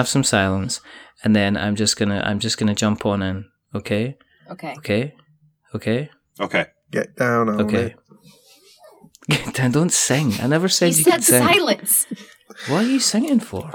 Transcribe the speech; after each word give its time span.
I'm 0.00 0.04
just 0.04 0.12
gonna 0.14 0.22
have 0.22 0.24
some 0.24 0.24
silence, 0.24 0.80
and 1.24 1.36
then 1.36 1.56
I'm 1.56 1.76
just 1.76 1.96
gonna 1.96 2.22
I'm 2.24 2.38
just 2.38 2.58
gonna 2.58 2.74
jump 2.74 3.04
on 3.06 3.22
in. 3.22 3.44
Okay. 3.74 4.16
Okay. 4.50 4.74
Okay. 4.78 5.14
Okay. 5.74 6.10
Okay. 6.40 6.66
Get 6.90 7.16
down 7.16 7.48
on 7.48 7.60
Okay. 7.62 7.94
it. 9.28 9.54
Dan, 9.54 9.70
don't 9.70 9.92
sing. 9.92 10.32
I 10.40 10.46
never 10.48 10.68
said 10.68 10.92
He 10.92 10.98
you 10.98 11.04
said 11.04 11.12
could 11.14 11.24
sing. 11.24 11.46
silence. 11.46 12.06
What 12.68 12.84
are 12.84 12.88
you 12.88 12.98
singing 13.00 13.40
for? 13.40 13.70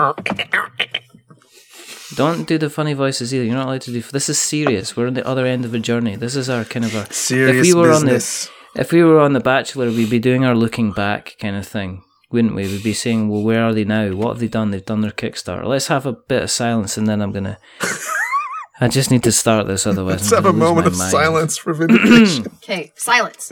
Don't 2.15 2.47
do 2.47 2.57
the 2.57 2.69
funny 2.69 2.93
voices 2.93 3.33
either. 3.33 3.43
You're 3.45 3.55
not 3.55 3.67
allowed 3.67 3.81
to 3.81 3.91
do. 3.91 4.01
This 4.01 4.29
is 4.29 4.37
serious. 4.39 4.95
We're 4.95 5.07
on 5.07 5.13
the 5.15 5.25
other 5.27 5.45
end 5.45 5.65
of 5.65 5.73
a 5.73 5.79
journey. 5.79 6.15
This 6.15 6.35
is 6.35 6.49
our 6.49 6.63
kind 6.65 6.85
of 6.85 6.93
a. 6.95 7.11
Serious 7.13 7.55
if 7.55 7.61
we 7.61 7.73
were 7.79 7.89
business. 7.89 8.47
on 8.47 8.53
the, 8.75 8.81
if 8.81 8.91
we 8.91 9.03
were 9.03 9.19
on 9.19 9.33
the 9.33 9.39
Bachelor, 9.39 9.87
we'd 9.89 10.09
be 10.09 10.19
doing 10.19 10.45
our 10.45 10.55
looking 10.55 10.91
back 10.91 11.33
kind 11.39 11.55
of 11.55 11.65
thing, 11.67 12.03
wouldn't 12.35 12.53
we? 12.55 12.67
We'd 12.67 12.83
be 12.83 12.93
saying, 12.93 13.29
"Well, 13.29 13.41
where 13.41 13.63
are 13.63 13.73
they 13.73 13.83
now? 13.83 14.11
What 14.13 14.29
have 14.33 14.39
they 14.39 14.47
done? 14.47 14.69
They've 14.71 14.85
done 14.85 15.01
their 15.01 15.11
Kickstarter. 15.11 15.65
Let's 15.65 15.87
have 15.87 16.05
a 16.05 16.13
bit 16.13 16.43
of 16.43 16.51
silence, 16.51 16.97
and 16.97 17.07
then 17.07 17.21
I'm 17.21 17.31
gonna. 17.31 17.57
I 18.79 18.87
just 18.89 19.09
need 19.09 19.23
to 19.23 19.31
start 19.31 19.67
this, 19.67 19.87
otherwise 19.87 20.21
Let's 20.29 20.31
I'm 20.33 20.43
have 20.43 20.45
a 20.45 20.49
lose 20.51 20.59
moment 20.59 20.87
of 20.87 20.97
mind. 20.97 21.11
silence 21.11 21.57
for 21.57 21.73
vindication. 21.81 22.45
Okay, 22.61 22.91
silence. 22.95 23.51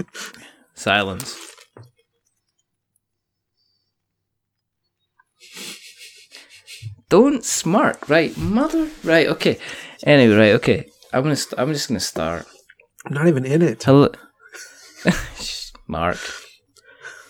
Silence. 0.75 1.35
Don't 7.09 7.43
smirk, 7.43 8.09
right, 8.09 8.35
mother? 8.37 8.89
Right, 9.03 9.27
okay. 9.27 9.59
Anyway, 10.05 10.35
right, 10.35 10.53
okay. 10.55 10.89
I'm 11.11 11.23
gonna. 11.23 11.35
St- 11.35 11.59
I'm 11.59 11.71
just 11.71 11.87
gonna 11.87 11.99
start. 11.99 12.45
I'm 13.05 13.13
not 13.13 13.27
even 13.27 13.45
in 13.45 13.61
it. 13.61 13.83
Hello, 13.83 14.09
Mark. 15.87 16.17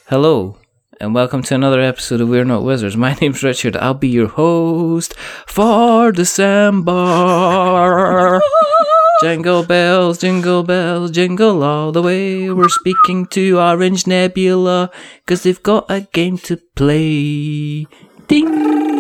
Hello, 0.08 0.58
and 1.04 1.14
welcome 1.14 1.44
to 1.44 1.54
another 1.54 1.82
episode 1.82 2.22
of 2.22 2.30
We're 2.30 2.46
Not 2.46 2.64
Wizards. 2.64 2.96
My 2.96 3.14
name's 3.22 3.44
Richard. 3.44 3.76
I'll 3.76 3.94
be 3.94 4.08
your 4.08 4.30
host 4.30 5.14
for 5.46 6.14
December. 6.14 6.92
jingle 9.22 9.66
bells, 9.66 10.18
jingle 10.20 10.64
bells, 10.64 11.12
jingle 11.12 11.62
all 11.62 11.92
the 11.92 12.02
way. 12.02 12.50
We're 12.50 12.70
speaking 12.70 13.26
to 13.28 13.60
Orange 13.60 14.08
Nebula 14.08 14.92
because 15.26 15.44
they've 15.44 15.62
got 15.62 15.92
a 15.92 16.08
game 16.14 16.38
to 16.38 16.56
play. 16.56 17.86
Ding. 18.28 18.93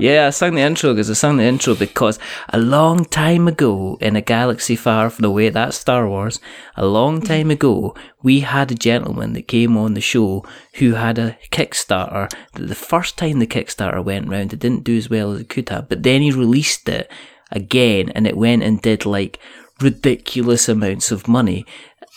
Yeah, 0.00 0.28
I 0.28 0.30
sang 0.30 0.54
the 0.54 0.62
intro 0.62 0.94
because 0.94 1.10
I 1.10 1.12
sang 1.12 1.36
the 1.36 1.44
intro 1.44 1.74
because 1.74 2.18
a 2.48 2.58
long 2.58 3.04
time 3.04 3.46
ago 3.46 3.98
in 4.00 4.16
a 4.16 4.22
galaxy 4.22 4.74
far 4.74 5.10
from 5.10 5.26
away, 5.26 5.50
that's 5.50 5.76
Star 5.76 6.08
Wars, 6.08 6.40
a 6.74 6.86
long 6.86 7.18
mm-hmm. 7.18 7.26
time 7.26 7.50
ago, 7.50 7.94
we 8.22 8.40
had 8.40 8.72
a 8.72 8.74
gentleman 8.74 9.34
that 9.34 9.46
came 9.46 9.76
on 9.76 9.92
the 9.92 10.00
show 10.00 10.42
who 10.76 10.94
had 10.94 11.18
a 11.18 11.36
Kickstarter 11.50 12.32
that 12.54 12.66
the 12.66 12.74
first 12.74 13.18
time 13.18 13.40
the 13.40 13.46
Kickstarter 13.46 14.02
went 14.02 14.28
round, 14.28 14.54
it 14.54 14.58
didn't 14.58 14.84
do 14.84 14.96
as 14.96 15.10
well 15.10 15.32
as 15.32 15.42
it 15.42 15.50
could 15.50 15.68
have, 15.68 15.90
but 15.90 16.02
then 16.02 16.22
he 16.22 16.32
released 16.32 16.88
it 16.88 17.10
again 17.50 18.08
and 18.14 18.26
it 18.26 18.38
went 18.38 18.62
and 18.62 18.80
did 18.80 19.04
like 19.04 19.38
ridiculous 19.82 20.66
amounts 20.66 21.10
of 21.10 21.28
money. 21.28 21.66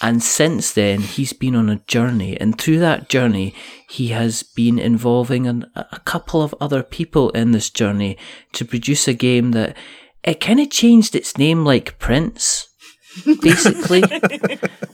And 0.02 0.24
since 0.24 0.74
then, 0.74 1.02
he's 1.02 1.34
been 1.34 1.56
on 1.56 1.70
a 1.70 1.82
journey, 1.88 2.38
and 2.40 2.60
through 2.60 2.80
that 2.80 3.10
journey, 3.10 3.54
he 3.90 4.08
has 4.08 4.44
been 4.44 4.80
involving 4.80 5.48
an, 5.48 5.66
a 5.76 6.00
couple 6.04 6.42
of 6.42 6.56
other 6.60 6.84
people 6.84 7.30
in 7.30 7.52
this 7.52 7.70
journey 7.70 8.18
to 8.54 8.66
produce 8.66 9.08
a 9.08 9.14
game 9.14 9.52
that 9.52 9.78
it 10.24 10.40
kind 10.42 10.60
of 10.60 10.70
changed 10.70 11.16
its 11.16 11.38
name 11.38 11.64
like 11.64 12.00
Prince, 12.00 12.68
basically. 13.42 14.04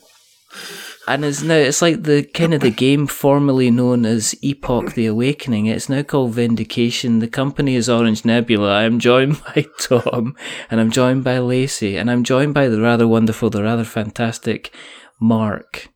and 1.07 1.25
is 1.25 1.43
now 1.43 1.55
it's 1.55 1.81
like 1.81 2.03
the 2.03 2.23
kind 2.23 2.53
of 2.53 2.61
the 2.61 2.71
game 2.71 3.07
formerly 3.07 3.71
known 3.71 4.05
as 4.05 4.35
Epoch 4.41 4.93
the 4.93 5.05
Awakening. 5.05 5.65
It's 5.65 5.89
now 5.89 6.03
called 6.03 6.33
Vindication. 6.33 7.19
The 7.19 7.27
company 7.27 7.75
is 7.75 7.89
Orange 7.89 8.25
Nebula. 8.25 8.79
I'm 8.79 8.99
joined 8.99 9.41
by 9.55 9.65
Tom, 9.79 10.35
and 10.69 10.79
I'm 10.79 10.91
joined 10.91 11.23
by 11.23 11.39
Lacey, 11.39 11.97
and 11.97 12.11
I'm 12.11 12.23
joined 12.23 12.53
by 12.53 12.67
the 12.67 12.81
rather 12.81 13.07
wonderful, 13.07 13.49
the 13.49 13.63
rather 13.63 13.83
fantastic 13.83 14.73
Mark, 15.19 15.89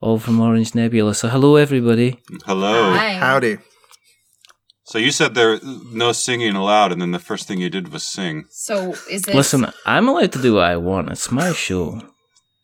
all 0.00 0.18
from 0.18 0.40
Orange 0.40 0.74
Nebula. 0.74 1.14
So 1.14 1.28
hello, 1.28 1.56
everybody. 1.56 2.20
Hello. 2.46 2.92
Hi. 2.92 3.14
Howdy. 3.14 3.58
So 4.84 4.98
you 4.98 5.10
said 5.10 5.34
there 5.34 5.58
no 5.90 6.12
singing 6.12 6.54
allowed, 6.54 6.92
and 6.92 7.00
then 7.00 7.12
the 7.12 7.18
first 7.18 7.48
thing 7.48 7.60
you 7.60 7.70
did 7.70 7.92
was 7.92 8.02
sing. 8.02 8.44
So 8.50 8.92
is 9.10 9.22
this 9.22 9.34
Listen, 9.34 9.72
I'm 9.86 10.08
allowed 10.08 10.32
to 10.32 10.42
do 10.42 10.54
what 10.54 10.64
I 10.64 10.76
want. 10.76 11.10
It's 11.10 11.30
my 11.30 11.52
show. 11.52 12.02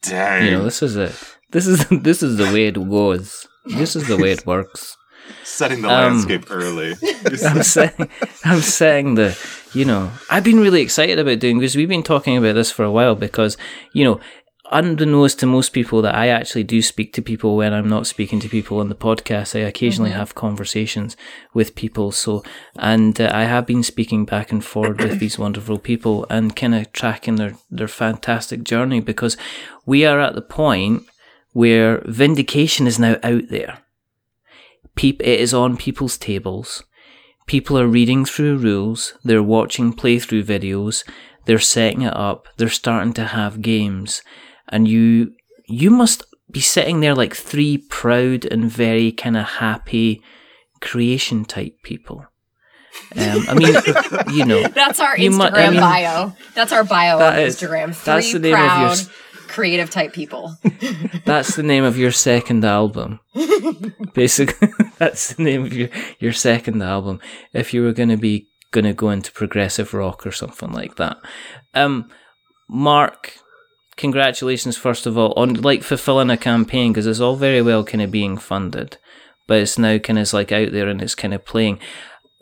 Dang. 0.03 0.45
You 0.45 0.51
know, 0.53 0.65
this 0.65 0.83
is 0.83 0.97
it. 0.97 1.38
This 1.51 1.67
is 1.67 1.87
this 1.91 2.23
is 2.23 2.37
the 2.37 2.45
way 2.45 2.67
it 2.67 2.75
goes. 2.75 3.47
This 3.67 3.97
is 3.97 4.07
the 4.09 4.17
way 4.17 4.33
it 4.33 4.47
works. 4.47 4.97
Setting 5.45 5.83
the 5.83 5.89
Um, 5.89 6.13
landscape 6.15 6.47
early. 6.51 6.95
I'm 7.45 7.63
saying, 7.63 8.09
I'm 8.45 8.61
saying 8.61 9.15
the, 9.17 9.39
you 9.75 9.85
know, 9.85 10.11
I've 10.31 10.45
been 10.45 10.61
really 10.61 10.81
excited 10.81 11.19
about 11.19 11.39
doing 11.39 11.59
because 11.59 11.77
we've 11.77 11.89
been 11.89 12.03
talking 12.03 12.39
about 12.39 12.55
this 12.55 12.71
for 12.71 12.83
a 12.85 12.91
while 12.91 13.15
because, 13.15 13.59
you 13.93 14.05
know, 14.05 14.21
unbeknownst 14.71 15.39
to 15.41 15.47
most 15.47 15.75
people 15.75 16.01
that 16.03 16.15
I 16.15 16.29
actually 16.29 16.65
do 16.65 16.81
speak 16.81 17.13
to 17.15 17.23
people 17.23 17.57
when 17.57 17.75
I'm 17.75 17.89
not 17.89 18.07
speaking 18.07 18.41
to 18.41 18.49
people 18.49 18.81
on 18.81 18.89
the 18.89 18.95
podcast. 18.95 19.55
I 19.55 19.65
occasionally 19.65 20.11
have 20.13 20.35
conversations 20.35 21.15
with 21.53 21.75
people. 21.75 22.11
So, 22.13 22.43
and 22.79 23.21
uh, 23.21 23.31
I 23.33 23.45
have 23.45 23.67
been 23.67 23.83
speaking 23.83 24.25
back 24.25 24.51
and 24.51 24.65
forward 24.65 25.01
with 25.03 25.19
these 25.19 25.39
wonderful 25.39 25.79
people 25.79 26.27
and 26.31 26.57
kind 26.57 26.75
of 26.75 26.91
tracking 26.93 27.37
their, 27.37 27.55
their 27.71 27.89
fantastic 27.89 28.65
journey 28.65 29.01
because 29.01 29.37
we 29.85 30.07
are 30.07 30.21
at 30.21 30.35
the 30.35 30.43
point 30.43 31.05
where 31.59 32.03
vindication 32.07 32.87
is 32.87 32.99
now 32.99 33.17
out 33.25 33.49
there. 33.51 33.79
Peop- 34.95 35.23
it 35.23 35.41
is 35.41 35.53
on 35.53 35.77
people's 35.77 36.17
tables. 36.17 36.85
People 37.47 37.79
are 37.79 37.87
reading 37.89 38.25
through 38.25 38.59
rules, 38.59 39.15
they're 39.25 39.43
watching 39.57 39.93
playthrough 39.93 40.45
videos, 40.45 41.03
they're 41.47 41.59
setting 41.59 42.03
it 42.03 42.15
up, 42.15 42.47
they're 42.59 42.69
starting 42.83 43.13
to 43.15 43.25
have 43.25 43.63
games, 43.63 44.23
and 44.69 44.87
you 44.87 45.33
you 45.67 45.91
must 45.91 46.23
be 46.51 46.61
sitting 46.61 47.01
there 47.01 47.15
like 47.15 47.35
three 47.35 47.79
proud 47.79 48.45
and 48.45 48.71
very 48.71 49.11
kind 49.13 49.37
of 49.37 49.45
happy 49.47 50.23
creation 50.81 51.45
type 51.45 51.75
people. 51.83 52.25
Um, 53.17 53.45
I 53.49 53.55
mean, 53.55 53.75
you 54.37 54.45
know, 54.45 54.63
That's 54.81 55.01
our 55.01 55.17
You 55.17 55.31
mu- 55.31 55.39
Instagram 55.39 55.69
I 55.69 55.71
mean- 55.71 55.81
bio. 55.81 56.33
That's 56.55 56.73
our 56.73 56.85
bio 56.85 57.19
That 57.19 57.35
on 57.35 57.41
is- 57.41 57.57
Instagram. 57.57 57.95
Three 57.95 58.13
that's 58.13 58.33
the 58.33 58.39
name 58.41 58.55
of 58.55 58.61
your 58.61 58.69
proud, 58.69 58.99
creative 59.59 59.91
type 59.91 60.13
people. 60.13 60.57
that's 61.25 61.57
the 61.57 61.65
name 61.65 61.83
of 61.83 61.99
your 61.99 62.13
second 62.13 62.65
album. 62.65 63.19
Basically, 64.15 64.69
that's 64.99 65.35
the 65.35 65.43
name 65.43 65.65
of 65.65 65.73
your 65.73 65.89
your 66.21 66.33
second 66.33 66.81
album. 66.81 67.19
If 67.53 67.75
you 67.75 67.83
were 67.83 67.93
going 67.93 68.11
to 68.11 68.17
be 68.17 68.47
going 68.71 68.85
to 68.85 68.93
go 68.93 69.11
into 69.11 69.33
progressive 69.33 69.93
rock 69.95 70.25
or 70.25 70.31
something 70.31 70.71
like 70.71 70.95
that, 70.95 71.17
um, 71.75 72.09
Mark, 72.69 73.35
congratulations 73.97 74.77
first 74.77 75.07
of 75.07 75.19
all 75.19 75.33
on 75.37 75.55
like 75.55 75.83
fulfilling 75.83 76.31
a 76.31 76.37
campaign 76.37 76.93
because 76.93 77.09
it's 77.09 77.19
all 77.19 77.35
very 77.35 77.61
well 77.61 77.83
kind 77.83 78.03
of 78.03 78.13
being 78.13 78.39
funded, 78.39 78.97
but 79.49 79.59
it's 79.59 79.77
now 79.77 79.99
kind 79.99 80.21
of 80.21 80.33
like 80.33 80.53
out 80.53 80.71
there 80.71 80.89
and 80.89 81.03
it's 81.03 81.17
kind 81.17 81.35
of 81.35 81.45
playing 81.45 81.81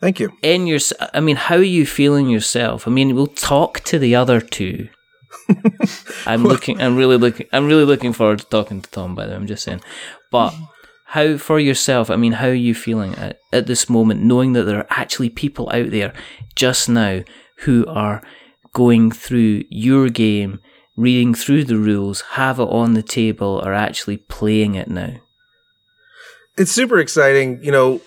Thank 0.02 0.20
you. 0.20 0.32
in 0.42 0.66
your. 0.66 0.80
I 1.14 1.20
mean, 1.20 1.36
how 1.36 1.56
are 1.56 1.62
you 1.62 1.86
feeling 1.86 2.28
yourself? 2.28 2.86
I 2.86 2.90
mean, 2.90 3.14
we'll 3.14 3.26
talk 3.26 3.80
to 3.84 3.98
the 3.98 4.14
other 4.14 4.42
two. 4.42 4.90
I'm 6.26 6.42
looking. 6.42 6.80
I'm 6.80 6.96
really 6.96 7.16
looking. 7.16 7.46
I'm 7.52 7.66
really 7.66 7.84
looking 7.84 8.12
forward 8.12 8.40
to 8.40 8.46
talking 8.46 8.82
to 8.82 8.90
Tom. 8.90 9.14
By 9.14 9.26
the 9.26 9.30
way, 9.30 9.36
I'm 9.36 9.46
just 9.46 9.64
saying. 9.64 9.80
But 10.30 10.54
how 11.06 11.36
for 11.36 11.60
yourself? 11.60 12.10
I 12.10 12.16
mean, 12.16 12.32
how 12.32 12.48
are 12.48 12.54
you 12.54 12.74
feeling 12.74 13.14
at, 13.14 13.38
at 13.52 13.66
this 13.66 13.88
moment, 13.88 14.22
knowing 14.22 14.52
that 14.54 14.64
there 14.64 14.78
are 14.78 14.86
actually 14.90 15.30
people 15.30 15.70
out 15.72 15.90
there 15.90 16.12
just 16.54 16.88
now 16.88 17.22
who 17.58 17.86
are 17.86 18.22
going 18.72 19.10
through 19.10 19.64
your 19.70 20.08
game, 20.08 20.60
reading 20.96 21.32
through 21.32 21.64
the 21.64 21.78
rules, 21.78 22.22
have 22.32 22.58
it 22.58 22.68
on 22.68 22.94
the 22.94 23.02
table, 23.02 23.60
are 23.60 23.72
actually 23.72 24.16
playing 24.16 24.74
it 24.74 24.88
now. 24.88 25.14
It's 26.58 26.72
super 26.72 26.98
exciting. 26.98 27.62
You 27.62 27.70
know, 27.70 28.00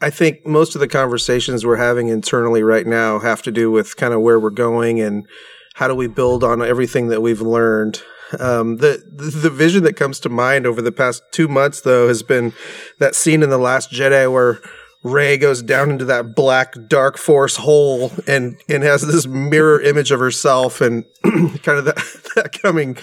I 0.00 0.10
think 0.10 0.44
most 0.44 0.74
of 0.74 0.80
the 0.80 0.88
conversations 0.88 1.64
we're 1.64 1.76
having 1.76 2.08
internally 2.08 2.62
right 2.64 2.86
now 2.86 3.20
have 3.20 3.40
to 3.42 3.52
do 3.52 3.70
with 3.70 3.96
kind 3.96 4.12
of 4.12 4.20
where 4.20 4.40
we're 4.40 4.50
going 4.50 5.00
and 5.00 5.26
how 5.74 5.88
do 5.88 5.94
we 5.94 6.06
build 6.06 6.44
on 6.44 6.62
everything 6.62 7.08
that 7.08 7.22
we've 7.22 7.40
learned. 7.40 8.02
Um, 8.38 8.78
the 8.78 9.02
the 9.12 9.50
vision 9.50 9.82
that 9.84 9.94
comes 9.94 10.18
to 10.20 10.28
mind 10.28 10.66
over 10.66 10.80
the 10.80 10.92
past 10.92 11.22
two 11.32 11.48
months, 11.48 11.82
though, 11.82 12.08
has 12.08 12.22
been 12.22 12.54
that 12.98 13.14
scene 13.14 13.42
in 13.42 13.50
the 13.50 13.58
Last 13.58 13.90
Jedi 13.90 14.30
where 14.32 14.60
Rey 15.02 15.36
goes 15.36 15.62
down 15.62 15.90
into 15.90 16.04
that 16.06 16.34
black 16.34 16.74
dark 16.88 17.18
force 17.18 17.56
hole 17.56 18.12
and 18.26 18.58
and 18.68 18.82
has 18.82 19.02
this 19.02 19.26
mirror 19.26 19.80
image 19.80 20.10
of 20.12 20.20
herself 20.20 20.80
and 20.80 21.04
kind 21.24 21.78
of 21.78 21.84
that, 21.84 21.96
that 22.36 22.58
coming 22.62 22.96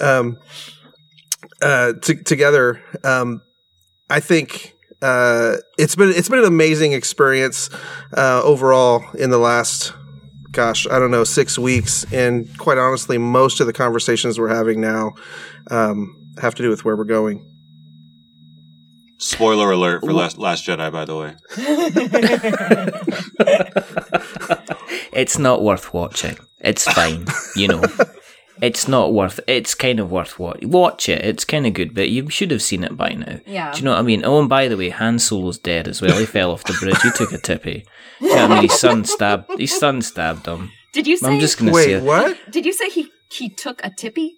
um, 0.00 0.38
uh, 1.60 1.94
t- 2.00 2.22
together. 2.22 2.82
Um, 3.04 3.42
I 4.08 4.20
think 4.20 4.74
uh, 5.02 5.56
it's 5.78 5.96
been 5.96 6.10
it's 6.10 6.28
been 6.28 6.38
an 6.38 6.44
amazing 6.44 6.92
experience 6.92 7.68
uh, 8.16 8.40
overall 8.42 9.04
in 9.18 9.30
the 9.30 9.38
last 9.38 9.92
gosh 10.52 10.86
I 10.86 10.98
don't 10.98 11.10
know 11.10 11.24
six 11.24 11.58
weeks, 11.58 12.10
and 12.12 12.46
quite 12.58 12.78
honestly, 12.78 13.18
most 13.18 13.60
of 13.60 13.66
the 13.66 13.72
conversations 13.72 14.38
we're 14.38 14.54
having 14.54 14.80
now 14.80 15.12
um, 15.70 16.16
have 16.40 16.54
to 16.56 16.62
do 16.62 16.70
with 16.70 16.84
where 16.84 16.96
we're 16.96 17.04
going. 17.04 17.48
Spoiler 19.18 19.70
alert 19.70 20.00
for 20.00 20.12
Last, 20.12 20.36
Last 20.36 20.66
Jedi, 20.66 20.90
by 20.90 21.04
the 21.04 21.16
way. 21.16 21.36
it's 25.12 25.38
not 25.38 25.62
worth 25.62 25.94
watching. 25.94 26.36
It's 26.58 26.90
fine, 26.90 27.26
you 27.54 27.68
know. 27.68 27.82
It's 28.62 28.86
not 28.86 29.12
worth. 29.12 29.40
It's 29.48 29.74
kind 29.74 29.98
of 29.98 30.12
worth 30.12 30.38
what 30.38 30.64
watch 30.64 31.08
it. 31.08 31.24
It's 31.24 31.44
kind 31.44 31.66
of 31.66 31.74
good, 31.74 31.94
but 31.94 32.10
you 32.10 32.30
should 32.30 32.52
have 32.52 32.62
seen 32.62 32.84
it 32.84 32.96
by 32.96 33.10
now. 33.10 33.40
Yeah. 33.44 33.72
Do 33.72 33.78
you 33.78 33.84
know 33.84 33.90
what 33.90 33.98
I 33.98 34.02
mean? 34.02 34.24
Oh, 34.24 34.38
and 34.38 34.48
by 34.48 34.68
the 34.68 34.76
way, 34.76 34.90
Han 34.90 35.18
Solo's 35.18 35.58
dead 35.58 35.88
as 35.88 36.00
well. 36.00 36.16
He 36.16 36.26
fell 36.26 36.52
off 36.52 36.62
the 36.62 36.74
bridge. 36.74 37.02
He 37.02 37.10
took 37.10 37.32
a 37.32 37.38
tippy. 37.38 37.84
Do 38.20 38.26
you 38.28 38.34
know 38.36 38.42
what 38.42 38.50
I 38.52 38.54
mean? 38.54 38.70
His 38.70 38.78
son 38.78 39.04
stabbed. 39.04 39.50
His 39.58 39.76
son 39.76 40.00
stabbed 40.00 40.46
him. 40.46 40.70
Did 40.92 41.08
you 41.08 41.16
say? 41.16 41.32
I'm 41.32 41.40
just 41.40 41.58
gonna 41.58 41.72
Wait, 41.72 41.90
it. 41.90 42.02
what? 42.04 42.38
Did 42.52 42.64
you 42.64 42.72
say 42.72 42.88
he 42.88 43.08
he 43.32 43.48
took 43.50 43.84
a 43.84 43.90
tippy? 43.90 44.36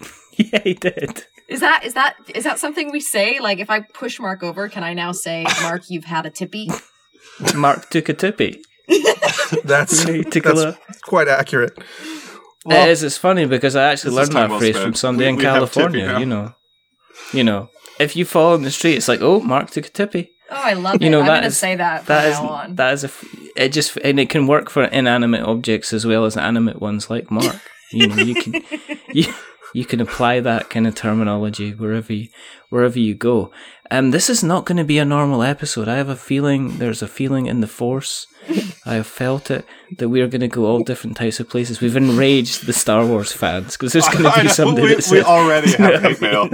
Yeah, 0.36 0.60
he 0.62 0.74
did. 0.74 1.24
Is 1.48 1.60
that 1.60 1.84
is 1.84 1.94
that 1.94 2.14
is 2.34 2.44
that 2.44 2.60
something 2.60 2.92
we 2.92 3.00
say? 3.00 3.40
Like, 3.40 3.58
if 3.58 3.70
I 3.70 3.80
push 3.80 4.20
Mark 4.20 4.44
over, 4.44 4.68
can 4.68 4.84
I 4.84 4.92
now 4.94 5.10
say, 5.10 5.44
Mark, 5.62 5.82
you've 5.88 6.04
had 6.04 6.26
a 6.26 6.30
tippy? 6.30 6.68
Mark 7.56 7.88
took 7.90 8.08
a 8.08 8.14
tippy. 8.14 8.62
That's, 9.64 10.04
He 10.04 10.22
took 10.24 10.46
a 10.46 10.52
that's 10.54 11.00
quite 11.02 11.28
accurate. 11.28 11.76
It 12.70 12.88
is. 12.88 13.02
It's 13.02 13.16
funny 13.16 13.46
because 13.46 13.76
I 13.76 13.92
actually 13.92 14.14
learned 14.16 14.32
that 14.32 14.50
well 14.50 14.58
phrase 14.58 14.74
spent. 14.74 14.84
from 14.84 14.94
somebody 14.94 15.24
We- 15.26 15.30
in 15.30 15.36
we 15.36 15.42
California. 15.42 16.18
You 16.18 16.26
know, 16.26 16.54
you 17.32 17.44
know, 17.44 17.70
if 17.98 18.16
you 18.16 18.24
fall 18.24 18.54
in 18.54 18.62
the 18.62 18.70
street, 18.70 18.96
it's 18.96 19.08
like, 19.08 19.20
oh, 19.22 19.40
Mark 19.40 19.70
took 19.70 19.86
a 19.86 19.90
tippy. 19.90 20.30
Oh, 20.50 20.54
I 20.56 20.72
love 20.72 21.02
You 21.02 21.08
it. 21.08 21.10
know 21.10 21.20
I'm 21.20 21.26
gonna 21.26 21.50
say 21.50 21.76
that 21.76 22.04
from 22.04 22.14
that 22.14 22.24
is 22.26 22.38
now 22.40 22.48
on. 22.48 22.74
that 22.76 22.94
is 22.94 23.04
a 23.04 23.08
f- 23.08 23.24
it 23.56 23.68
just 23.70 23.96
and 23.98 24.18
it 24.18 24.30
can 24.30 24.46
work 24.46 24.70
for 24.70 24.84
inanimate 24.84 25.42
objects 25.42 25.92
as 25.92 26.06
well 26.06 26.24
as 26.24 26.36
animate 26.38 26.80
ones 26.80 27.10
like 27.10 27.30
Mark. 27.30 27.60
You 27.92 28.06
know, 28.08 28.16
you 28.16 28.34
can 28.34 28.54
you, 29.12 29.24
you 29.74 29.84
can 29.84 30.00
apply 30.00 30.40
that 30.40 30.70
kind 30.70 30.86
of 30.86 30.94
terminology 30.94 31.72
wherever 31.72 32.12
you, 32.12 32.28
wherever 32.70 32.98
you 32.98 33.14
go. 33.14 33.50
Um, 33.90 34.10
this 34.10 34.28
is 34.30 34.42
not 34.42 34.64
going 34.66 34.76
to 34.78 34.84
be 34.84 34.98
a 34.98 35.04
normal 35.04 35.42
episode. 35.42 35.88
I 35.88 35.96
have 35.96 36.08
a 36.10 36.16
feeling 36.16 36.78
there's 36.78 37.02
a 37.02 37.08
feeling 37.08 37.46
in 37.46 37.60
the 37.60 37.66
force. 37.66 38.26
I 38.88 38.94
have 38.94 39.06
felt 39.06 39.50
it 39.50 39.66
that 39.98 40.08
we 40.08 40.22
are 40.22 40.28
going 40.28 40.40
to 40.40 40.48
go 40.48 40.64
all 40.64 40.82
different 40.82 41.16
types 41.18 41.40
of 41.40 41.50
places. 41.50 41.80
We've 41.80 41.96
enraged 41.96 42.66
the 42.66 42.72
Star 42.72 43.04
Wars 43.04 43.32
fans 43.32 43.76
because 43.76 43.92
there's 43.92 44.08
going 44.08 44.24
to 44.24 44.32
be 44.34 44.44
know, 44.44 44.48
somebody 44.48 44.82
we, 44.82 44.94
that 44.94 45.08
we 45.10 45.22
already 45.22 45.72
have 45.72 46.00
hate 46.02 46.20
mail. 46.22 46.48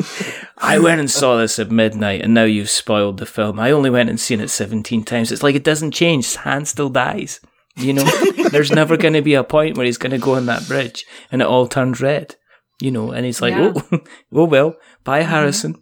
I 0.59 0.81
went 0.81 0.99
and 0.99 1.09
saw 1.09 1.37
this 1.37 1.61
at 1.61 1.71
midnight, 1.71 2.23
and 2.23 2.35
now 2.35 2.43
you've 2.43 2.71
spoiled 2.71 3.19
the 3.19 3.27
film. 3.27 3.61
I 3.61 3.71
only 3.71 3.89
went 3.89 4.11
and 4.11 4.19
seen 4.19 4.41
it 4.41 4.49
17 4.49 5.05
times. 5.05 5.31
It's 5.31 5.45
like 5.45 5.55
it 5.55 5.63
doesn't 5.63 5.93
change. 5.93 6.35
Han 6.35 6.65
still 6.65 6.91
dies. 6.91 7.41
You 7.77 7.93
know, 7.93 8.05
there's 8.51 8.73
never 8.73 8.97
going 8.97 9.15
to 9.15 9.23
be 9.23 9.35
a 9.35 9.45
point 9.45 9.77
where 9.77 9.87
he's 9.87 9.99
going 9.99 10.11
to 10.13 10.19
go 10.19 10.35
on 10.35 10.47
that 10.47 10.67
bridge 10.67 11.05
and 11.31 11.41
it 11.41 11.49
all 11.49 11.69
turns 11.69 12.01
red. 12.01 12.37
You 12.81 12.91
know, 12.91 13.13
and 13.13 13.25
he's 13.25 13.41
like, 13.41 13.55
Yeah. 13.55 13.73
oh, 13.77 14.01
oh 14.33 14.45
well, 14.45 14.75
bye, 15.05 15.21
mm-hmm. 15.21 15.31
Harrison. 15.31 15.77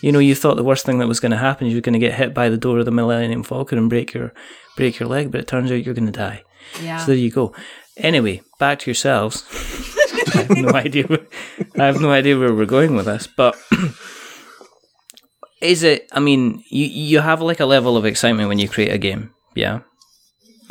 You 0.00 0.12
know, 0.12 0.20
you 0.20 0.34
thought 0.34 0.56
the 0.56 0.64
worst 0.64 0.86
thing 0.86 0.98
that 0.98 1.08
was 1.08 1.20
going 1.20 1.32
to 1.32 1.38
happen 1.38 1.66
is 1.66 1.72
you're 1.72 1.82
going 1.82 1.92
to 1.92 1.98
get 1.98 2.14
hit 2.14 2.32
by 2.32 2.48
the 2.48 2.56
door 2.56 2.78
of 2.78 2.84
the 2.84 2.90
Millennium 2.90 3.42
Falcon 3.42 3.78
and 3.78 3.90
break 3.90 4.14
your 4.14 4.32
break 4.78 4.98
your 4.98 5.08
leg, 5.08 5.30
but 5.30 5.40
it 5.40 5.46
turns 5.46 5.70
out 5.70 5.84
you're 5.84 5.94
going 5.94 6.06
to 6.12 6.12
die. 6.12 6.42
yeah. 6.82 6.98
So 6.98 7.06
there 7.06 7.16
you 7.16 7.30
go. 7.30 7.54
Anyway, 7.96 8.40
back 8.58 8.78
to 8.80 8.90
yourselves. 8.90 9.44
I 10.34 10.42
have 10.42 10.50
no 10.50 10.68
idea. 10.86 11.04
Where, 11.06 11.26
I 11.78 11.86
have 11.86 12.00
no 12.00 12.10
idea 12.10 12.38
where 12.38 12.54
we're 12.54 12.64
going 12.64 12.94
with 12.94 13.06
this, 13.06 13.26
but 13.26 13.56
is 15.60 15.82
it? 15.82 16.08
I 16.12 16.20
mean, 16.20 16.62
you 16.70 16.86
you 16.86 17.20
have 17.20 17.42
like 17.42 17.60
a 17.60 17.66
level 17.66 17.96
of 17.96 18.04
excitement 18.04 18.48
when 18.48 18.58
you 18.58 18.68
create 18.68 18.92
a 18.92 18.98
game, 18.98 19.34
yeah, 19.54 19.80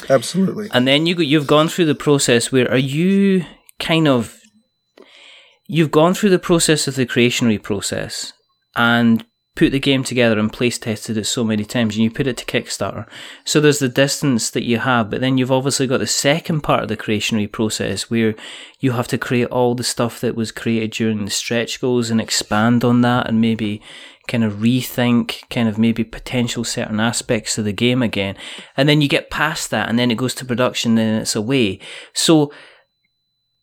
Absolutely. 0.10 0.70
and 0.72 0.88
then 0.88 1.06
you 1.06 1.16
go, 1.16 1.22
you've 1.22 1.48
gone 1.48 1.68
through 1.68 1.86
the 1.86 1.96
process. 1.96 2.52
Where 2.52 2.70
are 2.72 2.78
you? 2.78 3.46
Kind 3.80 4.08
of, 4.08 4.40
you've 5.68 5.92
gone 5.92 6.14
through 6.16 6.32
the 6.32 6.40
process 6.40 6.88
of 6.88 6.96
the 6.96 7.06
creationary 7.06 7.62
process 7.62 8.34
and 8.76 9.24
put 9.58 9.72
the 9.72 9.80
game 9.80 10.04
together 10.04 10.38
and 10.38 10.54
place 10.54 10.78
tested 10.78 11.18
it 11.18 11.26
so 11.26 11.44
many 11.44 11.66
times 11.66 11.96
and 11.96 12.04
you 12.04 12.12
put 12.12 12.28
it 12.28 12.38
to 12.38 12.46
Kickstarter. 12.46 13.08
So 13.44 13.60
there's 13.60 13.80
the 13.80 13.90
distance 13.90 14.52
that 14.52 14.64
you 14.64 14.78
have, 14.78 15.10
but 15.10 15.20
then 15.20 15.40
you've 15.40 15.52
obviously 15.52 15.88
got 15.88 15.98
the 15.98 16.06
second 16.06 16.62
part 16.62 16.84
of 16.84 16.90
the 16.90 16.96
creationary 16.96 17.52
process 17.52 18.08
where 18.08 18.36
you 18.80 18.92
have 18.92 19.08
to 19.08 19.18
create 19.18 19.48
all 19.48 19.74
the 19.74 19.84
stuff 19.84 20.22
that 20.22 20.36
was 20.36 20.52
created 20.52 20.92
during 20.92 21.26
the 21.26 21.32
stretch 21.32 21.82
goals 21.82 22.12
and 22.12 22.22
expand 22.22 22.86
on 22.86 23.02
that 23.02 23.28
and 23.28 23.42
maybe 23.42 23.82
kind 24.28 24.44
of 24.44 24.54
rethink 24.56 25.50
kind 25.50 25.68
of 25.68 25.80
maybe 25.80 26.04
potential 26.04 26.64
certain 26.64 27.00
aspects 27.00 27.58
of 27.58 27.66
the 27.66 27.74
game 27.74 28.04
again. 28.04 28.36
And 28.76 28.88
then 28.88 29.02
you 29.02 29.10
get 29.10 29.32
past 29.32 29.72
that 29.72 29.90
and 29.90 29.98
then 29.98 30.12
it 30.12 30.18
goes 30.18 30.36
to 30.36 30.46
production 30.46 31.00
and 31.00 31.24
it's 31.24 31.36
away. 31.36 31.80
So 32.14 32.54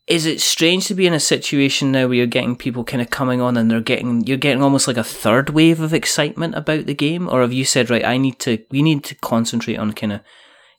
is 0.06 0.26
it 0.26 0.40
strange 0.40 0.86
to 0.86 0.94
be 0.94 1.06
in 1.06 1.14
a 1.14 1.20
situation 1.20 1.90
now 1.92 2.06
where 2.06 2.14
you're 2.16 2.26
getting 2.26 2.56
people 2.56 2.84
kind 2.84 3.00
of 3.00 3.08
coming 3.10 3.40
on 3.40 3.56
and 3.56 3.70
they're 3.70 3.80
getting 3.80 4.26
you're 4.26 4.36
getting 4.36 4.62
almost 4.62 4.86
like 4.86 4.98
a 4.98 5.04
third 5.04 5.50
wave 5.50 5.80
of 5.80 5.94
excitement 5.94 6.54
about 6.54 6.86
the 6.86 6.94
game? 6.94 7.28
Or 7.28 7.40
have 7.40 7.52
you 7.52 7.64
said 7.64 7.88
right 7.90 8.04
i 8.04 8.18
need 8.18 8.38
to 8.40 8.58
we 8.70 8.82
need 8.82 9.02
to 9.04 9.14
concentrate 9.16 9.76
on 9.76 9.92
kind 9.92 10.12
of 10.12 10.20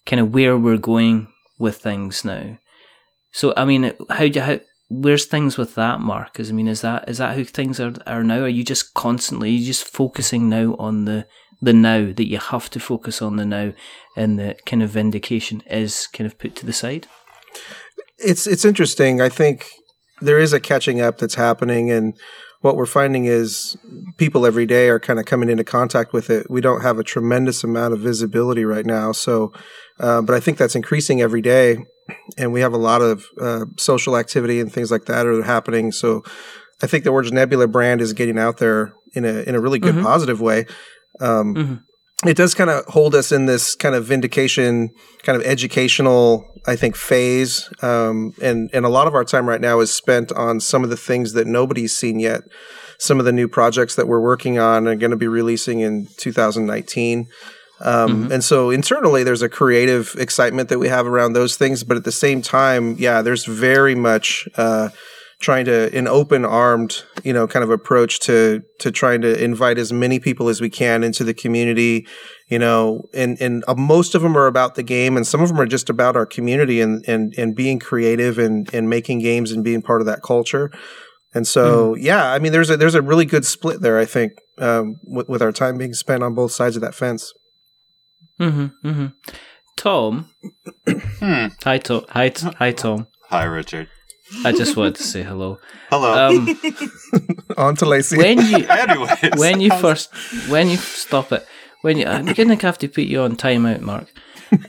kind 0.06 0.20
of 0.20 0.34
where 0.34 0.58
we're 0.58 0.78
going 0.78 1.28
with 1.58 1.78
things 1.78 2.24
now 2.24 2.58
so 3.32 3.54
i 3.58 3.66
mean 3.66 3.94
how 4.12 4.28
do 4.28 4.40
how 4.42 4.60
where's 4.90 5.26
things 5.26 5.58
with 5.58 5.74
that 5.74 6.00
mark? 6.00 6.34
'Cause, 6.34 6.52
i 6.52 6.54
mean 6.54 6.68
is 6.68 6.82
that 6.82 7.10
is 7.10 7.18
that 7.18 7.36
how 7.36 7.44
things 7.44 7.80
are 7.80 7.94
are 8.06 8.24
now? 8.24 8.42
Are 8.42 8.48
you 8.48 8.64
just 8.64 8.94
constantly 8.94 9.50
you 9.50 9.66
just 9.66 9.86
focusing 9.88 10.48
now 10.50 10.76
on 10.78 11.06
the 11.06 11.26
the 11.62 11.74
now 11.74 12.12
that 12.14 12.28
you 12.28 12.38
have 12.38 12.70
to 12.70 12.80
focus 12.80 13.22
on 13.22 13.38
the 13.38 13.46
now 13.46 13.74
and 14.16 14.38
the 14.38 14.56
kind 14.68 14.84
of 14.84 14.92
vindication 14.92 15.62
is 15.68 16.06
kind 16.14 16.28
of 16.28 16.38
put 16.38 16.56
to 16.58 16.66
the 16.68 16.74
side 16.74 17.08
It's 18.18 18.48
it's 18.48 18.66
interesting. 18.66 19.22
I 19.22 19.30
think 19.30 19.68
there 20.22 20.40
is 20.40 20.54
a 20.54 20.60
catching 20.60 21.02
up 21.02 21.18
that's 21.18 21.36
happening, 21.36 21.92
and 21.92 22.14
what 22.62 22.78
we're 22.78 22.86
finding 22.86 23.26
is 23.26 23.76
people 24.18 24.46
every 24.46 24.66
day 24.66 24.88
are 24.90 25.00
kind 25.00 25.20
of 25.20 25.26
coming 25.26 25.50
into 25.50 25.64
contact 25.64 26.14
with 26.14 26.30
it. 26.30 26.50
We 26.50 26.62
don't 26.62 26.82
have 26.82 26.98
a 26.98 27.04
tremendous 27.04 27.64
amount 27.64 27.94
of 27.94 28.00
visibility 28.00 28.66
right 28.66 28.86
now, 28.86 29.12
so 29.12 29.52
uh, 30.00 30.22
but 30.22 30.34
I 30.36 30.40
think 30.40 30.58
that's 30.58 30.76
increasing 30.76 31.22
every 31.22 31.42
day, 31.42 31.78
and 32.38 32.54
we 32.54 32.62
have 32.62 32.74
a 32.74 32.78
lot 32.78 33.02
of 33.02 33.26
uh, 33.40 33.66
social 33.78 34.18
activity 34.18 34.60
and 34.60 34.72
things 34.72 34.92
like 34.92 35.06
that 35.06 35.26
are 35.28 35.44
happening. 35.44 35.92
So 35.92 36.24
I 36.82 36.88
think 36.88 37.04
the 37.04 37.10
Orange 37.12 37.32
Nebula 37.32 37.68
brand 37.68 38.02
is 38.02 38.14
getting 38.14 38.40
out 38.40 38.58
there 38.58 38.94
in 39.14 39.26
a 39.26 39.42
in 39.44 39.56
a 39.56 39.60
really 39.62 39.80
good 39.80 39.96
Mhm. 39.96 40.04
positive 40.04 40.40
way. 40.42 40.66
Um, 41.20 41.56
Mhm. 41.56 41.80
It 42.24 42.38
does 42.38 42.54
kind 42.54 42.70
of 42.70 42.86
hold 42.86 43.14
us 43.14 43.32
in 43.32 43.46
this 43.46 43.76
kind 43.76 43.94
of 43.94 44.06
vindication, 44.06 44.92
kind 45.24 45.40
of 45.40 45.46
educational, 45.46 46.50
I 46.66 46.76
think, 46.78 46.96
phase. 46.96 47.70
Um, 47.82 48.34
and 48.42 48.70
and 48.74 48.86
a 48.86 48.90
lot 48.90 49.08
of 49.08 49.14
our 49.14 49.26
time 49.26 49.50
right 49.50 49.60
now 49.60 49.82
is 49.82 49.94
spent 49.94 50.32
on 50.32 50.60
some 50.62 50.84
of 50.84 50.90
the 50.90 50.98
things 50.98 51.34
that 51.34 51.46
nobody's 51.46 51.96
seen 51.96 52.20
yet. 52.20 52.44
Some 52.98 53.20
of 53.20 53.26
the 53.26 53.34
new 53.34 53.50
projects 53.50 53.96
that 53.96 54.08
we're 54.08 54.22
working 54.22 54.58
on 54.58 54.88
are 54.88 54.96
going 54.96 55.12
to 55.12 55.18
be 55.18 55.28
releasing 55.28 55.82
in 55.82 56.08
2019. 56.18 57.28
Um, 57.82 58.32
And 58.32 58.42
so 58.42 58.70
internally, 58.70 59.24
there's 59.24 59.42
a 59.42 59.50
creative 59.50 60.16
excitement 60.18 60.70
that 60.70 60.80
we 60.80 60.88
have 60.88 61.06
around 61.06 61.34
those 61.34 61.58
things. 61.58 61.84
But 61.84 61.98
at 61.98 62.06
the 62.06 62.12
same 62.12 62.42
time, 62.42 62.96
yeah, 62.98 63.22
there's 63.22 63.44
very 63.44 63.96
much 63.96 64.48
uh, 64.56 64.90
trying 65.40 65.66
to 65.66 65.96
an 65.98 66.08
open 66.08 66.46
armed, 66.46 67.04
you 67.24 67.34
know, 67.34 67.48
kind 67.48 67.64
of 67.64 67.70
approach 67.70 68.20
to 68.22 68.64
to 68.80 68.92
trying 68.92 69.22
to 69.22 69.44
invite 69.44 69.78
as 69.78 69.92
many 69.92 70.20
people 70.20 70.50
as 70.50 70.62
we 70.62 70.70
can 70.70 71.04
into 71.04 71.24
the 71.24 71.34
community. 71.34 72.08
You 72.50 72.60
know, 72.60 73.04
and 73.14 73.40
and 73.42 73.64
uh, 73.68 73.76
most 73.76 74.16
of 74.16 74.22
them 74.22 74.38
are 74.38 74.48
about 74.48 74.76
the 74.76 74.84
game, 74.84 75.18
and 75.18 75.26
some 75.26 75.42
of 75.42 75.50
them 75.50 75.60
are 75.60 75.66
just 75.66 75.90
about 75.90 76.16
our 76.16 76.26
community 76.26 76.82
and 76.82 77.04
and 77.08 77.34
and 77.38 77.56
being 77.56 77.80
creative 77.80 78.38
and 78.38 78.72
and 78.74 78.90
making 78.90 79.20
games 79.20 79.52
and 79.52 79.64
being 79.64 79.82
part 79.82 80.02
of 80.02 80.08
that 80.08 80.22
culture. 80.22 80.72
And 81.34 81.46
so, 81.46 81.96
yeah, 81.96 82.32
I 82.32 82.40
mean, 82.40 82.54
there's 82.54 82.70
a 82.70 82.78
there's 82.78 82.96
a 82.96 83.02
really 83.02 83.26
good 83.26 83.46
split 83.46 83.82
there. 83.82 84.00
I 84.00 84.06
think 84.06 84.34
um, 84.58 84.96
with, 85.04 85.28
with 85.28 85.42
our 85.42 85.52
time 85.52 85.78
being 85.78 85.94
spent 85.94 86.24
on 86.24 86.34
both 86.34 86.54
sides 86.54 86.78
of 86.78 86.82
that 86.82 86.96
fence. 86.96 87.34
Mm-hmm. 88.40 88.88
Mm-hmm. 88.88 89.06
Tom. 89.76 90.30
Hmm. 90.88 91.48
Hi, 91.64 91.78
Tom. 91.78 92.06
Hi, 92.10 92.30
T- 92.30 92.52
hi, 92.58 92.72
Tom. 92.72 93.08
Hi, 93.30 93.44
Richard. 93.44 93.90
I 94.44 94.52
just 94.52 94.76
wanted 94.76 94.96
to 94.96 95.04
say 95.04 95.24
hello. 95.24 95.60
Hello. 95.90 96.28
Um, 96.28 96.60
On 97.58 97.76
to 97.78 97.86
Lacey. 97.86 98.18
when 98.18 98.40
you 98.46 98.58
Anyways, 98.70 99.38
when 99.38 99.62
you 99.62 99.72
first 99.80 100.10
when 100.50 100.70
you 100.70 100.78
stop 100.78 101.32
it 101.32 101.46
when 101.82 101.98
you 101.98 102.06
I'm 102.08 102.26
gonna 102.26 102.56
have 102.62 102.78
to 102.80 102.88
put 102.88 103.06
you 103.06 103.22
on 103.22 103.36
timeout, 103.36 103.82
Mark. 103.82 104.08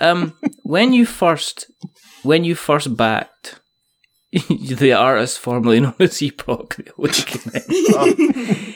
Um, 0.00 0.35
when 0.62 0.92
you 0.92 1.06
first 1.06 1.70
when 2.23 2.44
you 2.44 2.54
first 2.54 2.96
backed 2.96 3.61
the 4.49 4.92
artist 4.92 5.38
formerly 5.38 5.80
known 5.80 5.94
as 6.00 6.20
Epoch 6.23 6.76
the 6.76 6.92
Awakening, 6.99 8.75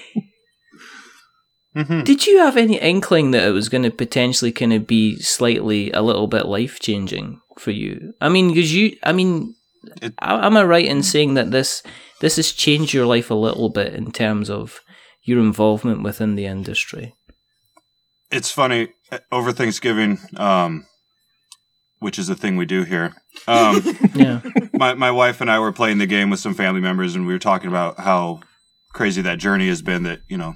Mhm. 1.76 2.04
did 2.04 2.26
you 2.26 2.38
have 2.38 2.56
any 2.56 2.78
inkling 2.80 3.30
that 3.30 3.46
it 3.46 3.52
was 3.52 3.68
going 3.68 3.84
to 3.84 3.90
potentially 3.92 4.50
kind 4.50 4.72
of 4.72 4.88
be 4.88 5.16
slightly 5.20 5.92
a 5.92 6.02
little 6.02 6.26
bit 6.26 6.46
life 6.46 6.80
changing 6.80 7.40
for 7.58 7.70
you? 7.70 8.12
I 8.20 8.28
mean, 8.28 8.48
because 8.48 8.74
you, 8.74 8.96
I 9.04 9.12
mean, 9.12 9.54
It- 10.02 10.14
am 10.20 10.56
I 10.56 10.62
right 10.64 10.84
in 10.84 11.02
saying 11.02 11.34
that 11.34 11.50
this 11.50 11.82
this 12.20 12.36
has 12.36 12.52
changed 12.52 12.92
your 12.92 13.06
life 13.06 13.30
a 13.30 13.34
little 13.34 13.68
bit 13.70 13.94
in 13.94 14.12
terms 14.12 14.50
of 14.50 14.80
your 15.22 15.40
involvement 15.40 16.02
within 16.02 16.34
the 16.36 16.46
industry? 16.46 17.14
it's 18.32 18.50
funny 18.52 18.88
over 19.32 19.50
Thanksgiving, 19.50 20.18
um, 20.36 20.86
which 21.98 22.16
is 22.18 22.28
a 22.28 22.34
thing 22.36 22.56
we 22.56 22.64
do 22.66 22.84
here. 22.84 23.12
Um, 23.48 23.82
Yeah. 24.14 24.40
my 24.72 24.94
my 24.94 25.10
wife 25.10 25.40
and 25.40 25.50
I 25.50 25.58
were 25.58 25.72
playing 25.72 25.98
the 25.98 26.06
game 26.06 26.30
with 26.30 26.40
some 26.40 26.54
family 26.54 26.80
members, 26.80 27.14
and 27.16 27.26
we 27.26 27.32
were 27.32 27.38
talking 27.40 27.68
about 27.68 27.98
how 28.00 28.40
crazy 28.92 29.22
that 29.22 29.38
journey 29.38 29.68
has 29.68 29.82
been. 29.82 30.02
That 30.04 30.20
you 30.28 30.36
know, 30.36 30.54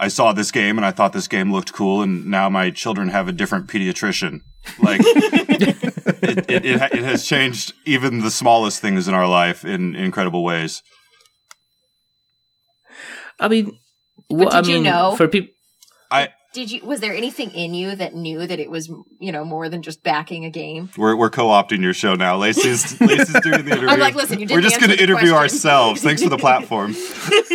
I 0.00 0.08
saw 0.08 0.32
this 0.32 0.50
game 0.50 0.78
and 0.78 0.84
I 0.86 0.90
thought 0.90 1.12
this 1.12 1.28
game 1.28 1.52
looked 1.52 1.72
cool, 1.72 2.02
and 2.02 2.26
now 2.26 2.48
my 2.48 2.70
children 2.70 3.08
have 3.10 3.28
a 3.28 3.32
different 3.32 3.68
pediatrician. 3.68 4.40
Like, 4.80 5.00
it, 5.04 6.50
it, 6.50 6.50
it, 6.50 6.64
it 6.66 7.02
has 7.02 7.26
changed 7.26 7.74
even 7.84 8.20
the 8.20 8.30
smallest 8.30 8.80
things 8.80 9.08
in 9.08 9.14
our 9.14 9.28
life 9.28 9.64
in 9.64 9.94
incredible 9.94 10.44
ways. 10.44 10.82
I 13.40 13.48
mean, 13.48 13.78
what 14.28 14.52
did 14.52 14.64
I 14.64 14.68
you 14.68 14.74
mean 14.74 14.84
know? 14.84 15.16
for 15.16 15.28
people. 15.28 15.52
I 16.10 16.28
did 16.52 16.70
you? 16.70 16.84
Was 16.84 17.00
there 17.00 17.14
anything 17.14 17.50
in 17.52 17.72
you 17.72 17.96
that 17.96 18.14
knew 18.14 18.46
that 18.46 18.60
it 18.60 18.70
was, 18.70 18.88
you 19.18 19.32
know, 19.32 19.42
more 19.42 19.70
than 19.70 19.80
just 19.80 20.02
backing 20.02 20.44
a 20.44 20.50
game? 20.50 20.90
We're, 20.98 21.16
we're 21.16 21.30
co-opting 21.30 21.80
your 21.80 21.94
show 21.94 22.14
now. 22.14 22.36
Lacey's 22.36 23.00
Lacey's 23.00 23.40
doing 23.40 23.64
the 23.64 23.70
interview. 23.72 23.88
I'm 23.88 23.98
like, 23.98 24.14
listen, 24.14 24.38
you 24.38 24.44
didn't 24.46 24.58
We're 24.58 24.68
just 24.68 24.78
going 24.78 24.90
to 24.90 25.02
interview 25.02 25.30
question. 25.30 25.36
ourselves. 25.36 26.02
Thanks 26.02 26.22
for 26.22 26.28
the 26.28 26.38
platform. 26.38 26.94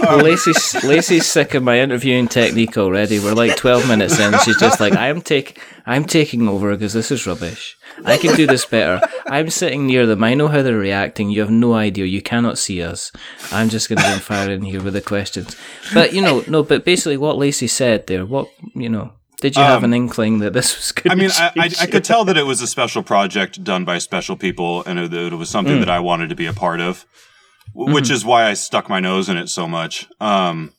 Um, 0.08 0.22
Lacey's, 0.22 0.84
Lacey's 0.84 1.26
sick 1.26 1.56
of 1.56 1.64
my 1.64 1.80
interviewing 1.80 2.28
technique 2.28 2.78
already. 2.78 3.18
We're 3.20 3.34
like 3.34 3.56
12 3.58 3.88
minutes 3.88 4.20
in. 4.20 4.38
She's 4.40 4.58
just 4.58 4.80
like, 4.80 4.94
I'm, 4.94 5.22
take, 5.22 5.60
I'm 5.88 6.04
taking 6.04 6.48
over 6.50 6.74
because 6.74 6.92
this 6.92 7.12
is 7.12 7.26
rubbish. 7.26 7.78
I 8.04 8.18
can 8.18 8.36
do 8.36 8.46
this 8.46 8.66
better. 8.66 9.00
I'm 9.26 9.50
sitting 9.50 9.88
near 9.88 10.06
them. 10.06 10.22
I 10.24 10.34
know 10.34 10.50
how 10.50 10.62
they're 10.62 10.78
reacting. 10.78 11.30
You 11.30 11.40
have 11.40 11.50
no 11.50 11.74
idea. 11.74 12.06
You 12.06 12.22
cannot 12.22 12.58
see 12.58 12.84
us. 12.84 13.12
I'm 13.52 13.70
just 13.70 13.88
going 13.88 13.98
to 13.98 14.04
go 14.04 14.20
fire 14.20 14.52
in 14.52 14.64
here 14.64 14.84
with 14.84 14.94
the 14.94 15.02
questions. 15.02 15.56
But, 15.94 16.14
you 16.14 16.22
know, 16.22 16.44
no, 16.48 16.62
but 16.62 16.84
basically 16.84 17.16
what 17.16 17.38
Lacey 17.38 17.68
said 17.68 18.08
there, 18.08 18.26
what, 18.26 18.50
you 18.76 18.90
know, 18.90 19.14
did 19.42 19.56
you 19.56 19.62
have 19.62 19.84
Um, 19.84 19.86
an 19.86 19.94
inkling 19.94 20.40
that 20.40 20.52
this 20.54 20.76
was 20.76 20.92
good? 20.92 21.12
I 21.12 21.16
mean, 21.16 21.30
I, 21.38 21.52
I, 21.58 21.72
I 21.82 21.86
could 21.88 22.04
tell 22.04 22.26
that 22.26 22.38
it 22.38 22.46
was 22.46 22.62
a 22.62 22.68
special 22.68 23.02
project 23.04 23.64
done 23.64 23.86
by 23.86 23.98
special 24.00 24.36
people, 24.36 24.84
and 24.86 25.00
it, 25.00 25.14
it 25.14 25.34
was 25.34 25.50
something 25.50 25.80
that 25.80 25.90
I 25.90 26.00
wanted 26.00 26.30
to 26.30 26.36
be 26.36 26.48
a 26.48 26.54
part 26.54 26.82
of, 26.82 27.06
which 27.74 28.10
is 28.10 28.26
why 28.26 28.46
I 28.46 28.56
stuck 28.56 28.90
my 28.90 29.00
nose 29.00 29.30
in 29.30 29.38
it 29.38 29.48
so 29.48 29.68
much. 29.68 30.08
Um, 30.20 30.74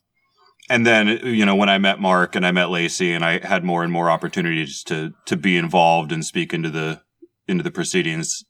and 0.68 0.86
then, 0.86 1.08
you 1.24 1.44
know, 1.46 1.54
when 1.56 1.68
I 1.68 1.78
met 1.78 2.00
Mark 2.00 2.34
and 2.36 2.46
I 2.46 2.52
met 2.52 2.70
Lacey, 2.70 3.12
and 3.12 3.24
I 3.24 3.44
had 3.46 3.64
more 3.64 3.82
and 3.82 3.92
more 3.92 4.10
opportunities 4.10 4.82
to 4.84 5.12
to 5.26 5.36
be 5.36 5.56
involved 5.56 6.12
and 6.12 6.24
speak 6.24 6.52
into 6.54 6.70
the 6.70 7.00
into 7.46 7.62
the 7.64 7.70
proceedings. 7.70 8.44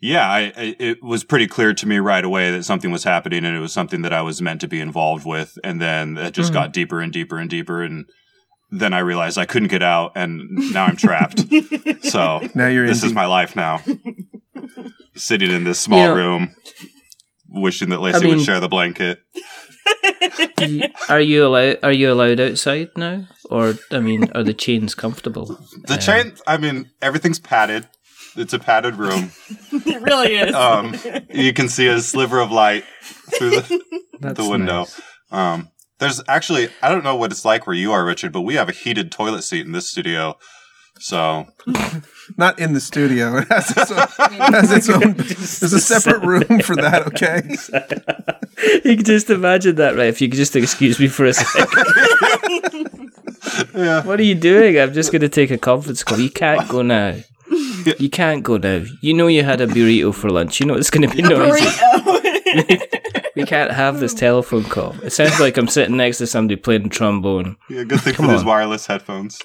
Yeah, 0.00 0.28
I, 0.28 0.40
I, 0.56 0.76
it 0.78 0.98
was 1.02 1.24
pretty 1.24 1.46
clear 1.46 1.72
to 1.72 1.86
me 1.86 1.98
right 1.98 2.24
away 2.24 2.50
that 2.50 2.64
something 2.64 2.90
was 2.90 3.04
happening, 3.04 3.44
and 3.46 3.56
it 3.56 3.60
was 3.60 3.72
something 3.72 4.02
that 4.02 4.12
I 4.12 4.20
was 4.20 4.42
meant 4.42 4.60
to 4.60 4.68
be 4.68 4.80
involved 4.80 5.24
with. 5.24 5.56
And 5.64 5.80
then 5.80 6.18
it 6.18 6.34
just 6.34 6.50
Mhm. 6.50 6.54
got 6.54 6.72
deeper 6.74 7.00
and 7.00 7.10
deeper 7.12 7.38
and 7.38 7.48
deeper, 7.48 7.82
and 7.82 8.04
then 8.70 8.92
I 8.92 8.98
realized 8.98 9.38
I 9.38 9.46
couldn't 9.46 9.68
get 9.68 9.82
out, 9.82 10.12
and 10.14 10.42
now 10.74 10.84
I'm 10.84 10.96
trapped. 10.96 11.44
so 12.02 12.46
Now 12.54 12.66
you're 12.66 12.86
this 12.86 13.02
in. 13.02 13.08
is 13.10 13.14
my 13.14 13.24
life 13.26 13.56
now. 13.56 13.80
Sitting 15.16 15.50
in 15.50 15.64
this 15.64 15.80
small 15.80 16.00
You 16.00 16.06
know- 16.08 16.14
room, 16.16 16.54
wishing 17.48 17.88
that 17.90 18.00
Lacey 18.00 18.18
I 18.18 18.20
mean- 18.20 18.36
would 18.36 18.44
share 18.44 18.60
the 18.60 18.68
blanket. 18.68 19.20
Are 21.08 21.20
you 21.20 21.46
allowed? 21.46 21.78
Are 21.82 21.92
you 21.92 22.12
allowed 22.12 22.40
outside 22.40 22.90
now, 22.96 23.26
or 23.50 23.74
I 23.90 24.00
mean, 24.00 24.30
are 24.34 24.42
the 24.42 24.54
chains 24.54 24.94
comfortable? 24.94 25.58
The 25.86 25.96
chain, 25.96 26.34
I 26.46 26.56
mean, 26.56 26.90
everything's 27.02 27.38
padded. 27.38 27.88
It's 28.36 28.52
a 28.52 28.58
padded 28.58 28.96
room. 28.96 29.30
it 29.72 30.02
really 30.02 30.34
is. 30.34 30.54
Um, 30.54 30.96
you 31.32 31.52
can 31.52 31.68
see 31.68 31.86
a 31.86 32.00
sliver 32.00 32.40
of 32.40 32.50
light 32.50 32.84
through 33.38 33.50
the, 33.50 33.80
That's 34.20 34.38
the 34.42 34.48
window. 34.48 34.80
nice. 34.80 35.00
Um, 35.30 35.68
there's 35.98 36.20
actually, 36.28 36.68
I 36.82 36.88
don't 36.88 37.04
know 37.04 37.14
what 37.14 37.30
it's 37.30 37.44
like 37.44 37.66
where 37.66 37.76
you 37.76 37.92
are, 37.92 38.04
Richard, 38.04 38.32
but 38.32 38.40
we 38.40 38.54
have 38.54 38.68
a 38.68 38.72
heated 38.72 39.12
toilet 39.12 39.42
seat 39.42 39.64
in 39.64 39.72
this 39.72 39.88
studio. 39.88 40.36
So 40.98 41.46
Not 42.36 42.58
in 42.58 42.72
the 42.72 42.80
studio. 42.80 43.38
It 43.44 43.48
has 43.48 43.70
its 43.70 43.90
own. 43.90 43.98
has 44.52 44.72
its 44.72 44.88
own 44.88 45.14
there's 45.14 45.72
a 45.72 45.80
separate 45.80 46.22
room 46.22 46.60
for 46.60 46.76
that. 46.76 47.06
Okay. 47.08 47.42
you 48.88 48.96
can 48.96 49.04
just 49.04 49.28
imagine 49.30 49.76
that, 49.76 49.96
right? 49.96 50.08
If 50.08 50.20
you 50.20 50.28
could 50.28 50.36
just 50.36 50.56
excuse 50.56 50.98
me 50.98 51.08
for 51.08 51.24
a 51.26 51.32
second. 51.34 51.68
yeah, 53.74 54.02
What 54.04 54.18
are 54.20 54.24
you 54.24 54.34
doing? 54.34 54.78
I'm 54.78 54.92
just 54.92 55.12
going 55.12 55.22
to 55.22 55.28
take 55.28 55.50
a 55.50 55.58
conference 55.58 56.02
call. 56.02 56.18
You 56.18 56.30
can't 56.30 56.68
go 56.68 56.82
now. 56.82 57.16
You 57.98 58.08
can't 58.08 58.42
go 58.42 58.56
now. 58.56 58.84
You 59.02 59.12
know 59.14 59.26
you 59.26 59.44
had 59.44 59.60
a 59.60 59.66
burrito 59.66 60.14
for 60.14 60.30
lunch. 60.30 60.60
You 60.60 60.66
know 60.66 60.74
it's 60.74 60.90
going 60.90 61.08
to 61.08 61.14
be 61.14 61.22
noisy. 61.22 61.66
We 63.36 63.44
can't 63.44 63.72
have 63.72 63.98
this 63.98 64.14
telephone 64.14 64.62
call. 64.62 64.94
It 65.02 65.10
sounds 65.10 65.40
like 65.40 65.56
I'm 65.56 65.66
sitting 65.66 65.96
next 65.96 66.18
to 66.18 66.26
somebody 66.28 66.54
playing 66.54 66.88
trombone. 66.90 67.56
yeah 67.68 67.82
good 67.82 68.00
thing 68.00 68.14
Come 68.14 68.26
for 68.26 68.32
these 68.32 68.42
on. 68.42 68.46
wireless 68.46 68.86
headphones. 68.86 69.40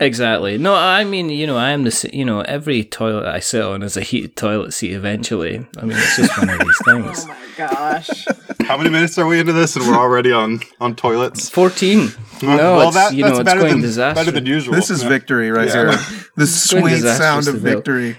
Exactly. 0.00 0.58
No, 0.58 0.74
I 0.74 1.04
mean, 1.04 1.28
you 1.30 1.46
know, 1.46 1.56
I 1.56 1.70
am 1.70 1.84
the, 1.84 2.10
you 2.12 2.24
know, 2.24 2.40
every 2.40 2.82
toilet 2.82 3.26
I 3.26 3.38
sit 3.38 3.62
on 3.62 3.84
is 3.84 3.96
a 3.96 4.00
heated 4.00 4.34
toilet 4.34 4.72
seat 4.72 4.92
eventually. 4.92 5.64
I 5.78 5.82
mean, 5.84 5.96
it's 5.96 6.16
just 6.16 6.36
one 6.36 6.50
of 6.50 6.58
these 6.58 6.78
oh 6.88 6.90
things. 7.02 7.24
oh 7.24 7.28
my 7.28 7.36
gosh. 7.56 8.26
How 8.66 8.76
many 8.76 8.90
minutes 8.90 9.16
are 9.18 9.26
we 9.26 9.38
into 9.38 9.52
this, 9.52 9.76
and 9.76 9.86
we're 9.86 9.94
already 9.96 10.32
on 10.32 10.58
on 10.80 10.96
toilets? 10.96 11.48
14. 11.48 12.00
Uh, 12.00 12.08
no, 12.42 12.56
well, 12.76 12.88
it's, 12.88 12.96
that, 12.96 13.14
you 13.14 13.22
that's 13.22 13.34
know, 13.34 13.40
it's 13.40 13.48
better 13.48 13.60
going 13.60 13.72
than 13.74 13.82
disaster. 13.82 14.20
better 14.20 14.30
than 14.32 14.46
usual. 14.46 14.74
This 14.74 14.90
is 14.90 15.02
Yeah. 15.02 15.08
victory 15.10 15.50
right 15.52 15.68
Yeah. 15.68 15.92
here. 15.96 16.00
The 16.36 16.46
sweet 16.46 17.00
sound 17.02 17.48
of 17.48 17.56
victory. 17.56 18.16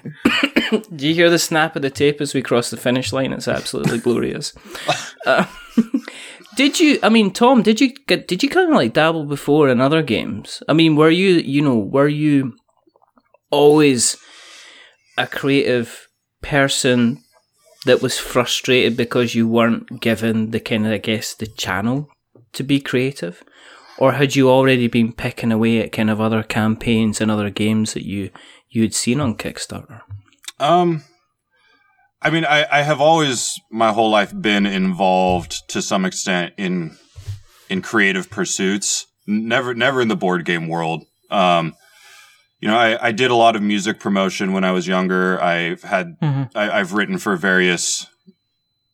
Do 0.95 1.07
you 1.07 1.13
hear 1.13 1.29
the 1.29 1.39
snap 1.39 1.75
of 1.75 1.81
the 1.81 1.89
tape 1.89 2.21
as 2.21 2.33
we 2.33 2.41
cross 2.41 2.69
the 2.69 2.77
finish 2.77 3.11
line? 3.11 3.33
It's 3.33 3.47
absolutely 3.47 3.97
glorious. 4.05 4.53
Uh, 5.25 5.45
did 6.55 6.79
you? 6.79 6.99
I 7.03 7.09
mean, 7.09 7.31
Tom, 7.31 7.61
did 7.61 7.81
you 7.81 7.93
get? 8.07 8.27
Did 8.27 8.43
you 8.43 8.49
kind 8.49 8.69
of 8.69 8.75
like 8.75 8.93
dabble 8.93 9.25
before 9.25 9.69
in 9.69 9.81
other 9.81 10.01
games? 10.01 10.63
I 10.67 10.73
mean, 10.73 10.95
were 10.95 11.09
you? 11.09 11.35
You 11.35 11.61
know, 11.61 11.77
were 11.77 12.07
you 12.07 12.55
always 13.49 14.17
a 15.17 15.27
creative 15.27 16.07
person 16.41 17.21
that 17.85 18.01
was 18.01 18.17
frustrated 18.17 18.95
because 18.95 19.35
you 19.35 19.47
weren't 19.47 19.99
given 19.99 20.51
the 20.51 20.59
kind 20.59 20.85
of, 20.85 20.93
I 20.93 20.97
guess, 20.97 21.33
the 21.33 21.47
channel 21.47 22.09
to 22.53 22.63
be 22.63 22.79
creative? 22.79 23.43
Or 23.97 24.13
had 24.13 24.35
you 24.35 24.49
already 24.49 24.87
been 24.87 25.11
picking 25.11 25.51
away 25.51 25.79
at 25.79 25.91
kind 25.91 26.09
of 26.09 26.21
other 26.21 26.41
campaigns 26.41 27.21
and 27.21 27.29
other 27.29 27.49
games 27.49 27.93
that 27.93 28.05
you 28.05 28.29
you'd 28.69 28.95
seen 28.95 29.19
on 29.19 29.35
Kickstarter? 29.35 30.01
Um, 30.61 31.03
I 32.21 32.29
mean, 32.29 32.45
I, 32.45 32.65
I 32.71 32.81
have 32.83 33.01
always 33.01 33.59
my 33.71 33.91
whole 33.91 34.09
life 34.11 34.31
been 34.39 34.65
involved 34.65 35.63
to 35.69 35.81
some 35.81 36.05
extent 36.05 36.53
in 36.57 36.97
in 37.69 37.81
creative 37.81 38.29
pursuits. 38.29 39.07
Never, 39.27 39.73
never 39.73 40.01
in 40.01 40.07
the 40.07 40.15
board 40.15 40.45
game 40.45 40.67
world. 40.67 41.03
Um, 41.29 41.73
you 42.59 42.67
know, 42.67 42.77
I, 42.77 43.07
I 43.07 43.11
did 43.11 43.31
a 43.31 43.35
lot 43.35 43.55
of 43.55 43.61
music 43.61 43.99
promotion 43.99 44.51
when 44.53 44.63
I 44.63 44.71
was 44.71 44.87
younger. 44.87 45.41
I've 45.41 45.81
had 45.83 46.19
Mhm. 46.21 46.51
I, 46.55 46.69
I've 46.79 46.93
written 46.93 47.17
for 47.17 47.35
various 47.37 48.05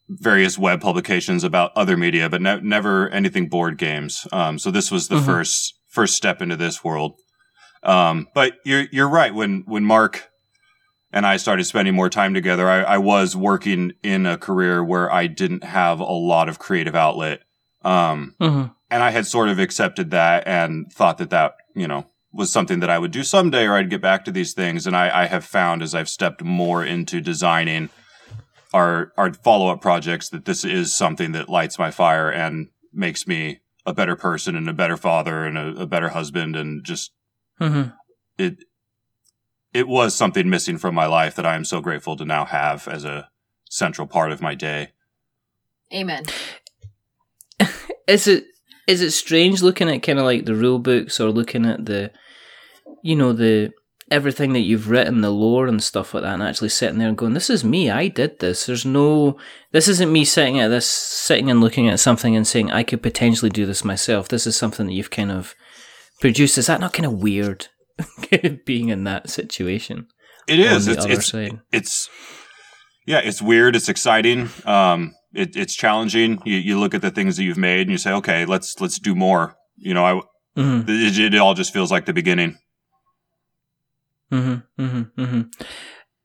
various 0.10 0.58
web 0.58 0.80
publications 0.80 1.44
about 1.44 1.72
other 1.76 1.98
media, 1.98 2.30
but 2.30 2.42
ne- 2.42 2.62
never 2.62 3.10
anything 3.10 3.50
board 3.50 3.78
games. 3.78 4.26
Um, 4.32 4.58
so 4.58 4.72
this 4.72 4.90
was 4.90 5.10
the 5.10 5.18
Mhm. 5.18 5.26
first 5.26 5.74
first 5.90 6.16
step 6.16 6.42
into 6.42 6.56
this 6.56 6.82
world. 6.84 7.14
Um, 7.84 8.28
but 8.34 8.54
you're 8.64 8.86
you're 8.92 9.10
right. 9.10 9.34
When 9.34 9.64
when 9.66 9.84
Mark 9.84 10.30
and 11.12 11.26
I 11.26 11.38
started 11.38 11.64
spending 11.66 11.96
more 11.96 12.10
time 12.10 12.34
together, 12.34 12.70
I, 12.70 12.82
I 12.84 12.98
was 12.98 13.36
working 13.36 13.94
in 14.04 14.26
a 14.26 14.38
career 14.38 14.84
where 14.84 15.12
I 15.12 15.28
didn't 15.28 15.64
have 15.64 16.00
a 16.00 16.04
lot 16.04 16.50
of 16.50 16.60
creative 16.60 16.96
outlet. 16.96 17.42
Um, 17.84 18.36
Mm-hmm. 18.42 18.72
and 18.90 19.04
I 19.04 19.12
had 19.12 19.26
sort 19.26 19.50
of 19.50 19.60
accepted 19.60 20.12
that 20.12 20.46
and 20.48 20.92
thought 20.92 21.18
that 21.20 21.30
that, 21.30 21.56
you 21.76 21.88
know, 21.88 22.06
was 22.34 22.52
something 22.52 22.82
that 22.82 22.90
I 22.90 23.00
would 23.00 23.12
do 23.12 23.24
someday 23.24 23.66
or 23.66 23.74
I'd 23.76 23.90
get 23.90 24.02
back 24.02 24.26
to 24.26 24.32
these 24.32 24.54
things. 24.54 24.86
And 24.86 24.96
I, 24.96 25.24
I 25.24 25.26
have 25.28 25.46
found 25.46 25.82
as 25.82 25.96
I've 25.96 26.10
stepped 26.10 26.44
more 26.44 26.84
into 26.84 27.22
designing 27.22 27.90
our, 28.74 29.14
our 29.18 29.34
follow 29.34 29.70
up 29.72 29.82
projects 29.82 30.30
that 30.30 30.46
this 30.46 30.66
is 30.66 30.94
something 30.96 31.32
that 31.32 31.50
lights 31.50 31.80
my 31.80 31.90
fire 31.92 32.30
and 32.30 32.68
makes 32.94 33.26
me 33.26 33.60
a 33.86 33.94
better 33.94 34.16
person 34.18 34.56
and 34.58 34.68
a 34.70 34.74
better 34.74 34.98
father 34.98 35.46
and 35.46 35.58
a, 35.58 35.82
a 35.84 35.86
better 35.86 36.10
husband. 36.10 36.56
And 36.56 36.84
just 36.84 37.12
Mm-hmm. 37.62 37.90
it, 38.38 38.58
it 39.74 39.88
was 39.88 40.16
something 40.16 40.50
missing 40.50 40.78
from 40.78 40.96
my 40.96 41.06
life 41.06 41.36
that 41.36 41.46
I 41.46 41.56
am 41.56 41.66
so 41.66 41.82
grateful 41.82 42.16
to 42.18 42.26
now 42.26 42.46
have 42.46 42.88
as 42.88 43.06
a 43.06 43.30
central 43.70 44.08
part 44.08 44.32
of 44.32 44.42
my 44.42 44.56
day. 44.56 44.92
Amen. 45.94 46.26
Is 48.08 48.28
it 48.28 48.46
is 48.88 49.02
it 49.02 49.12
strange 49.12 49.62
looking 49.62 49.90
at 49.90 50.02
kind 50.02 50.18
of 50.18 50.26
like 50.26 50.46
the 50.46 50.56
rule 50.56 50.80
books 50.80 51.20
or 51.20 51.30
looking 51.30 51.66
at 51.66 51.86
the, 51.86 52.10
you 53.04 53.16
know, 53.18 53.34
the 53.34 53.74
everything 54.10 54.54
that 54.54 54.62
you've 54.62 54.90
written, 54.90 55.20
the 55.20 55.30
lore 55.30 55.68
and 55.68 55.84
stuff 55.84 56.14
like 56.14 56.24
that, 56.24 56.34
and 56.34 56.42
actually 56.42 56.70
sitting 56.70 56.98
there 56.98 57.10
and 57.10 57.18
going, 57.18 57.34
"This 57.34 57.50
is 57.50 57.66
me. 57.66 57.92
I 57.92 58.08
did 58.08 58.40
this." 58.40 58.66
There's 58.66 58.86
no, 58.86 59.38
this 59.74 59.90
isn't 59.90 60.12
me 60.12 60.24
sitting 60.24 60.58
at 60.60 60.70
this, 60.70 60.88
sitting 60.88 61.52
and 61.52 61.60
looking 61.60 61.90
at 61.90 62.00
something 62.00 62.34
and 62.36 62.48
saying, 62.48 62.72
"I 62.72 62.84
could 62.84 63.04
potentially 63.04 63.52
do 63.52 63.66
this 63.66 63.84
myself." 63.84 64.30
This 64.30 64.48
is 64.48 64.56
something 64.56 64.88
that 64.88 64.94
you've 64.94 65.12
kind 65.12 65.32
of 65.32 65.54
produced. 66.22 66.58
Is 66.58 66.68
that 66.68 66.80
not 66.80 66.94
kind 66.94 67.06
of 67.06 67.22
weird, 67.22 67.68
being 68.66 68.90
in 68.90 69.04
that 69.06 69.30
situation? 69.30 70.08
It 70.48 70.60
is. 70.60 70.88
It's, 70.88 71.04
other 71.04 71.14
it's, 71.14 71.28
side. 71.28 71.60
it's 71.72 72.10
yeah, 73.06 73.20
it's 73.20 73.42
weird. 73.42 73.76
It's 73.76 73.90
exciting. 73.90 74.50
Um, 74.66 75.14
it, 75.34 75.56
it's 75.56 75.76
challenging. 75.76 76.42
You, 76.46 76.58
you 76.58 76.80
look 76.80 76.94
at 76.94 77.02
the 77.02 77.12
things 77.12 77.38
that 77.38 77.44
you've 77.44 77.58
made 77.58 77.82
and 77.82 77.92
you 77.92 77.98
say, 77.98 78.12
okay, 78.14 78.46
let's 78.46 78.80
let's 78.80 79.00
do 79.00 79.16
more. 79.16 79.56
You 79.76 79.94
know, 79.94 80.06
I 80.06 80.22
Mm-hmm. 80.58 80.90
it, 80.90 81.34
it 81.36 81.38
all 81.38 81.54
just 81.54 81.72
feels 81.72 81.92
like 81.92 82.06
the 82.06 82.14
beginning. 82.14 82.58
Mm-hmm, 84.32 84.82
mm-hmm, 84.84 85.22
mm-hmm. 85.22 85.42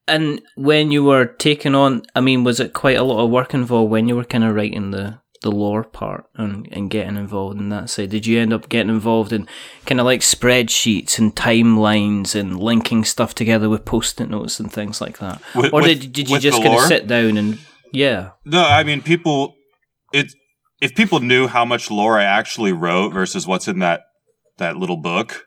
And 0.09 0.41
when 0.57 0.91
you 0.91 1.05
were 1.05 1.26
taking 1.26 1.75
on, 1.75 2.02
I 2.14 2.23
mean, 2.23 2.43
was 2.43 2.59
it 2.59 2.73
quite 2.73 2.97
a 2.97 3.02
lot 3.02 3.23
of 3.23 3.31
work 3.31 3.52
involved 3.52 3.91
when 3.91 4.09
you 4.09 4.17
were 4.17 4.25
kind 4.25 4.43
of 4.43 4.55
writing 4.55 4.91
the 4.91 5.21
the 5.42 5.50
lore 5.52 5.84
part 5.84 6.26
and, 6.34 6.66
and 6.72 6.90
getting 6.90 7.16
involved 7.16 7.61
in 7.61 7.68
that 7.68 7.90
side? 7.90 8.11
Did 8.11 8.26
you 8.26 8.40
end 8.40 8.52
up 8.52 8.68
getting 8.68 8.88
involved 8.88 9.32
in 9.32 9.46
kind 9.87 10.00
of 10.00 10.06
like 10.06 10.20
spreadsheets 10.20 11.18
and 11.18 11.34
timelines 11.37 12.34
and 12.34 12.58
linking 12.58 13.04
stuff 13.04 13.34
together 13.34 13.68
with 13.68 13.84
post-it 13.84 14.30
notes 14.30 14.58
and 14.58 14.72
things 14.72 15.00
like 15.00 15.18
that, 15.18 15.42
With- 15.54 15.72
or 15.72 15.82
did 15.82 16.12
did 16.12 16.30
you 16.30 16.38
just 16.38 16.62
kind 16.62 16.75
of 16.75 16.82
sit 16.82 17.06
down 17.06 17.37
and 17.37 17.58
yeah? 17.92 18.30
No, 18.44 18.64
I 18.64 18.82
mean 18.84 19.02
people. 19.02 19.54
It 20.12 20.32
if 20.80 20.94
people 20.94 21.20
knew 21.20 21.46
how 21.46 21.64
much 21.64 21.90
lore 21.90 22.18
I 22.18 22.25
actually 22.25 22.72
wrote 22.72 23.12
versus 23.12 23.46
what's 23.46 23.68
in 23.68 23.78
that 23.80 24.02
that 24.58 24.76
little 24.76 24.96
book, 24.96 25.44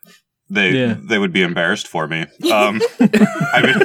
they 0.56 0.72
Yeah. 0.72 0.96
they 1.00 1.20
would 1.20 1.32
be 1.34 1.42
embarrassed 1.44 1.88
for 1.88 2.08
me. 2.08 2.26
Um, 2.52 2.82
I 3.00 3.62
mean, 3.62 3.76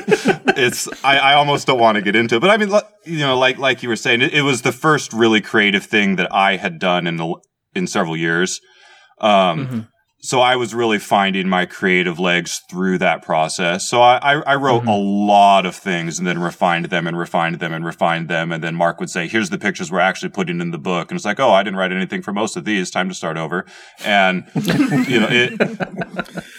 it's 0.57 0.89
I, 1.05 1.19
I 1.19 1.35
almost 1.35 1.67
don't 1.67 1.79
want 1.79 1.97
to 1.97 2.03
get 2.03 2.17
into 2.17 2.37
it, 2.37 2.41
but 2.41 2.51
I 2.51 2.57
mean, 2.57 2.71
you 3.05 3.19
know, 3.19 3.39
like 3.39 3.59
like 3.59 3.83
you 3.83 3.89
were 3.89 3.97
saying, 3.97 4.23
it, 4.23 4.33
it 4.33 4.43
was 4.43 4.63
the 4.63 4.73
first 4.73 5.13
really 5.13 5.41
creative 5.41 5.85
thing 5.85 6.17
that 6.17 6.33
I 6.33 6.57
had 6.57 6.79
done 6.79 7.07
in 7.07 7.17
the 7.17 7.35
in 7.75 7.87
several 7.87 8.17
years. 8.17 8.61
Um, 9.21 9.67
Mhm. 9.67 9.89
So 10.23 10.41
I 10.41 10.57
was 10.57 10.75
really 10.75 10.99
finding 10.99 11.49
my 11.49 11.65
creative 11.65 12.19
legs 12.19 12.61
through 12.71 12.99
that 12.99 13.23
process. 13.23 13.89
So 13.89 14.03
I, 14.03 14.19
I, 14.19 14.41
I 14.53 14.55
wrote 14.57 14.83
Mhm. 14.85 14.89
a 14.89 14.97
lot 14.99 15.65
of 15.65 15.75
things 15.75 16.19
and 16.19 16.27
then 16.27 16.39
refined 16.39 16.87
them 16.87 17.07
and 17.07 17.17
refined 17.17 17.57
them 17.59 17.73
and 17.73 17.85
refined 17.85 18.29
them. 18.29 18.53
And 18.53 18.63
then 18.63 18.75
Mark 18.75 19.01
would 19.01 19.09
say, 19.09 19.27
here's 19.29 19.49
the 19.49 19.59
pictures 19.59 19.91
we're 19.91 20.01
actually 20.01 20.29
putting 20.29 20.61
in 20.61 20.73
the 20.73 20.79
book. 20.79 21.11
And 21.11 21.17
it's 21.17 21.25
like, 21.25 21.41
oh, 21.41 21.51
I 21.51 21.63
didn't 21.63 21.79
write 21.79 21.91
anything 21.93 22.21
for 22.21 22.33
most 22.33 22.55
of 22.57 22.67
these. 22.67 22.91
Time 22.91 23.09
to 23.09 23.15
start 23.15 23.39
over. 23.39 23.65
And, 24.05 24.45
you 24.55 25.21
know, 25.21 25.29
it, 25.31 25.53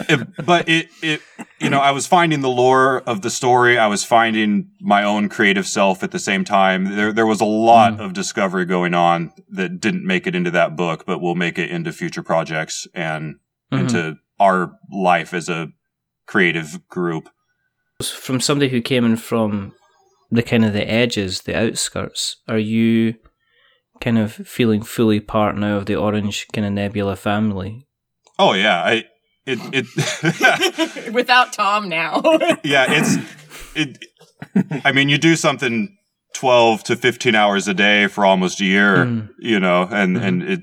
it, 0.09 0.45
but 0.45 0.67
it, 0.67 0.87
it, 1.03 1.21
you 1.59 1.69
know, 1.69 1.79
I 1.79 1.91
was 1.91 2.07
finding 2.07 2.41
the 2.41 2.49
lore 2.49 3.01
of 3.01 3.21
the 3.21 3.29
story. 3.29 3.77
I 3.77 3.85
was 3.87 4.03
finding 4.03 4.71
my 4.81 5.03
own 5.03 5.29
creative 5.29 5.67
self 5.67 6.01
at 6.01 6.09
the 6.09 6.19
same 6.19 6.43
time. 6.43 6.95
There, 6.95 7.13
there 7.13 7.27
was 7.27 7.41
a 7.41 7.45
lot 7.45 7.99
of 7.99 8.13
discovery 8.13 8.65
going 8.65 8.95
on 8.95 9.31
that 9.49 9.79
didn't 9.79 10.03
make 10.03 10.25
it 10.25 10.33
into 10.35 10.49
that 10.51 10.75
book, 10.75 11.05
but 11.05 11.21
will 11.21 11.35
make 11.35 11.59
it 11.59 11.69
into 11.69 11.91
future 11.93 12.23
projects 12.23 12.87
and 12.95 13.35
Mhm. 13.71 13.79
into 13.79 14.17
our 14.39 14.71
life 14.91 15.33
as 15.33 15.49
a 15.49 15.69
creative 16.27 16.87
group. 16.87 17.29
From 18.03 18.39
somebody 18.41 18.69
who 18.69 18.81
came 18.81 19.05
in 19.05 19.15
from 19.17 19.73
the 20.31 20.41
kind 20.43 20.65
of 20.65 20.73
the 20.73 20.89
edges, 20.89 21.41
the 21.41 21.55
outskirts, 21.55 22.37
are 22.47 22.57
you 22.57 23.15
kind 23.99 24.17
of 24.17 24.33
feeling 24.33 24.81
fully 24.81 25.19
part 25.19 25.55
now 25.55 25.77
of 25.77 25.85
the 25.85 25.95
Orange 25.95 26.47
kind 26.53 26.65
of 26.65 26.73
Nebula 26.73 27.15
family? 27.15 27.85
Oh 28.39 28.53
yeah, 28.53 28.81
I 28.83 29.03
it 29.45 29.59
it 29.73 31.13
Without 31.13 31.53
Tom 31.53 31.89
now. 31.89 32.21
yeah, 32.63 32.85
it's 32.89 33.17
it 33.75 33.97
I 34.83 34.91
mean, 34.91 35.09
you 35.09 35.17
do 35.19 35.35
something 35.35 35.95
12 36.33 36.83
to 36.85 36.95
15 36.95 37.35
hours 37.35 37.67
a 37.67 37.73
day 37.73 38.07
for 38.07 38.25
almost 38.25 38.59
a 38.61 38.65
year, 38.65 39.05
Mm. 39.05 39.29
you 39.39 39.59
know, 39.59 39.87
and 39.91 40.17
Mhm. 40.17 40.23
and 40.23 40.43
it 40.43 40.59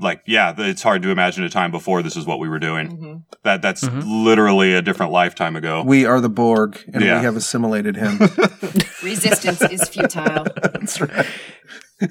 like 0.00 0.22
yeah, 0.26 0.54
it's 0.58 0.82
hard 0.82 1.02
to 1.02 1.10
imagine 1.10 1.42
a 1.44 1.48
time 1.48 1.70
before 1.70 2.02
this 2.02 2.16
is 2.16 2.24
what 2.26 2.38
we 2.38 2.48
were 2.48 2.58
doing. 2.60 2.96
Mhm. 2.98 3.22
That 3.42 3.62
that's 3.62 3.82
Mhm. 3.84 4.24
literally 4.24 4.74
a 4.74 4.82
different 4.82 5.12
lifetime 5.12 5.56
ago. 5.56 5.82
We 5.84 6.06
are 6.06 6.20
the 6.20 6.28
Borg, 6.28 6.78
and 6.94 7.02
Yeah. 7.04 7.18
we 7.18 7.24
have 7.24 7.36
assimilated 7.36 7.96
him. 7.96 8.18
Resistance 9.02 9.62
is 9.62 9.88
futile. 9.88 10.44
That's 10.62 11.00
right. 11.00 11.26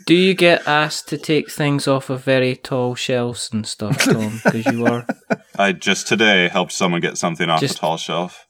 Do 0.05 0.13
you 0.15 0.33
get 0.33 0.67
asked 0.67 1.07
to 1.09 1.17
take 1.17 1.49
things 1.49 1.87
off 1.87 2.09
of 2.09 2.23
very 2.23 2.55
tall 2.57 2.95
shelves 2.95 3.49
and 3.53 3.65
stuff, 3.65 3.97
Tom? 4.03 4.41
Because 4.43 4.65
you 4.65 4.85
are. 4.85 5.05
I 5.57 5.71
just 5.71 6.07
today 6.07 6.49
helped 6.49 6.73
someone 6.73 6.99
get 7.01 7.17
something 7.17 7.49
off 7.49 7.59
Just- 7.61 7.75
the 7.75 7.79
tall 7.79 7.97
shelf. 7.97 8.43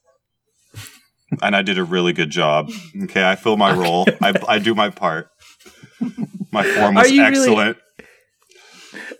And 1.41 1.55
I 1.55 1.61
did 1.61 1.77
a 1.77 1.83
really 1.83 2.13
good 2.13 2.29
job. 2.29 2.69
Okay, 3.03 3.23
I 3.29 3.35
fill 3.35 3.57
my 3.57 3.73
role. 3.73 4.07
I, 4.21 4.33
I 4.47 4.59
do 4.59 4.73
my 4.73 4.89
part. 4.89 5.27
My 6.51 6.63
form 6.63 6.95
was 6.95 7.11
you 7.11 7.21
really- 7.21 7.37
excellent. 7.37 7.77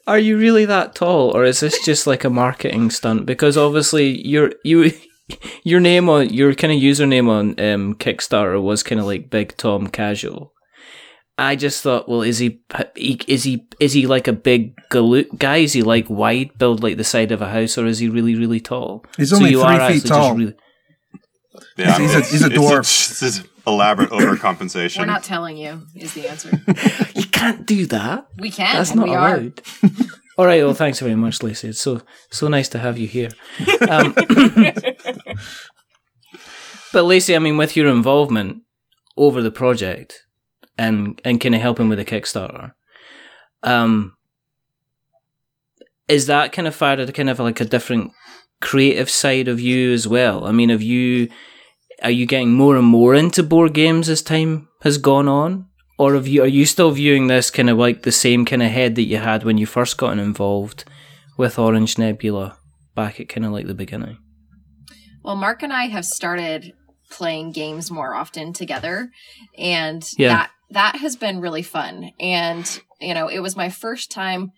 Are 0.08 0.18
you 0.20 0.38
really 0.38 0.66
that 0.66 0.96
tall, 0.96 1.36
or 1.36 1.44
is 1.44 1.60
this 1.60 1.84
just 1.86 2.08
like 2.08 2.24
a 2.24 2.30
marketing 2.30 2.90
stunt? 2.92 3.26
Because 3.26 3.58
obviously, 3.58 4.26
your 4.28 4.54
you 4.64 4.92
your 5.64 5.80
name 5.82 6.08
on 6.10 6.30
your 6.34 6.54
kind 6.56 6.72
of 6.74 6.80
username 6.80 7.28
on 7.30 7.50
um, 7.60 7.96
Kickstarter 7.96 8.62
was 8.62 8.84
kind 8.84 9.00
of 9.02 9.06
like 9.06 9.30
Big 9.30 9.56
Tom 9.58 9.88
Casual. 9.88 10.54
I 11.40 11.56
just 11.56 11.84
thought, 11.84 12.10
well, 12.10 12.22
is 12.24 12.40
he 12.40 12.62
is 12.96 13.44
he 13.44 13.68
is 13.80 13.94
he 13.94 14.08
like 14.08 14.28
a 14.28 14.34
big 14.34 14.76
galoot 14.90 15.38
guy? 15.38 15.58
Is 15.58 15.74
he 15.74 15.84
like 15.84 16.10
wide, 16.10 16.58
build 16.58 16.82
like 16.82 16.98
the 16.98 17.04
side 17.04 17.32
of 17.32 17.42
a 17.44 17.50
house, 17.50 17.78
or 17.78 17.86
is 17.86 18.00
he 18.00 18.10
really 18.10 18.34
really 18.36 18.60
tall? 18.60 19.06
He's 19.18 19.34
only 19.34 19.52
three 19.52 20.00
feet 20.00 20.06
tall. 20.08 20.36
really- 20.36 20.56
Yeah, 21.78 21.98
He's 22.00 22.16
a- 22.16 22.22
he's 22.22 22.44
a 22.44 22.48
it's 22.48 22.56
dwarf. 22.58 23.48
It's, 23.68 23.68
it's 23.68 23.72
elaborate 23.74 24.10
overcompensation. 24.12 25.00
We're 25.00 25.06
not 25.06 25.24
telling 25.24 25.58
you, 25.58 25.84
is 25.96 26.14
the 26.14 26.28
answer. 26.28 26.50
you 27.16 27.26
can't 27.28 27.66
do 27.66 27.86
that. 27.88 28.28
We 28.38 28.52
can, 28.52 28.76
That's 28.76 28.96
not 28.96 29.08
we 29.08 29.16
are. 29.16 29.36
allowed. 29.36 29.62
All 30.38 30.46
right. 30.46 30.64
Well, 30.64 30.74
thanks 30.74 31.00
very 31.00 31.16
much, 31.16 31.42
Lacey. 31.42 31.70
It's 31.70 31.82
so 31.82 32.02
so 32.32 32.48
nice 32.48 32.70
to 32.70 32.80
have 32.80 32.98
you 32.98 33.08
here. 33.08 33.30
Um, 33.90 34.14
but 36.94 37.06
Lacey, 37.06 37.36
I 37.36 37.40
mean, 37.40 37.58
with 37.58 37.76
your 37.76 37.88
involvement 37.88 38.62
over 39.16 39.42
the 39.42 39.52
project 39.52 40.26
and 40.78 41.20
and 41.26 41.42
kind 41.42 41.56
of 41.56 41.62
helping 41.62 41.90
with 41.90 41.98
the 41.98 42.06
Kickstarter, 42.06 42.74
um, 43.64 44.16
is 46.08 46.28
that 46.28 46.52
kind 46.52 46.68
of 46.68 46.76
fired 46.76 47.12
kind 47.16 47.30
of 47.30 47.40
like 47.40 47.60
a 47.60 47.66
different 47.66 48.12
creative 48.62 49.10
side 49.10 49.48
of 49.48 49.60
you 49.60 49.92
as 49.92 50.08
well? 50.08 50.46
I 50.46 50.52
mean, 50.52 50.70
have 50.70 50.84
you 50.84 51.30
are 52.04 52.12
you 52.12 52.26
getting 52.26 52.54
more 52.54 52.76
and 52.76 52.86
more 52.86 53.16
into 53.16 53.44
board 53.44 53.74
games 53.74 54.10
as 54.10 54.22
time 54.22 54.68
has 54.82 54.98
gone 54.98 55.28
on? 55.28 55.68
Or 56.00 56.14
have 56.14 56.28
you, 56.28 56.44
are 56.44 56.48
you 56.48 56.66
still 56.66 56.92
viewing 56.92 57.26
this 57.28 57.50
kind 57.50 57.70
of 57.72 57.78
like 57.78 58.04
the 58.04 58.12
same 58.12 58.46
kind 58.46 58.62
of 58.62 58.70
head 58.70 58.96
that 58.96 59.04
you 59.04 59.18
had 59.18 59.44
when 59.44 59.58
you 59.58 59.66
first 59.66 59.98
got 59.98 60.20
involved 60.20 60.86
with 61.38 61.58
Orange 61.58 61.98
Nebula 61.98 62.58
back 62.94 63.20
at 63.20 63.30
kind 63.30 63.46
of 63.46 63.52
like 63.52 63.66
the 63.66 63.74
beginning? 63.74 64.20
Well, 65.24 65.36
Mark 65.36 65.64
and 65.64 65.74
I 65.74 65.88
have 65.88 66.06
started 66.06 66.74
playing 67.10 67.52
games 67.52 67.90
more 67.90 68.14
often 68.14 68.54
together, 68.54 69.10
and 69.58 70.08
Yeah. 70.18 70.30
that 70.30 70.52
that 70.72 70.96
has 70.98 71.16
been 71.16 71.40
really 71.40 71.64
fun. 71.64 72.12
And 72.20 72.80
you 73.00 73.14
know, 73.14 73.28
it 73.28 73.40
was 73.40 73.56
my 73.56 73.70
first 73.70 74.12
time 74.12 74.52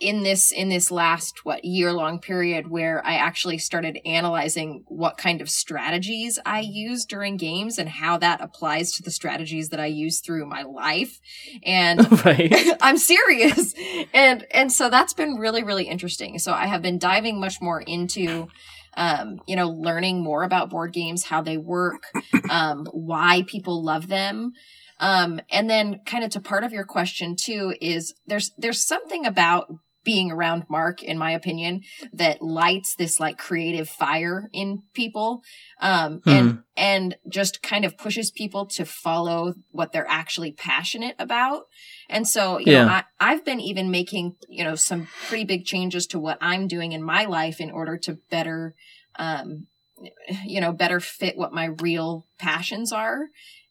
in 0.00 0.22
this 0.22 0.52
in 0.52 0.68
this 0.68 0.90
last 0.90 1.44
what 1.44 1.64
year 1.64 1.92
long 1.92 2.18
period 2.18 2.68
where 2.68 3.04
I 3.04 3.14
actually 3.14 3.58
started 3.58 3.98
analyzing 4.04 4.84
what 4.86 5.16
kind 5.16 5.40
of 5.40 5.48
strategies 5.48 6.38
I 6.44 6.60
use 6.60 7.04
during 7.04 7.36
games 7.36 7.78
and 7.78 7.88
how 7.88 8.18
that 8.18 8.40
applies 8.40 8.92
to 8.92 9.02
the 9.02 9.10
strategies 9.10 9.70
that 9.70 9.80
I 9.80 9.86
use 9.86 10.20
through 10.20 10.46
my 10.46 10.62
life. 10.62 11.18
And 11.64 12.24
right. 12.24 12.76
I'm 12.80 12.98
serious. 12.98 13.74
And 14.12 14.46
and 14.50 14.70
so 14.70 14.90
that's 14.90 15.14
been 15.14 15.36
really 15.36 15.62
really 15.62 15.84
interesting. 15.84 16.38
So 16.38 16.52
I 16.52 16.66
have 16.66 16.82
been 16.82 16.98
diving 16.98 17.40
much 17.40 17.60
more 17.60 17.80
into 17.80 18.48
um, 18.98 19.40
you 19.46 19.56
know, 19.56 19.68
learning 19.68 20.22
more 20.22 20.42
about 20.42 20.70
board 20.70 20.92
games, 20.92 21.24
how 21.24 21.42
they 21.42 21.58
work, 21.58 22.04
um, 22.50 22.86
why 22.92 23.44
people 23.46 23.84
love 23.84 24.08
them. 24.08 24.52
Um, 24.98 25.40
and 25.50 25.68
then 25.68 26.00
kind 26.06 26.24
of 26.24 26.30
to 26.30 26.40
part 26.40 26.64
of 26.64 26.72
your 26.72 26.84
question 26.84 27.36
too 27.36 27.74
is 27.80 28.14
there's 28.26 28.52
there's 28.56 28.82
something 28.82 29.26
about 29.26 29.66
being 30.06 30.30
around 30.30 30.64
Mark, 30.70 31.02
in 31.02 31.18
my 31.18 31.32
opinion, 31.32 31.82
that 32.14 32.40
lights 32.40 32.94
this 32.94 33.20
like 33.20 33.36
creative 33.36 33.88
fire 33.90 34.48
in 34.52 34.84
people. 34.94 35.42
Um, 35.80 36.22
and 36.26 36.62
and 36.78 37.16
just 37.28 37.62
kind 37.62 37.84
of 37.84 37.96
pushes 37.96 38.30
people 38.30 38.66
to 38.66 38.84
follow 38.84 39.54
what 39.70 39.92
they're 39.92 40.08
actually 40.08 40.52
passionate 40.52 41.16
about. 41.18 41.62
And 42.08 42.28
so, 42.28 42.58
you 42.58 42.66
know, 42.66 42.72
Yeah. 42.72 43.02
I, 43.18 43.32
I've 43.32 43.44
been 43.44 43.60
even 43.60 43.90
making, 43.90 44.36
you 44.48 44.62
know, 44.62 44.74
some 44.74 45.08
pretty 45.28 45.44
big 45.44 45.64
changes 45.64 46.06
to 46.08 46.18
what 46.18 46.38
I'm 46.40 46.68
doing 46.68 46.92
in 46.92 47.02
my 47.02 47.24
life 47.24 47.60
in 47.60 47.70
order 47.70 47.96
to 47.98 48.18
better, 48.30 48.74
um, 49.18 49.66
you 50.44 50.60
know, 50.60 50.72
better 50.72 51.00
fit 51.00 51.36
what 51.36 51.54
my 51.54 51.66
real 51.80 52.26
passions 52.38 52.92
are. 52.92 53.28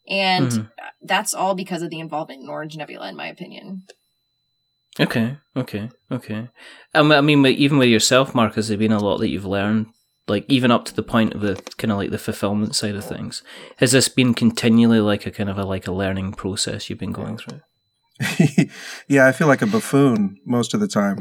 And 0.07 0.51
Mhm. 0.51 0.69
that's 1.01 1.33
all 1.33 1.55
because 1.55 1.83
of 1.83 1.91
the 1.91 1.99
involvement 1.99 2.41
in 2.41 2.49
Orange 2.49 2.75
Nebula, 2.75 3.09
in 3.09 3.15
my 3.15 3.27
opinion. 3.27 3.83
Okay, 4.99 5.37
okay, 5.57 5.89
okay. 6.11 6.49
Um, 6.93 7.11
I 7.11 7.21
mean, 7.21 7.45
even 7.45 7.77
with 7.77 7.89
yourself, 7.89 8.33
Mark, 8.33 8.55
has 8.55 8.69
there 8.69 8.77
been 8.77 8.93
a 8.93 8.99
lot 8.99 9.17
that 9.17 9.29
you've 9.29 9.45
learned? 9.45 9.87
Like 10.27 10.45
even 10.47 10.71
up 10.71 10.85
to 10.85 10.95
the 10.95 11.03
point 11.03 11.33
of 11.33 11.41
the 11.41 11.55
kind 11.77 11.91
of 11.91 11.97
like 11.97 12.09
the 12.09 12.17
fulfillment 12.17 12.75
side 12.75 12.95
of 12.95 13.05
things. 13.05 13.43
Has 13.77 13.91
this 13.91 14.07
been 14.07 14.33
continually 14.33 14.99
like 14.99 15.25
a 15.27 15.31
kind 15.31 15.49
of 15.49 15.57
a 15.57 15.65
like 15.65 15.85
a 15.85 15.91
learning 15.91 16.33
process 16.33 16.89
you've 16.89 16.99
been 16.99 17.11
going 17.11 17.37
through? 17.37 17.61
yeah, 19.07 19.27
I 19.27 19.33
feel 19.33 19.47
like 19.47 19.61
a 19.61 19.67
buffoon 19.67 20.39
most 20.45 20.73
of 20.73 20.79
the 20.79 20.87
time. 20.87 21.19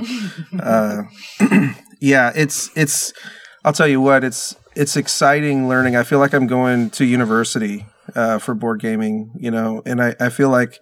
Uh, 0.58 1.02
yeah, 2.00 2.32
it's 2.34 2.70
it's. 2.76 3.12
I'll 3.64 3.72
tell 3.72 3.88
you 3.88 4.00
what, 4.00 4.24
it's 4.24 4.56
it's 4.74 4.96
exciting 4.96 5.68
learning. 5.68 5.96
I 5.96 6.02
feel 6.02 6.18
like 6.18 6.32
I'm 6.32 6.46
going 6.46 6.90
to 6.90 7.04
university 7.04 7.86
uh, 8.14 8.38
for 8.38 8.54
board 8.54 8.80
gaming, 8.80 9.32
you 9.38 9.50
know, 9.50 9.82
and 9.84 10.02
I, 10.02 10.14
I 10.20 10.28
feel 10.28 10.50
like 10.50 10.78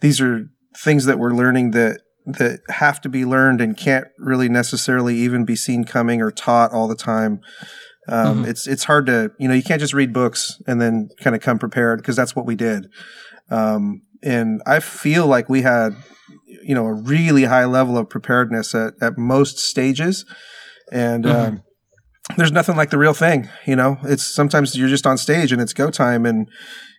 these 0.00 0.20
are 0.20 0.46
things 0.76 1.06
that 1.06 1.18
we're 1.18 1.32
learning 1.32 1.70
that 1.72 2.00
that 2.26 2.60
have 2.70 3.00
to 3.02 3.08
be 3.08 3.24
learned 3.24 3.60
and 3.60 3.76
can't 3.76 4.06
really 4.18 4.48
necessarily 4.48 5.16
even 5.16 5.44
be 5.44 5.56
seen 5.56 5.84
coming 5.84 6.22
or 6.22 6.30
taught 6.30 6.72
all 6.72 6.88
the 6.88 6.94
time. 6.94 7.40
Um, 8.08 8.44
Mhm. 8.44 8.48
It's 8.48 8.66
it's 8.66 8.84
hard 8.84 9.06
to 9.06 9.30
you 9.38 9.48
know 9.48 9.54
you 9.54 9.62
can't 9.62 9.80
just 9.80 9.94
read 9.94 10.12
books 10.12 10.60
and 10.66 10.80
then 10.80 11.08
kind 11.20 11.34
of 11.36 11.42
come 11.42 11.58
prepared 11.58 11.98
because 12.00 12.16
that's 12.16 12.34
what 12.36 12.46
we 12.46 12.54
did. 12.54 12.86
Um, 13.50 14.02
and 14.22 14.62
I 14.66 14.80
feel 14.80 15.26
like 15.26 15.48
we 15.48 15.62
had 15.62 15.94
you 16.62 16.74
know 16.74 16.86
a 16.86 16.92
really 16.94 17.44
high 17.44 17.64
level 17.66 17.96
of 17.98 18.08
preparedness 18.08 18.74
at, 18.74 18.94
at 19.00 19.18
most 19.18 19.58
stages, 19.58 20.24
and 20.92 21.24
Mhm. 21.24 21.30
um, 21.48 21.62
there's 22.36 22.52
nothing 22.52 22.76
like 22.76 22.90
the 22.90 22.98
real 22.98 23.12
thing. 23.14 23.48
You 23.66 23.76
know, 23.76 23.98
it's 24.04 24.24
sometimes 24.24 24.76
you're 24.76 24.88
just 24.88 25.06
on 25.06 25.18
stage 25.18 25.52
and 25.52 25.60
it's 25.60 25.74
go 25.74 25.90
time, 25.90 26.24
and 26.26 26.48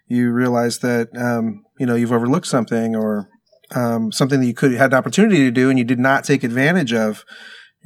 you 0.08 0.32
realize 0.32 0.80
that 0.80 1.10
um, 1.18 1.64
you 1.80 1.86
know 1.88 1.96
you've 1.96 2.12
overlooked 2.12 2.48
something 2.48 2.96
or 2.96 3.28
um, 3.74 4.12
something 4.12 4.40
that 4.40 4.48
you 4.48 4.54
could 4.54 4.74
had 4.74 4.92
an 4.92 4.98
opportunity 4.98 5.38
to 5.38 5.52
do 5.52 5.70
and 5.70 5.80
you 5.80 5.86
did 5.86 6.00
not 6.00 6.24
take 6.24 6.44
advantage 6.44 6.94
of. 6.94 7.24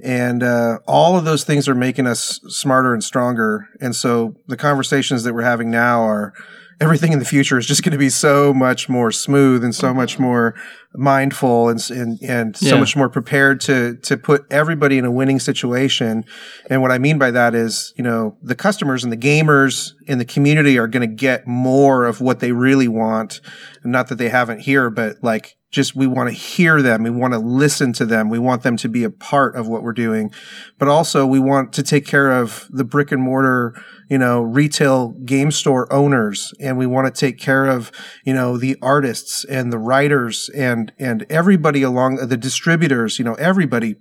And 0.04 0.44
uh, 0.44 0.80
all 0.88 1.18
of 1.18 1.26
those 1.26 1.44
things 1.44 1.68
are 1.68 1.76
making 1.76 2.08
us 2.08 2.40
smarter 2.48 2.94
and 2.94 3.04
stronger. 3.04 3.68
And 3.82 3.96
so 3.96 4.36
the 4.48 4.58
conversations 4.58 5.24
that 5.24 5.34
we're 5.34 5.42
having 5.42 5.70
now 5.70 6.02
are 6.02 6.34
everything 6.80 7.12
in 7.12 7.20
the 7.20 7.26
future 7.26 7.58
is 7.58 7.66
just 7.66 7.84
going 7.84 7.92
to 7.92 7.98
be 7.98 8.10
so 8.10 8.54
much 8.54 8.88
more 8.88 9.12
smooth 9.12 9.64
and 9.64 9.76
so 9.76 9.94
much 9.94 10.18
more 10.18 10.56
mindful 10.96 11.70
and 11.70 11.80
and, 11.92 12.20
and 12.22 12.58
so 12.58 12.76
Yeah. 12.76 12.80
much 12.80 12.96
more 12.96 13.10
prepared 13.10 13.62
to 13.62 13.96
to 13.98 14.18
put 14.18 14.46
everybody 14.52 14.98
in 14.98 15.06
a 15.06 15.12
winning 15.12 15.40
situation. 15.40 16.26
And 16.70 16.82
what 16.82 16.92
I 16.92 16.98
mean 16.98 17.18
by 17.20 17.32
that 17.32 17.54
is, 17.54 17.94
you 17.96 18.04
know, 18.04 18.38
the 18.42 18.56
customers 18.56 19.04
and 19.04 19.14
the 19.14 19.18
gamers 19.18 19.94
in 20.08 20.18
the 20.18 20.26
community 20.26 20.78
are 20.80 20.88
going 20.88 21.08
to 21.08 21.16
get 21.16 21.48
more 21.48 22.06
of 22.06 22.22
what 22.22 22.40
they 22.40 22.52
really 22.52 22.88
want. 22.88 23.40
Not 23.84 24.08
that 24.08 24.18
they 24.18 24.30
haven't 24.30 24.62
here, 24.62 24.90
but 24.90 25.18
like 25.22 25.56
just 25.72 25.96
we 25.96 26.08
want 26.08 26.28
to 26.28 26.36
hear 26.36 26.82
them. 26.82 27.04
We 27.04 27.12
want 27.12 27.34
to 27.34 27.40
listen 27.40 27.94
to 27.94 28.06
them. 28.06 28.30
We 28.30 28.40
want 28.40 28.64
them 28.64 28.76
to 28.78 28.90
be 28.90 29.04
a 29.04 29.12
part 29.12 29.56
of 29.56 29.68
what 29.68 29.84
we're 29.84 29.94
doing. 29.94 30.32
But 30.80 30.88
also 30.88 31.28
we 31.28 31.38
want 31.38 31.74
to 31.74 31.84
take 31.84 32.08
care 32.08 32.32
of 32.32 32.68
the 32.72 32.84
brick 32.84 33.12
and 33.12 33.22
mortar, 33.22 33.76
you 34.10 34.18
know, 34.18 34.42
retail 34.42 35.10
game 35.26 35.52
store 35.52 35.92
owners. 35.94 36.56
And 36.60 36.76
we 36.80 36.88
want 36.88 37.06
to 37.14 37.18
take 37.20 37.38
care 37.38 37.66
of, 37.68 37.92
you 38.26 38.34
know, 38.34 38.58
the 38.58 38.78
artists 38.82 39.44
and 39.46 39.72
the 39.72 39.78
writers 39.78 40.50
and, 40.56 40.79
and 41.00 41.26
everybody 41.30 41.82
along 41.82 42.16
the 42.16 42.38
distributors, 42.38 43.20
you 43.20 43.26
know, 43.26 43.36
everybody 43.36 43.96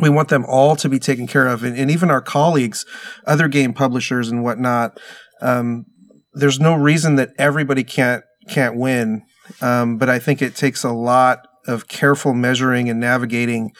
we 0.00 0.08
want 0.08 0.28
them 0.28 0.44
all 0.48 0.74
to 0.74 0.88
be 0.88 0.98
taken 0.98 1.28
care 1.28 1.46
of. 1.46 1.62
And, 1.62 1.78
and 1.78 1.88
even 1.88 2.10
our 2.10 2.20
colleagues 2.20 2.84
other 3.26 3.46
game 3.48 3.72
publishers 3.72 4.28
and 4.28 4.42
whatnot 4.42 4.98
um, 5.40 5.86
there's 6.32 6.58
no 6.58 6.74
reason 6.74 7.16
that 7.16 7.30
everybody 7.38 7.84
can't 7.84 8.24
can't 8.48 8.76
win. 8.76 9.22
Um, 9.60 9.98
but 9.98 10.08
i 10.08 10.18
think 10.18 10.40
it 10.40 10.56
takes 10.56 10.84
a 10.84 10.92
lot 10.92 11.46
of 11.66 11.88
careful 11.88 12.34
measuring 12.34 12.88
and 12.88 13.00
navigating 13.00 13.72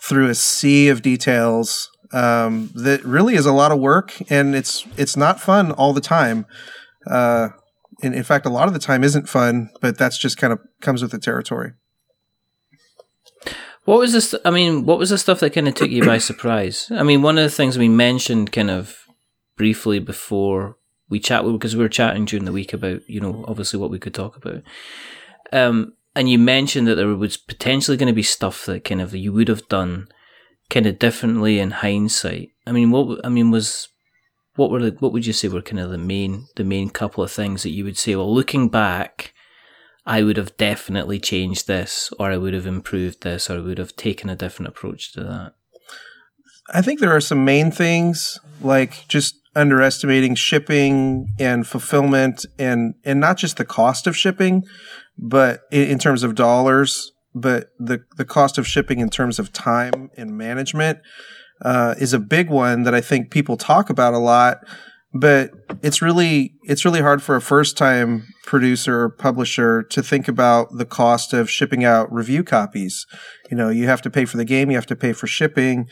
through 0.00 0.28
a 0.28 0.34
sea 0.34 0.88
of 0.88 1.02
details 1.02 1.90
um, 2.12 2.70
that 2.74 3.04
really 3.04 3.34
is 3.34 3.46
a 3.46 3.52
lot 3.52 3.72
of 3.72 3.78
work 3.78 4.14
and 4.30 4.54
it's 4.54 4.86
it's 4.96 5.16
not 5.16 5.40
fun 5.40 5.72
all 5.72 5.92
the 5.92 6.00
time. 6.00 6.46
Uh, 7.06 7.48
in, 8.02 8.14
in 8.14 8.22
fact 8.22 8.46
a 8.46 8.50
lot 8.50 8.68
of 8.68 8.74
the 8.74 8.80
time 8.80 9.04
isn't 9.04 9.28
fun 9.28 9.70
but 9.80 9.98
that's 9.98 10.18
just 10.18 10.36
kind 10.36 10.52
of 10.52 10.60
comes 10.80 11.02
with 11.02 11.10
the 11.10 11.18
territory 11.18 11.72
What 13.88 14.00
was 14.00 14.12
this? 14.12 14.34
I 14.44 14.50
mean, 14.50 14.84
what 14.84 14.98
was 14.98 15.08
the 15.08 15.16
stuff 15.16 15.40
that 15.40 15.54
kind 15.54 15.66
of 15.66 15.74
took 15.74 15.88
you 15.88 16.04
by 16.04 16.18
surprise? 16.18 16.92
I 16.94 17.02
mean, 17.02 17.22
one 17.22 17.38
of 17.38 17.44
the 17.44 17.56
things 17.56 17.78
we 17.78 17.88
mentioned 17.88 18.52
kind 18.52 18.70
of 18.70 18.98
briefly 19.56 19.98
before 19.98 20.76
we 21.08 21.18
chat 21.18 21.42
because 21.42 21.74
we 21.74 21.82
were 21.82 21.88
chatting 21.88 22.26
during 22.26 22.44
the 22.44 22.52
week 22.52 22.74
about 22.74 23.00
you 23.08 23.18
know 23.18 23.46
obviously 23.48 23.80
what 23.80 23.90
we 23.90 23.98
could 23.98 24.12
talk 24.12 24.36
about. 24.36 24.62
Um, 25.54 25.94
and 26.14 26.28
you 26.28 26.38
mentioned 26.38 26.86
that 26.86 26.96
there 26.96 27.08
was 27.14 27.38
potentially 27.38 27.96
going 27.96 28.08
to 28.08 28.12
be 28.12 28.22
stuff 28.22 28.66
that 28.66 28.84
kind 28.84 29.00
of 29.00 29.14
you 29.14 29.32
would 29.32 29.48
have 29.48 29.66
done 29.68 30.08
kind 30.68 30.86
of 30.86 30.98
differently 30.98 31.58
in 31.58 31.70
hindsight. 31.70 32.50
I 32.66 32.72
mean, 32.72 32.90
what 32.90 33.24
I 33.24 33.30
mean 33.30 33.50
was 33.50 33.88
what 34.58 34.72
were 34.72 34.90
the, 34.90 34.96
what 34.98 35.12
would 35.12 35.24
you 35.24 35.32
say 35.32 35.46
were 35.46 35.62
kind 35.62 35.78
of 35.78 35.90
the 35.90 35.98
main 35.98 36.48
the 36.56 36.64
main 36.64 36.90
couple 36.90 37.22
of 37.22 37.30
things 37.30 37.62
that 37.62 37.70
you 37.70 37.84
would 37.84 37.96
say? 37.96 38.16
Well, 38.16 38.34
looking 38.34 38.68
back, 38.68 39.32
I 40.04 40.24
would 40.24 40.36
have 40.36 40.56
definitely 40.56 41.20
changed 41.20 41.68
this, 41.68 42.12
or 42.18 42.32
I 42.32 42.38
would 42.38 42.54
have 42.54 42.66
improved 42.66 43.22
this, 43.22 43.48
or 43.48 43.58
I 43.58 43.60
would 43.60 43.78
have 43.78 43.94
taken 43.94 44.28
a 44.28 44.34
different 44.34 44.68
approach 44.68 45.12
to 45.12 45.22
that. 45.22 45.52
I 46.74 46.82
think 46.82 46.98
there 46.98 47.14
are 47.14 47.20
some 47.20 47.44
main 47.44 47.70
things 47.70 48.40
like 48.60 49.06
just 49.06 49.36
underestimating 49.54 50.34
shipping 50.34 51.28
and 51.38 51.64
fulfillment 51.64 52.44
and 52.58 52.94
and 53.04 53.20
not 53.20 53.36
just 53.36 53.58
the 53.58 53.64
cost 53.64 54.08
of 54.08 54.16
shipping, 54.16 54.64
but 55.16 55.60
in, 55.70 55.88
in 55.88 55.98
terms 56.00 56.24
of 56.24 56.34
dollars, 56.34 57.12
but 57.32 57.68
the 57.78 58.02
the 58.16 58.24
cost 58.24 58.58
of 58.58 58.66
shipping 58.66 58.98
in 58.98 59.08
terms 59.08 59.38
of 59.38 59.52
time 59.52 60.10
and 60.16 60.36
management 60.36 60.98
uh, 61.62 61.94
is 61.98 62.12
a 62.12 62.18
big 62.18 62.50
one 62.50 62.82
that 62.84 62.94
I 62.94 63.00
think 63.00 63.30
people 63.30 63.56
talk 63.56 63.90
about 63.90 64.14
a 64.14 64.18
lot. 64.18 64.58
But 65.14 65.52
it's 65.82 66.02
really 66.02 66.54
it's 66.64 66.84
really 66.84 67.00
hard 67.00 67.22
for 67.22 67.34
a 67.34 67.40
first 67.40 67.78
time 67.78 68.26
producer 68.44 69.00
or 69.02 69.08
publisher 69.08 69.82
to 69.84 70.02
think 70.02 70.28
about 70.28 70.68
the 70.76 70.84
cost 70.84 71.32
of 71.32 71.48
shipping 71.50 71.82
out 71.82 72.12
review 72.12 72.44
copies. 72.44 73.06
You 73.50 73.56
know, 73.56 73.70
you 73.70 73.86
have 73.86 74.02
to 74.02 74.10
pay 74.10 74.26
for 74.26 74.36
the 74.36 74.44
game, 74.44 74.70
you 74.70 74.76
have 74.76 74.86
to 74.86 74.96
pay 74.96 75.14
for 75.14 75.26
shipping, 75.26 75.88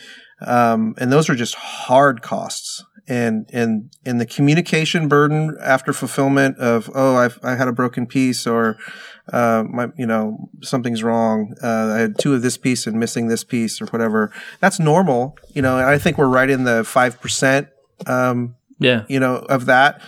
um, 0.46 0.94
and 0.98 1.10
those 1.10 1.30
are 1.30 1.34
just 1.34 1.54
hard 1.54 2.22
costs. 2.22 2.84
And 3.08 3.48
and 3.52 3.92
and 4.04 4.20
the 4.20 4.26
communication 4.26 5.06
burden 5.06 5.56
after 5.62 5.92
fulfillment 5.92 6.58
of 6.58 6.90
oh 6.92 7.14
I've 7.14 7.38
I 7.42 7.54
had 7.54 7.68
a 7.68 7.72
broken 7.72 8.04
piece 8.06 8.48
or 8.48 8.76
uh, 9.32 9.64
my 9.68 9.88
you 9.96 10.06
know 10.06 10.48
something's 10.62 11.02
wrong 11.02 11.54
uh, 11.62 11.92
I 11.94 11.98
had 11.98 12.18
two 12.18 12.34
of 12.34 12.42
this 12.42 12.56
piece 12.56 12.86
and 12.86 12.98
missing 13.00 13.28
this 13.28 13.44
piece 13.44 13.80
or 13.80 13.86
whatever 13.86 14.32
that's 14.60 14.78
normal 14.78 15.36
you 15.54 15.62
know 15.62 15.76
I 15.78 15.98
think 15.98 16.16
we're 16.18 16.28
right 16.28 16.48
in 16.50 16.64
the 16.64 16.84
five 16.84 17.20
percent 17.20 17.68
um, 18.06 18.54
Yeah, 18.78 19.04
you 19.08 19.18
know, 19.20 19.36
of 19.48 19.66
that. 19.66 20.02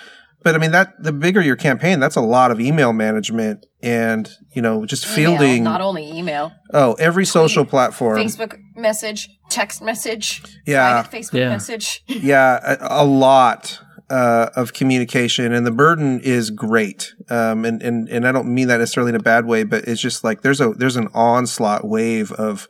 But 0.44 0.54
I 0.54 0.58
mean, 0.58 0.70
that 0.70 1.02
the 1.02 1.12
bigger 1.12 1.40
your 1.42 1.56
campaign, 1.56 1.98
that's 2.00 2.16
a 2.16 2.20
lot 2.20 2.50
of 2.50 2.60
email 2.60 2.92
management 2.92 3.66
and, 3.82 4.28
you 4.52 4.62
know, 4.62 4.86
just 4.86 5.04
Email, 5.06 5.36
fielding. 5.38 5.64
not 5.64 5.80
only 5.80 6.08
email, 6.16 6.52
oh, 6.72 6.92
every 6.94 7.24
social 7.26 7.64
platform. 7.64 8.16
Facebook 8.18 8.56
message, 8.76 9.28
text 9.50 9.82
message, 9.82 10.42
Yeah. 10.66 11.02
Facebook 11.02 11.32
Yeah. 11.38 11.48
message. 11.48 12.04
Yeah. 12.06 12.76
A, 12.80 13.02
a 13.02 13.04
lot. 13.04 13.80
Uh, 14.10 14.48
of 14.56 14.72
communication 14.72 15.52
and 15.52 15.66
the 15.66 15.70
burden 15.70 16.18
is 16.20 16.48
great. 16.48 17.12
Um, 17.28 17.66
and, 17.66 17.82
and, 17.82 18.08
and 18.08 18.26
I 18.26 18.32
don't 18.32 18.54
mean 18.54 18.68
that 18.68 18.78
necessarily 18.78 19.10
in 19.10 19.16
a 19.16 19.22
bad 19.22 19.44
way, 19.44 19.64
but 19.64 19.84
it's 19.84 20.00
just 20.00 20.24
like 20.24 20.40
there's 20.40 20.62
a, 20.62 20.70
there's 20.70 20.96
an 20.96 21.08
onslaught 21.12 21.86
wave 21.86 22.32
of 22.32 22.66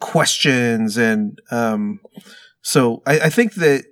questions. 0.00 0.96
And, 0.96 1.40
um, 1.50 1.98
so 2.62 3.02
I, 3.04 3.18
I 3.18 3.30
think 3.30 3.54
that 3.54 3.82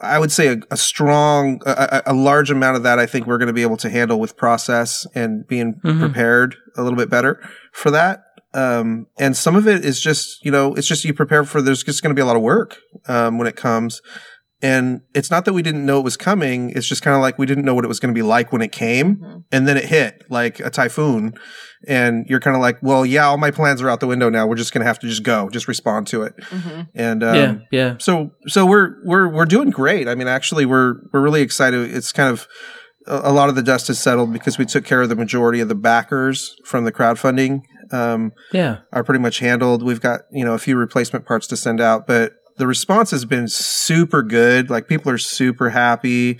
I 0.00 0.18
would 0.18 0.32
say 0.32 0.48
a, 0.48 0.56
a 0.70 0.78
strong, 0.78 1.60
a, 1.66 2.02
a 2.06 2.14
large 2.14 2.50
amount 2.50 2.78
of 2.78 2.84
that, 2.84 2.98
I 2.98 3.04
think 3.04 3.26
we're 3.26 3.36
going 3.36 3.48
to 3.48 3.52
be 3.52 3.60
able 3.60 3.76
to 3.76 3.90
handle 3.90 4.18
with 4.18 4.34
process 4.34 5.06
and 5.14 5.46
being 5.46 5.74
Mhm. 5.84 5.98
prepared 6.00 6.56
a 6.78 6.82
little 6.82 6.96
bit 6.96 7.10
better 7.10 7.38
for 7.72 7.90
that. 7.90 8.22
Um, 8.54 9.08
and 9.18 9.36
some 9.36 9.56
of 9.56 9.68
it 9.68 9.84
is 9.84 10.00
just, 10.00 10.42
you 10.42 10.50
know, 10.50 10.72
it's 10.74 10.88
just 10.88 11.04
you 11.04 11.12
prepare 11.12 11.44
for, 11.44 11.60
there's 11.60 11.82
just 11.82 12.02
going 12.02 12.14
to 12.16 12.18
be 12.18 12.22
a 12.22 12.26
lot 12.26 12.36
of 12.36 12.40
work, 12.42 12.78
um, 13.06 13.36
when 13.36 13.46
it 13.46 13.56
comes. 13.56 14.00
And 14.60 15.02
it's 15.14 15.30
not 15.30 15.44
that 15.44 15.52
we 15.52 15.62
didn't 15.62 15.86
know 15.86 15.98
it 16.00 16.04
was 16.04 16.16
coming. 16.16 16.70
It's 16.70 16.86
just 16.88 17.00
kind 17.02 17.14
of 17.14 17.22
like 17.22 17.38
we 17.38 17.46
didn't 17.46 17.64
know 17.64 17.74
what 17.74 17.84
it 17.84 17.88
was 17.88 18.00
going 18.00 18.12
to 18.12 18.18
be 18.18 18.22
like 18.26 18.52
when 18.52 18.60
it 18.60 18.72
came. 18.72 19.16
Mhm. 19.16 19.44
And 19.52 19.68
then 19.68 19.76
it 19.76 19.84
hit 19.84 20.24
like 20.30 20.58
a 20.58 20.68
typhoon. 20.68 21.34
And 21.86 22.26
you're 22.28 22.40
kind 22.40 22.56
of 22.56 22.60
like, 22.60 22.78
well, 22.82 23.06
yeah, 23.06 23.26
all 23.26 23.36
my 23.38 23.52
plans 23.52 23.80
are 23.80 23.88
out 23.88 24.00
the 24.00 24.08
window 24.08 24.28
now. 24.28 24.48
We're 24.48 24.56
just 24.56 24.72
going 24.72 24.80
to 24.82 24.86
have 24.86 24.98
to 24.98 25.06
just 25.08 25.22
go, 25.22 25.48
just 25.48 25.68
respond 25.68 26.08
to 26.08 26.22
it. 26.22 26.34
hmm 26.50 26.80
And, 26.94 27.22
um, 27.22 27.34
yeah, 27.36 27.54
yeah. 27.70 27.94
so 27.98 28.32
so 28.48 28.66
we're 28.66 28.96
we're 29.04 29.28
we're 29.28 29.44
doing 29.46 29.70
great. 29.70 30.08
I 30.08 30.16
mean, 30.16 30.26
actually, 30.26 30.66
we're 30.66 30.94
we're 31.12 31.22
really 31.22 31.42
excited. 31.42 31.94
It's 31.94 32.10
kind 32.10 32.28
of 32.30 32.48
a, 33.06 33.30
a 33.30 33.32
lot 33.32 33.48
of 33.48 33.54
the 33.54 33.62
dust 33.62 33.86
has 33.86 34.00
settled 34.00 34.32
because 34.32 34.58
we 34.58 34.64
took 34.66 34.84
care 34.84 35.02
of 35.02 35.08
the 35.08 35.14
majority 35.16 35.60
of 35.60 35.68
the 35.68 35.76
backers 35.76 36.56
from 36.64 36.82
the 36.84 36.90
crowdfunding. 36.92 37.60
Um, 37.90 38.32
Yeah. 38.52 38.78
are 38.92 39.02
pretty 39.02 39.20
much 39.20 39.38
handled. 39.38 39.82
We've 39.82 40.00
got 40.00 40.22
you 40.32 40.44
know 40.44 40.52
a 40.54 40.58
few 40.58 40.76
replacement 40.76 41.26
parts 41.26 41.46
to 41.46 41.56
send 41.56 41.80
out, 41.80 42.06
but 42.08 42.32
the 42.58 42.66
response 42.66 43.10
has 43.12 43.24
been 43.24 43.48
super 43.48 44.22
good. 44.22 44.70
Like 44.70 44.88
people 44.88 45.10
are 45.10 45.18
super 45.18 45.70
happy. 45.70 46.38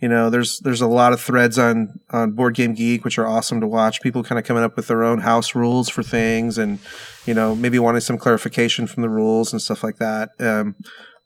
You 0.00 0.08
know, 0.08 0.28
there's 0.28 0.60
there's 0.60 0.80
a 0.80 0.86
lot 0.86 1.12
of 1.12 1.20
threads 1.20 1.58
on 1.58 2.00
on 2.10 2.32
Board 2.32 2.54
Game 2.54 2.74
Geek, 2.74 3.04
which 3.04 3.18
are 3.18 3.26
awesome 3.26 3.60
to 3.60 3.66
watch. 3.66 4.00
People 4.00 4.22
kind 4.22 4.38
of 4.38 4.44
coming 4.44 4.62
up 4.62 4.76
with 4.76 4.88
their 4.88 5.02
own 5.02 5.20
house 5.20 5.54
rules 5.54 5.88
for 5.88 6.02
things, 6.02 6.58
and 6.58 6.78
you 7.24 7.34
know 7.34 7.54
maybe 7.54 7.78
wanting 7.78 8.00
some 8.00 8.18
clarification 8.18 8.86
from 8.86 9.02
the 9.02 9.08
rules 9.08 9.52
and 9.52 9.60
stuff 9.60 9.82
like 9.82 9.96
that. 9.96 10.30
Um, 10.38 10.76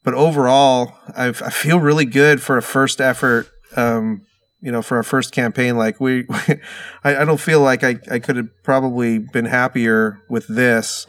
but 0.03 0.15
overall, 0.15 0.95
I've, 1.17 1.43
I 1.43 1.51
feel 1.51 1.79
really 1.79 2.07
good 2.07 2.41
for 2.41 2.57
a 2.57 2.63
first 2.63 3.01
effort. 3.01 3.49
Um, 3.77 4.23
you 4.63 4.71
know, 4.71 4.83
for 4.83 4.97
our 4.97 5.03
first 5.03 5.33
campaign, 5.33 5.77
like 5.77 6.01
we, 6.01 6.27
I, 7.05 7.17
I 7.17 7.25
don't 7.25 7.41
feel 7.41 7.61
like 7.61 7.83
I, 7.83 7.97
I 8.11 8.19
could 8.19 8.37
have 8.37 8.49
probably 8.63 9.19
been 9.19 9.47
happier 9.47 10.23
with 10.29 10.47
this. 10.49 11.07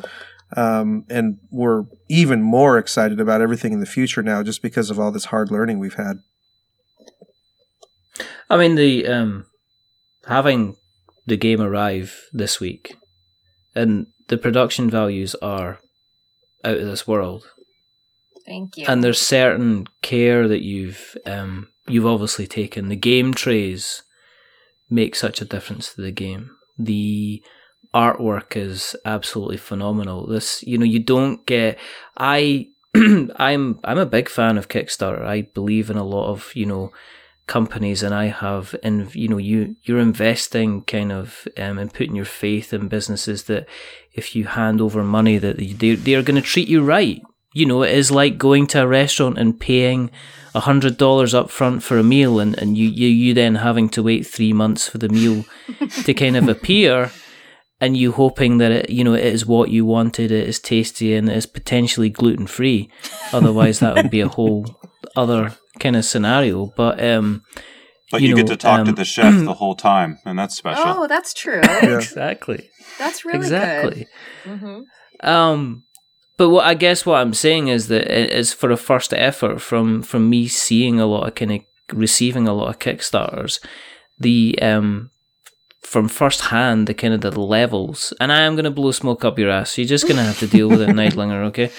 Um, 0.55 1.05
and 1.09 1.37
we're 1.49 1.85
even 2.09 2.41
more 2.41 2.77
excited 2.77 3.19
about 3.19 3.41
everything 3.41 3.71
in 3.71 3.79
the 3.79 3.85
future 3.85 4.21
now 4.21 4.43
just 4.43 4.61
because 4.61 4.89
of 4.89 4.99
all 4.99 5.11
this 5.11 5.25
hard 5.25 5.49
learning 5.49 5.79
we've 5.79 5.93
had. 5.93 6.19
I 8.49 8.57
mean, 8.57 8.75
the 8.75 9.07
um, 9.07 9.45
having 10.27 10.75
the 11.25 11.37
game 11.37 11.61
arrive 11.61 12.27
this 12.33 12.59
week, 12.59 12.95
and 13.73 14.07
the 14.27 14.37
production 14.37 14.89
values 14.89 15.35
are 15.35 15.79
out 16.63 16.77
of 16.77 16.85
this 16.85 17.07
world. 17.07 17.49
Thank 18.45 18.75
you. 18.75 18.85
and 18.87 19.03
there's 19.03 19.21
certain 19.21 19.87
care 20.01 20.47
that 20.47 20.61
you've 20.61 21.15
um, 21.25 21.69
you've 21.87 22.05
obviously 22.05 22.47
taken. 22.47 22.89
The 22.89 22.95
game 22.97 23.33
trays 23.33 24.03
make 24.89 25.15
such 25.15 25.41
a 25.41 25.45
difference 25.45 25.93
to 25.93 26.01
the 26.01 26.11
game. 26.11 26.51
The 26.77 27.41
artwork 27.93 28.55
is 28.55 28.95
absolutely 29.05 29.57
phenomenal. 29.57 30.27
This, 30.27 30.63
you 30.63 30.77
know, 30.77 30.85
you 30.85 30.99
don't 30.99 31.45
get. 31.45 31.77
I, 32.17 32.69
I'm, 32.95 33.79
I'm 33.83 33.97
a 33.97 34.05
big 34.05 34.29
fan 34.29 34.57
of 34.57 34.67
Kickstarter. 34.67 35.23
I 35.23 35.43
believe 35.43 35.89
in 35.89 35.97
a 35.97 36.03
lot 36.03 36.29
of, 36.29 36.51
you 36.55 36.65
know, 36.65 36.91
companies, 37.51 38.01
and 38.01 38.13
I 38.13 38.25
have, 38.25 38.75
and 38.81 39.13
you 39.13 39.27
know, 39.27 39.37
you 39.37 39.75
you're 39.83 39.99
investing 39.99 40.83
kind 40.83 41.11
of 41.11 41.47
um, 41.57 41.77
and 41.77 41.93
putting 41.93 42.15
your 42.15 42.25
faith 42.25 42.71
in 42.73 42.87
businesses 42.87 43.43
that 43.43 43.67
if 44.13 44.35
you 44.35 44.45
hand 44.45 44.79
over 44.79 45.03
money 45.03 45.37
that 45.37 45.57
they 45.57 45.95
they 45.95 46.15
are 46.15 46.23
going 46.23 46.41
to 46.41 46.49
treat 46.53 46.69
you 46.69 46.81
right. 46.81 47.21
You 47.53 47.65
know, 47.65 47.83
it 47.83 47.93
is 47.93 48.11
like 48.11 48.37
going 48.37 48.67
to 48.67 48.83
a 48.83 48.87
restaurant 48.87 49.37
and 49.37 49.59
paying 49.59 50.09
a 50.55 50.61
hundred 50.61 50.95
dollars 50.95 51.33
up 51.33 51.49
front 51.49 51.83
for 51.83 51.97
a 51.97 52.03
meal, 52.03 52.39
and, 52.39 52.57
and 52.57 52.77
you, 52.77 52.87
you 52.87 53.07
you 53.07 53.33
then 53.33 53.55
having 53.55 53.89
to 53.89 54.03
wait 54.03 54.25
three 54.25 54.53
months 54.53 54.87
for 54.87 54.99
the 54.99 55.09
meal 55.09 55.43
to 56.05 56.13
kind 56.13 56.37
of 56.37 56.47
appear, 56.47 57.11
and 57.81 57.97
you 57.97 58.11
hoping 58.13 58.59
that 58.59 58.71
it 58.71 58.89
you 58.89 59.03
know 59.03 59.13
it 59.15 59.25
is 59.25 59.45
what 59.45 59.69
you 59.69 59.85
wanted, 59.85 60.31
it 60.31 60.47
is 60.47 60.59
tasty, 60.59 61.13
and 61.15 61.29
it 61.29 61.35
is 61.35 61.45
potentially 61.45 62.09
gluten 62.09 62.47
free. 62.47 62.89
Otherwise, 63.33 63.79
that 63.79 63.95
would 63.95 64.11
be 64.11 64.21
a 64.21 64.27
whole 64.29 64.65
other 65.15 65.53
kind 65.79 65.95
of 65.95 66.05
scenario. 66.05 66.71
But 66.77 67.03
um, 67.03 67.43
But 68.11 68.21
you, 68.21 68.29
You 68.29 68.35
get 68.35 68.47
to 68.47 68.55
talk 68.55 68.85
to 68.85 68.91
um, 68.91 68.95
the 68.95 69.05
chef 69.05 69.43
the 69.43 69.53
whole 69.61 69.75
time, 69.75 70.19
and 70.25 70.37
that's 70.39 70.55
special. 70.55 70.83
Oh, 70.85 71.07
that's 71.07 71.33
true. 71.33 71.61
Yeah. 71.83 71.97
exactly, 71.97 72.69
That's 72.99 73.25
really 73.25 73.39
exactly. 73.39 74.07
good. 74.45 74.59
hmm 74.59 75.27
Um, 75.27 75.83
but 76.37 76.49
what 76.49 76.65
I 76.65 76.73
guess 76.73 77.05
what 77.05 77.19
I'm 77.21 77.33
saying 77.33 77.67
is 77.67 77.87
that 77.89 78.07
it 78.09 78.31
is 78.31 78.51
for 78.53 78.71
a 78.71 78.77
first 78.77 79.13
effort 79.13 79.61
from 79.61 80.01
from 80.01 80.29
me 80.29 80.47
seeing 80.47 80.99
a 80.99 81.05
lot 81.05 81.27
of 81.27 81.35
kind 81.35 81.51
of 81.51 81.61
receiving 81.93 82.47
a 82.47 82.53
lot 82.53 82.69
of 82.69 82.79
kickstarters, 82.79 83.59
the 84.19 84.57
um 84.61 85.10
from 85.91 86.07
first 86.07 86.39
hand 86.55 86.87
the 86.87 86.93
kind 86.93 87.13
of 87.13 87.19
the 87.21 87.31
levels, 87.57 88.13
and 88.21 88.31
I 88.31 88.41
am 88.47 88.55
gonna 88.55 88.71
blow 88.71 88.91
smoke 88.91 89.25
up 89.25 89.37
your 89.37 89.49
ass. 89.51 89.71
So 89.71 89.81
you're 89.81 89.89
just 89.95 90.07
gonna 90.07 90.23
have 90.23 90.39
to 90.39 90.47
deal 90.47 90.69
with 90.69 90.81
it, 90.81 90.89
Nightlinger. 91.01 91.41
Okay. 91.49 91.69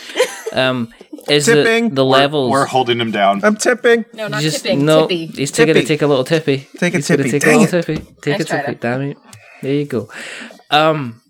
Um, 0.52 0.92
is 1.30 1.46
that 1.46 1.54
Tipping. 1.64 1.94
the 1.94 2.04
We're- 2.04 2.20
levels? 2.20 2.50
We're, 2.50 2.66
holding 2.66 3.00
him 3.00 3.10
down. 3.10 3.42
I'm 3.42 3.56
tipping. 3.56 4.04
No, 4.12 4.28
not 4.28 4.42
just, 4.42 4.62
tipping. 4.64 4.84
No, 4.84 5.02
Tippy. 5.02 5.26
he's 5.26 5.50
taking 5.50 5.74
to 5.74 5.84
take 5.84 6.02
a 6.02 6.06
little 6.06 6.24
tippy. 6.24 6.68
Take 6.76 6.92
a 6.94 6.98
He's 6.98 7.06
tippy. 7.06 7.30
Take 7.30 7.42
Dang 7.42 7.54
a 7.56 7.58
little 7.60 7.78
it. 7.78 7.86
tippy. 7.86 8.02
Take 8.20 8.38
Nice 8.38 8.50
a 8.50 8.56
tippy. 8.56 8.72
Doc. 8.72 8.80
Damn 8.80 9.02
it. 9.02 9.16
There 9.62 9.74
you 9.74 9.84
go. 9.86 10.08
Um, 10.70 11.22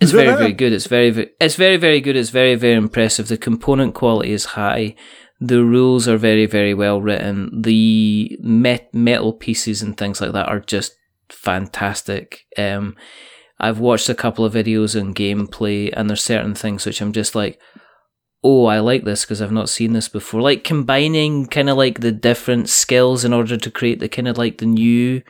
it's 0.00 0.12
very 0.12 0.32
very 0.36 0.52
good. 0.52 0.72
It's 0.72 0.86
very 0.86 1.10
very. 1.10 1.30
It's 1.40 1.56
very 1.56 1.76
very 1.76 2.00
good. 2.00 2.14
It's 2.16 2.30
very 2.30 2.54
very 2.54 2.74
impressive. 2.74 3.26
The 3.28 3.36
component 3.38 3.94
quality 3.94 4.30
is 4.32 4.44
high. 4.60 4.94
The 5.40 5.64
rules 5.64 6.06
are 6.06 6.18
very 6.18 6.46
very 6.46 6.74
well 6.74 7.00
written. 7.00 7.62
The 7.62 8.38
met- 8.42 8.92
metal 8.94 9.32
pieces 9.32 9.82
and 9.82 9.96
things 9.96 10.20
like 10.20 10.32
that 10.32 10.48
are 10.48 10.60
just 10.60 10.92
fantastic. 11.30 12.46
Um, 12.56 12.96
I've 13.58 13.80
watched 13.80 14.08
a 14.08 14.14
couple 14.14 14.44
of 14.44 14.54
videos 14.54 14.98
and 14.98 15.14
gameplay, 15.14 15.90
and 15.92 16.08
there's 16.08 16.22
certain 16.22 16.54
things 16.54 16.84
which 16.84 17.00
I'm 17.00 17.12
just 17.12 17.34
like, 17.34 17.60
oh, 18.44 18.66
I 18.66 18.78
like 18.80 19.04
this 19.04 19.24
because 19.24 19.42
I've 19.42 19.52
not 19.52 19.68
seen 19.68 19.92
this 19.92 20.08
before. 20.08 20.40
Like 20.40 20.62
combining 20.62 21.46
kind 21.46 21.68
of 21.68 21.76
like 21.76 22.00
the 22.00 22.12
different 22.12 22.68
skills 22.68 23.24
in 23.24 23.32
order 23.32 23.56
to 23.56 23.70
create 23.70 23.98
the 23.98 24.08
kind 24.08 24.28
of 24.28 24.38
like 24.38 24.58
the 24.58 24.66
new 24.66 25.22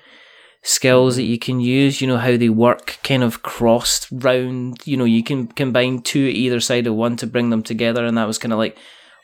skills 0.63 1.17
that 1.17 1.23
you 1.23 1.39
can 1.39 1.61
use, 1.61 2.01
you 2.01 2.09
know, 2.09 2.19
how 2.19 2.37
they 2.37 2.49
work 2.49 2.99
kind 3.05 3.23
of 3.23 3.43
crossed 3.43 4.09
round, 4.11 4.85
you 4.85 4.97
know, 4.97 5.05
you 5.05 5.23
can 5.23 5.47
combine 5.47 6.03
two 6.03 6.25
either 6.27 6.61
side 6.61 6.87
of 6.87 6.95
one 6.95 7.17
to 7.17 7.27
bring 7.27 7.51
them 7.51 7.63
together. 7.63 8.05
And 8.05 8.19
that 8.19 8.27
was 8.27 8.39
kind 8.39 8.53
of 8.53 8.59
like, 8.59 8.77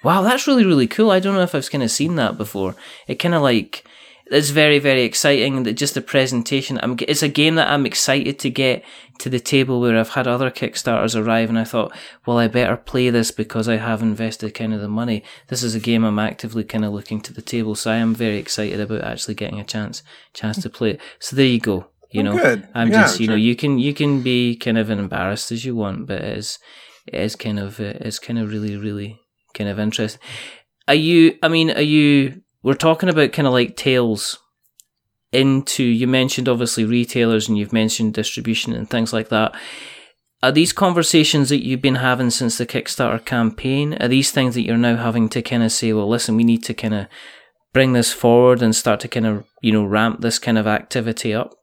wow, 0.05 0.23
that's 0.23 0.47
really, 0.47 0.65
really 0.65 0.87
cool. 0.87 1.11
I 1.11 1.21
don't 1.21 1.35
know 1.35 1.43
if 1.43 1.55
I've 1.55 1.71
kind 1.71 1.85
of 1.85 1.91
seen 1.91 2.15
that 2.15 2.39
before. 2.39 2.77
It 3.09 3.17
kind 3.17 3.35
of 3.35 3.43
like, 3.43 3.85
it's 4.33 4.51
very, 4.51 4.79
very 4.79 5.03
exciting. 5.03 5.57
And 5.57 5.77
just 5.77 5.95
the 5.95 6.01
presentation, 6.01 6.79
I'm, 6.83 6.97
it's 7.07 7.23
a 7.23 7.29
game 7.29 7.55
that 7.57 7.69
I'm 7.69 7.87
excited 7.87 8.39
to 8.41 8.51
get 8.51 8.85
to 9.19 9.29
the 9.29 9.41
table 9.41 9.81
where 9.81 9.99
I've 9.99 10.11
had 10.11 10.27
other 10.27 10.51
Kickstarters 10.51 11.15
arrive 11.15 11.49
and 11.49 11.59
I 11.59 11.65
thought, 11.65 11.95
well, 12.27 12.39
I 12.39 12.49
better 12.49 12.77
play 12.77 13.11
this 13.11 13.31
because 13.31 13.69
I 13.69 13.77
have 13.77 14.03
invested 14.03 14.55
kind 14.55 14.75
of 14.75 14.81
the 14.81 14.89
money. 14.89 15.23
This 15.49 15.63
is 15.63 15.75
a 15.75 15.81
game 15.81 16.05
I'm 16.05 16.19
actively 16.19 16.65
kind 16.65 16.85
of 16.85 16.93
looking 16.93 17.21
to 17.23 17.33
the 17.33 17.43
table. 17.43 17.75
So 17.75 17.91
I 17.91 17.97
am 17.97 18.15
very 18.15 18.39
excited 18.39 18.81
about 18.81 19.03
actually 19.03 19.35
getting 19.35 19.61
a 19.61 19.65
chance, 19.65 20.03
chance 20.35 20.61
to 20.63 20.71
play 20.71 20.93
it. 20.93 21.01
So 21.19 21.37
there 21.37 21.47
you 21.47 21.61
go. 21.61 21.87
You 22.11 22.21
Oh, 22.21 22.25
know. 22.25 22.63
I'm 22.75 22.91
Yeah, 22.91 23.03
just, 23.03 23.21
you 23.21 23.27
know, 23.29 23.35
you 23.37 23.57
can, 23.57 23.79
you 23.79 23.95
can 23.95 24.23
be 24.23 24.57
kind 24.57 24.77
of 24.77 24.91
embarrassed 24.91 25.51
as 25.53 25.65
you 25.65 25.75
want, 25.75 26.07
but 26.07 26.21
it 26.21 26.37
is, 26.39 26.59
it 27.07 27.21
is 27.21 27.37
kind 27.37 27.59
of, 27.59 27.81
uh, 27.81 27.95
it's 28.01 28.19
kind 28.19 28.39
of 28.39 28.51
really, 28.51 28.77
really 28.77 29.19
kind 29.55 29.71
of 29.71 29.79
interesting. 29.79 30.21
Are 30.89 30.95
you, 30.95 31.39
I 31.43 31.49
mean, 31.49 31.71
are 31.71 31.81
you, 31.81 32.42
we're 32.63 32.75
talking 32.75 33.09
about 33.09 33.33
kind 33.33 33.47
of 33.47 33.53
like 33.53 33.77
tails 33.77 34.39
into 35.33 35.83
you 35.83 36.07
mentioned 36.07 36.49
obviously 36.49 36.85
retailers 36.85 37.49
and 37.49 37.57
you've 37.57 37.73
mentioned 37.73 38.15
distribution 38.15 38.73
and 38.73 38.89
things 38.89 39.13
like 39.13 39.29
that. 39.31 39.55
Are 40.43 40.53
these 40.53 40.73
conversations 40.73 41.49
that 41.51 41.65
you've 41.65 41.81
been 41.81 41.97
having 41.97 42.31
since 42.31 42.59
the 42.59 42.67
kickstarter 42.67 43.25
campaign 43.25 43.97
are 44.01 44.09
these 44.09 44.31
things 44.31 44.55
that 44.55 44.63
you're 44.63 44.77
now 44.77 44.97
having 44.97 45.29
to 45.31 45.43
kind 45.43 45.63
of 45.63 45.73
say 45.73 45.93
well 45.93 46.09
listen 46.09 46.37
we 46.37 46.45
need 46.45 46.65
to 46.65 46.75
kind 46.75 46.95
of 46.95 47.07
bring 47.73 47.93
this 47.93 48.13
forward 48.13 48.61
and 48.61 48.75
start 48.75 49.01
to 49.01 49.09
kind 49.09 49.27
of 49.27 49.45
you 49.63 49.73
know 49.73 49.85
ramp 49.85 50.21
this 50.21 50.39
kind 50.39 50.59
of 50.59 50.67
activity 50.67 51.33
up 51.33 51.55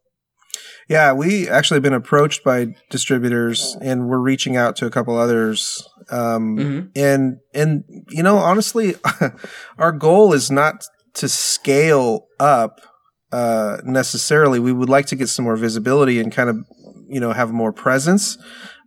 Yeah, 0.89 1.13
we 1.13 1.47
actually 1.47 1.79
been 1.81 1.93
approached 1.93 2.43
by 2.43 2.73
distributors, 2.89 3.77
and 3.81 4.09
we're 4.09 4.17
reaching 4.19 4.57
out 4.57 4.75
to 4.77 4.85
a 4.87 4.89
couple 4.89 5.15
others. 5.15 5.87
Um, 6.09 6.57
Mhm. 6.57 6.89
And 6.95 7.37
and 7.53 7.83
you 8.09 8.23
know, 8.23 8.37
honestly, 8.37 8.95
our 9.77 9.91
goal 9.91 10.33
is 10.33 10.49
not 10.49 10.83
to 11.15 11.29
scale 11.29 12.25
up 12.39 12.81
uh, 13.31 13.77
necessarily. 13.83 14.59
We 14.59 14.73
would 14.73 14.89
like 14.89 15.05
to 15.07 15.15
get 15.15 15.29
some 15.29 15.45
more 15.45 15.55
visibility 15.55 16.19
and 16.19 16.31
kind 16.31 16.49
of 16.49 16.57
you 17.07 17.19
know 17.19 17.31
have 17.33 17.51
more 17.51 17.71
presence, 17.71 18.37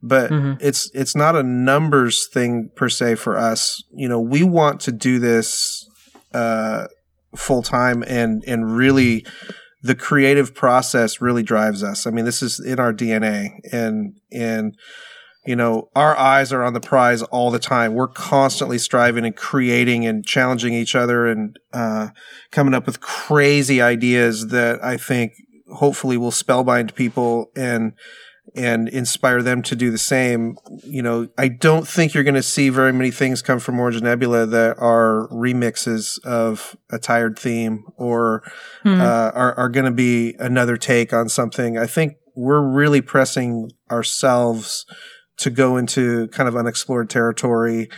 but 0.02 0.30
Mhm. 0.32 0.58
it's 0.60 0.90
it's 0.94 1.14
not 1.14 1.36
a 1.36 1.44
numbers 1.44 2.26
thing 2.32 2.70
per 2.74 2.88
se 2.88 3.14
for 3.16 3.36
us. 3.38 3.80
You 3.94 4.08
know, 4.08 4.20
we 4.20 4.42
want 4.42 4.80
to 4.80 4.92
do 4.92 5.20
this 5.20 5.86
uh, 6.34 6.86
full 7.36 7.62
time 7.62 8.02
and 8.08 8.42
and 8.48 8.76
really 8.76 9.24
the 9.82 9.94
creative 9.94 10.54
process 10.54 11.20
really 11.20 11.42
drives 11.42 11.82
us. 11.82 12.06
I 12.06 12.10
mean, 12.10 12.24
this 12.24 12.42
is 12.42 12.60
in 12.60 12.78
our 12.78 12.92
DNA 12.92 13.58
and 13.72 14.18
and 14.30 14.76
you 15.44 15.56
know, 15.56 15.88
our 15.96 16.16
eyes 16.16 16.52
are 16.52 16.62
on 16.62 16.72
the 16.72 16.80
prize 16.80 17.20
all 17.22 17.50
the 17.50 17.58
time. 17.58 17.94
We're 17.94 18.06
constantly 18.06 18.78
striving 18.78 19.24
and 19.24 19.34
creating 19.34 20.06
and 20.06 20.24
challenging 20.24 20.72
each 20.72 20.94
other 20.94 21.26
and 21.26 21.58
uh, 21.72 22.10
coming 22.52 22.74
up 22.74 22.86
with 22.86 23.00
crazy 23.00 23.82
ideas 23.82 24.48
that 24.48 24.82
I 24.84 24.96
think 24.96 25.32
hopefully 25.74 26.16
will 26.16 26.30
spellbind 26.30 26.94
people 26.94 27.50
and 27.56 27.94
and 28.54 28.88
inspire 28.88 29.42
them 29.42 29.62
to 29.62 29.76
do 29.76 29.90
the 29.90 29.98
same. 29.98 30.56
You 30.84 31.02
know, 31.02 31.28
I 31.38 31.48
don't 31.48 31.88
think 31.88 32.12
you're 32.12 32.24
going 32.24 32.34
to 32.34 32.42
see 32.42 32.68
very 32.68 32.92
many 32.92 33.10
things 33.10 33.42
come 33.42 33.58
from 33.58 33.80
Orange 33.80 34.02
Nebula 34.02 34.46
that 34.46 34.76
are 34.78 35.28
remixes 35.32 36.22
of 36.24 36.76
a 36.90 36.98
tired 36.98 37.38
theme 37.38 37.84
or 37.96 38.42
uh, 38.84 39.32
are, 39.34 39.54
are 39.54 39.68
going 39.68 39.86
to 39.86 39.90
be 39.90 40.34
another 40.38 40.76
take 40.76 41.12
on 41.12 41.28
something. 41.28 41.78
I 41.78 41.86
think 41.86 42.14
we're 42.34 42.66
really 42.66 43.00
pressing 43.00 43.70
ourselves 43.90 44.86
to 45.38 45.50
go 45.50 45.76
into 45.76 46.28
kind 46.28 46.48
of 46.48 46.56
unexplored 46.56 47.10
territory. 47.10 47.88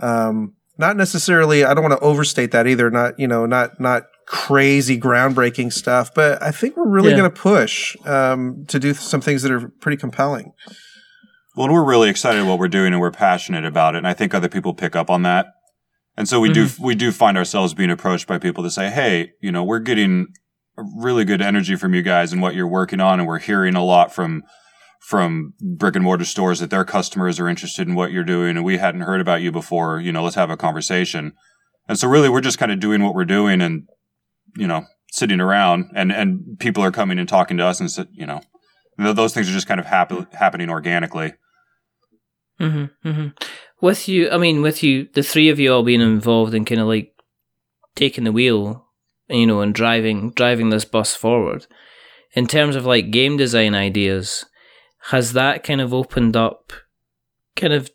Um, 0.00 0.54
not 0.78 0.96
necessarily, 0.96 1.64
I 1.64 1.74
don't 1.74 1.84
want 1.84 1.98
to 1.98 2.04
overstate 2.04 2.52
that 2.52 2.66
either. 2.66 2.90
Not, 2.90 3.18
you 3.18 3.28
know, 3.28 3.46
not, 3.46 3.80
not 3.80 4.04
crazy 4.26 4.98
groundbreaking 4.98 5.72
stuff, 5.72 6.14
but 6.14 6.42
I 6.42 6.50
think 6.50 6.76
we're 6.76 6.88
really 6.88 7.10
Yeah. 7.10 7.18
going 7.18 7.30
to 7.30 7.36
push, 7.40 7.96
um, 8.06 8.64
to 8.68 8.78
do 8.78 8.94
some 8.94 9.20
things 9.20 9.42
that 9.42 9.52
are 9.52 9.68
pretty 9.80 9.96
compelling. 9.96 10.52
Well, 11.56 11.66
and 11.66 11.74
we're 11.74 11.84
really 11.84 12.08
excited 12.08 12.44
what 12.46 12.58
we're 12.58 12.68
doing 12.68 12.92
and 12.92 13.00
we're 13.00 13.10
passionate 13.10 13.64
about 13.64 13.94
it. 13.94 13.98
And 13.98 14.08
I 14.08 14.14
think 14.14 14.34
other 14.34 14.48
people 14.48 14.72
pick 14.74 14.96
up 14.96 15.10
on 15.10 15.22
that. 15.22 15.46
And 16.16 16.28
so 16.28 16.40
we 16.40 16.52
do, 16.52 16.68
we 16.80 16.94
do 16.94 17.10
find 17.12 17.36
ourselves 17.36 17.74
being 17.74 17.90
approached 17.90 18.26
by 18.26 18.38
people 18.38 18.62
to 18.64 18.70
say, 18.70 18.90
Hey, 18.90 19.32
you 19.40 19.50
know, 19.52 19.64
we're 19.64 19.78
getting 19.80 20.28
really 20.96 21.24
good 21.24 21.42
energy 21.42 21.74
from 21.76 21.94
you 21.94 22.02
guys 22.02 22.32
and 22.32 22.40
what 22.40 22.54
you're 22.54 22.66
working 22.68 23.00
on. 23.00 23.18
And 23.18 23.26
we're 23.28 23.38
hearing 23.38 23.74
a 23.74 23.84
lot 23.84 24.14
from, 24.14 24.42
from 25.08 25.52
brick 25.60 25.94
and 25.96 26.04
mortar 26.04 26.24
stores 26.24 26.60
that 26.60 26.70
their 26.70 26.84
customers 26.84 27.40
are 27.40 27.48
interested 27.48 27.88
in 27.88 27.94
what 27.94 28.12
you're 28.12 28.24
doing. 28.24 28.56
And 28.56 28.64
we 28.64 28.78
hadn't 28.78 29.02
heard 29.02 29.20
about 29.20 29.42
you 29.42 29.50
before. 29.52 30.00
You 30.00 30.12
know, 30.12 30.22
let's 30.22 30.36
have 30.36 30.50
a 30.50 30.56
conversation. 30.56 31.32
And 31.88 31.98
so 31.98 32.08
really 32.08 32.28
we're 32.28 32.40
just 32.40 32.58
kind 32.58 32.72
of 32.72 32.80
doing 32.80 33.02
what 33.02 33.14
we're 33.14 33.24
doing 33.24 33.60
and, 33.60 33.82
you 34.56 34.66
know, 34.66 34.84
sitting 35.10 35.40
around 35.40 35.90
and, 35.94 36.10
and 36.12 36.58
people 36.58 36.82
are 36.82 36.90
coming 36.90 37.18
and 37.18 37.28
talking 37.28 37.56
to 37.58 37.66
us 37.66 37.80
and, 37.80 38.08
you 38.12 38.26
know, 38.26 38.40
those 38.98 39.34
things 39.34 39.48
are 39.48 39.52
just 39.52 39.66
kind 39.66 39.80
of 39.80 39.86
happen, 39.86 40.26
happening 40.32 40.70
organically. 40.70 41.34
Mm-hmm, 42.60 43.08
mm-hmm. 43.08 43.28
With 43.80 44.08
you, 44.08 44.30
I 44.30 44.38
mean, 44.38 44.62
with 44.62 44.82
you, 44.82 45.08
the 45.12 45.22
three 45.22 45.48
of 45.48 45.58
you 45.58 45.72
all 45.72 45.82
being 45.82 46.00
involved 46.00 46.54
in 46.54 46.64
kind 46.64 46.80
of 46.80 46.86
like 46.86 47.12
taking 47.96 48.24
the 48.24 48.32
wheel, 48.32 48.86
you 49.28 49.46
know, 49.46 49.60
and 49.60 49.74
driving 49.74 50.30
driving 50.30 50.70
this 50.70 50.84
bus 50.84 51.16
forward. 51.16 51.66
In 52.34 52.46
terms 52.46 52.76
of 52.76 52.86
like 52.86 53.10
game 53.10 53.36
design 53.36 53.74
ideas, 53.74 54.44
has 55.10 55.32
that 55.32 55.64
kind 55.64 55.80
of 55.80 55.92
opened 55.92 56.36
up, 56.36 56.72
kind 57.56 57.72
of 57.72 57.90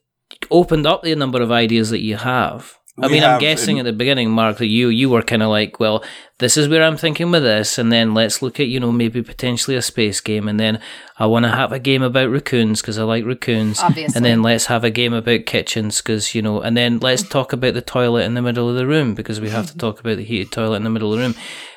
opened 0.52 0.86
up 0.86 1.04
the 1.04 1.16
number 1.16 1.42
of 1.42 1.52
ideas 1.52 1.90
that 1.92 2.02
you 2.02 2.18
have? 2.18 2.77
I 3.00 3.08
mean, 3.10 3.24
I'm 3.24 3.40
guessing 3.40 3.78
in- 3.78 3.86
at 3.86 3.90
the 3.90 3.94
beginning, 3.94 4.32
Mark, 4.32 4.58
that 4.58 4.66
you 4.68 4.90
you 4.90 5.10
were 5.10 5.22
kind 5.22 5.44
of 5.44 5.50
like, 5.50 5.80
well, 5.80 6.04
this 6.40 6.58
is 6.58 6.68
where 6.68 6.84
I'm 6.84 6.98
thinking 6.98 7.30
with 7.30 7.44
this, 7.44 7.78
and 7.78 7.92
then 7.92 8.14
let's 8.14 8.42
look 8.42 8.60
at 8.60 8.68
you 8.68 8.80
know 8.80 8.92
maybe 8.92 9.22
potentially 9.22 9.78
a 9.78 9.82
space 9.82 10.20
game, 10.20 10.48
and 10.48 10.60
then 10.60 10.80
I 11.20 11.28
want 11.28 11.46
to 11.46 11.52
have 11.52 11.72
a 11.72 11.80
game 11.80 12.02
about 12.02 12.30
raccoons 12.32 12.82
because 12.82 12.98
I 12.98 13.04
like 13.04 13.24
raccoons, 13.26 13.80
Obviously. 13.80 14.16
and 14.16 14.26
then 14.26 14.42
let's 14.42 14.66
have 14.66 14.84
a 14.84 14.90
game 14.90 15.14
about 15.14 15.46
kitchens 15.46 15.98
because 16.02 16.34
you 16.34 16.42
know, 16.42 16.62
and 16.62 16.76
then 16.76 16.98
let's 17.00 17.22
talk 17.30 17.54
about 17.54 17.76
the 17.76 17.82
toilet 17.82 18.24
in 18.24 18.34
the 18.34 18.42
middle 18.42 18.70
of 18.70 18.76
the 18.76 18.88
room 18.88 19.14
because 19.14 19.40
we 19.40 19.50
have 19.50 19.68
to 19.72 19.78
talk 19.78 20.00
about 20.00 20.18
the 20.18 20.24
heated 20.24 20.52
toilet 20.52 20.78
in 20.78 20.84
the 20.84 20.90
middle 20.90 21.14
of 21.14 21.20
the 21.20 21.26
room. 21.26 21.36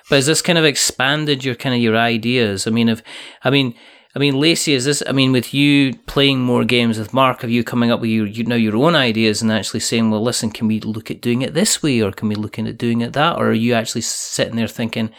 But 0.09 0.16
has 0.16 0.26
this 0.26 0.42
kind 0.42 0.59
of 0.59 0.64
expanded 0.64 1.44
your 1.44 1.54
kind 1.54 1.74
of 1.74 1.80
your 1.83 1.96
ideas? 1.96 2.66
I 2.66 2.70
mean, 2.70 2.88
if 2.88 3.02
I 3.44 3.50
mean. 3.50 3.74
I 4.14 4.18
mean, 4.18 4.40
Lacey, 4.40 4.73
is 4.73 4.85
this? 4.85 5.03
I 5.07 5.12
mean, 5.12 5.31
with 5.31 5.55
you 5.55 5.94
playing 6.07 6.40
more 6.40 6.64
games 6.64 6.99
with 6.99 7.14
Mark, 7.14 7.42
have 7.42 7.51
you 7.51 7.62
coming 7.62 7.92
up 7.92 8.01
with 8.01 8.11
your, 8.11 8.27
you 8.27 8.42
know, 8.44 8.57
your 8.57 8.77
own 8.77 8.96
ideas 8.96 9.40
and 9.40 9.53
actually 9.53 9.81
saying, 9.81 10.11
well, 10.11 10.23
listen, 10.23 10.51
can 10.51 10.66
we 10.66 10.81
look 10.81 11.11
at 11.11 11.20
doing 11.20 11.42
it 11.42 11.55
this 11.55 11.81
way, 11.81 12.01
or 12.01 12.11
can 12.11 12.29
we 12.29 12.35
look 12.35 12.59
at 12.59 12.77
doing 12.77 13.03
it 13.03 13.12
that, 13.12 13.37
or 13.37 13.51
are 13.51 13.53
you 13.53 13.73
actually 13.73 14.01
sitting 14.01 14.57
there 14.57 14.66
thinking, 14.66 15.11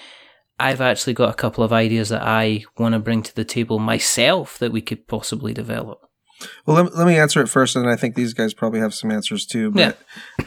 I've 0.59 0.81
actually 0.81 1.13
got 1.13 1.29
a 1.29 1.35
couple 1.35 1.63
of 1.63 1.71
ideas 1.71 2.09
that 2.09 2.21
I 2.21 2.65
want 2.77 2.93
to 2.93 2.99
bring 2.99 3.23
to 3.23 3.35
the 3.35 3.45
table 3.45 3.79
myself 3.79 4.59
that 4.59 4.71
we 4.71 4.81
could 4.81 5.07
possibly 5.07 5.53
develop. 5.53 5.99
Well, 6.65 6.83
let, 6.83 6.95
let 6.95 7.07
me 7.07 7.17
answer 7.17 7.41
it 7.41 7.47
first, 7.47 7.75
and 7.75 7.89
I 7.89 7.95
think 7.95 8.15
these 8.15 8.33
guys 8.33 8.53
probably 8.53 8.79
have 8.79 8.93
some 8.93 9.09
answers 9.09 9.45
too. 9.45 9.71
But 9.71 9.97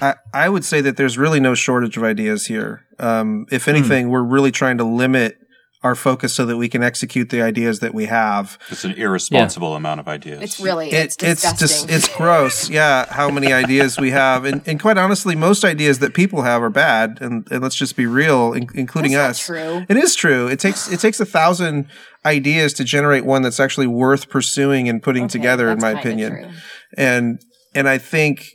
I, 0.00 0.14
I 0.32 0.48
would 0.48 0.64
say 0.64 0.80
that 0.82 0.96
there's 0.96 1.16
really 1.16 1.40
no 1.40 1.54
shortage 1.54 1.96
of 1.96 2.04
ideas 2.04 2.46
here. 2.46 2.84
Um, 2.98 3.46
if 3.50 3.68
anything, 3.68 4.08
we're 4.08 4.22
really 4.22 4.52
trying 4.52 4.78
to 4.78 4.84
limit 4.84 5.38
our 5.84 5.94
focus 5.94 6.34
so 6.34 6.46
that 6.46 6.56
we 6.56 6.68
can 6.68 6.82
execute 6.82 7.28
the 7.28 7.42
ideas 7.42 7.80
that 7.80 7.92
we 7.94 8.06
have. 8.06 8.58
It's 8.70 8.84
an 8.84 8.92
irresponsible 8.92 9.74
amount 9.76 10.00
of 10.00 10.08
ideas. 10.08 10.40
It's 10.42 10.58
really 10.58 10.88
It, 10.88 10.94
it's 11.04 11.16
disgusting. 11.16 11.58
just 11.68 11.90
it's 11.90 12.08
gross. 12.16 12.70
Yeah, 12.74 13.04
how 13.12 13.30
many 13.30 13.52
ideas 13.52 13.98
we 13.98 14.10
have, 14.10 14.46
and, 14.46 14.62
and 14.66 14.80
quite 14.80 14.96
honestly, 14.96 15.36
most 15.36 15.62
ideas 15.62 15.98
that 15.98 16.14
people 16.14 16.40
have 16.42 16.62
are 16.62 16.70
bad. 16.70 17.18
And, 17.20 17.46
and 17.50 17.62
let's 17.62 17.76
just 17.76 17.96
be 17.96 18.06
real, 18.06 18.54
in, 18.54 18.66
including 18.74 19.12
That's 19.12 19.46
not 19.48 19.56
us. 19.56 19.62
true. 19.62 19.86
It 19.88 19.96
is 19.98 20.14
true. 20.14 20.48
It 20.48 20.58
takes 20.58 20.90
it 20.90 21.00
takes 21.00 21.20
a 21.20 21.26
thousand 21.26 21.86
ideas 22.24 22.72
to 22.74 22.84
generate 22.84 23.26
one 23.26 23.42
that's 23.42 23.60
actually 23.60 23.86
worth 23.86 24.30
pursuing 24.30 24.88
and 24.88 25.02
putting 25.02 25.24
Okay, 25.24 25.32
together, 25.32 25.68
in 25.70 25.78
my 25.80 25.90
opinion. 25.90 26.32
true. 26.32 26.50
and 26.96 27.40
and 27.74 27.88
I 27.90 27.98
think 27.98 28.46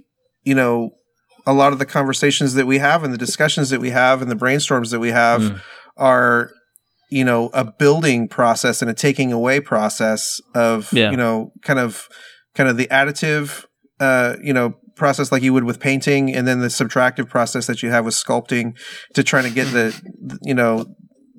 you 0.43 0.55
know 0.55 0.89
a 1.45 1.53
lot 1.53 1.73
of 1.73 1.79
the 1.79 1.85
conversations 1.85 2.55
that 2.55 2.65
we 2.65 2.79
have 2.79 3.03
and 3.03 3.13
the 3.13 3.17
discussions 3.19 3.69
that 3.69 3.79
we 3.79 3.91
have 3.91 4.23
and 4.23 4.31
the 4.31 4.35
brainstorms 4.35 4.89
that 4.89 4.99
we 4.99 5.09
have 5.11 5.41
Mm. 5.41 5.61
are 5.97 6.51
you 7.09 7.23
know 7.25 7.49
a 7.53 7.63
building 7.65 8.27
process 8.27 8.81
and 8.81 8.89
a 8.89 8.93
taking 8.93 9.31
away 9.31 9.59
process 9.59 10.39
of 10.55 10.91
Yeah. 10.93 11.11
you 11.11 11.17
know 11.17 11.51
kind 11.63 11.79
of 11.79 12.07
kind 12.55 12.69
of 12.69 12.77
the 12.77 12.87
additive 12.87 13.65
uh 13.99 14.35
you 14.43 14.53
know 14.53 14.75
process 14.95 15.31
like 15.31 15.41
you 15.41 15.53
would 15.53 15.63
with 15.63 15.79
painting 15.79 16.33
and 16.35 16.45
then 16.47 16.59
the 16.59 16.67
subtractive 16.67 17.29
process 17.29 17.67
that 17.67 17.81
you 17.81 17.89
have 17.89 18.03
with 18.05 18.13
sculpting 18.13 18.77
to 19.13 19.23
try 19.23 19.41
to 19.41 19.49
get 19.49 19.65
the 19.71 20.37
you 20.41 20.53
know 20.53 20.85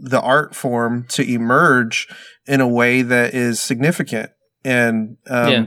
the 0.02 0.20
art 0.20 0.54
form 0.54 1.04
to 1.10 1.22
emerge 1.22 2.08
in 2.46 2.60
a 2.60 2.68
way 2.68 3.02
that 3.02 3.34
is 3.34 3.60
significant 3.60 4.30
and 4.64 5.16
um, 5.28 5.50
Yeah. 5.52 5.66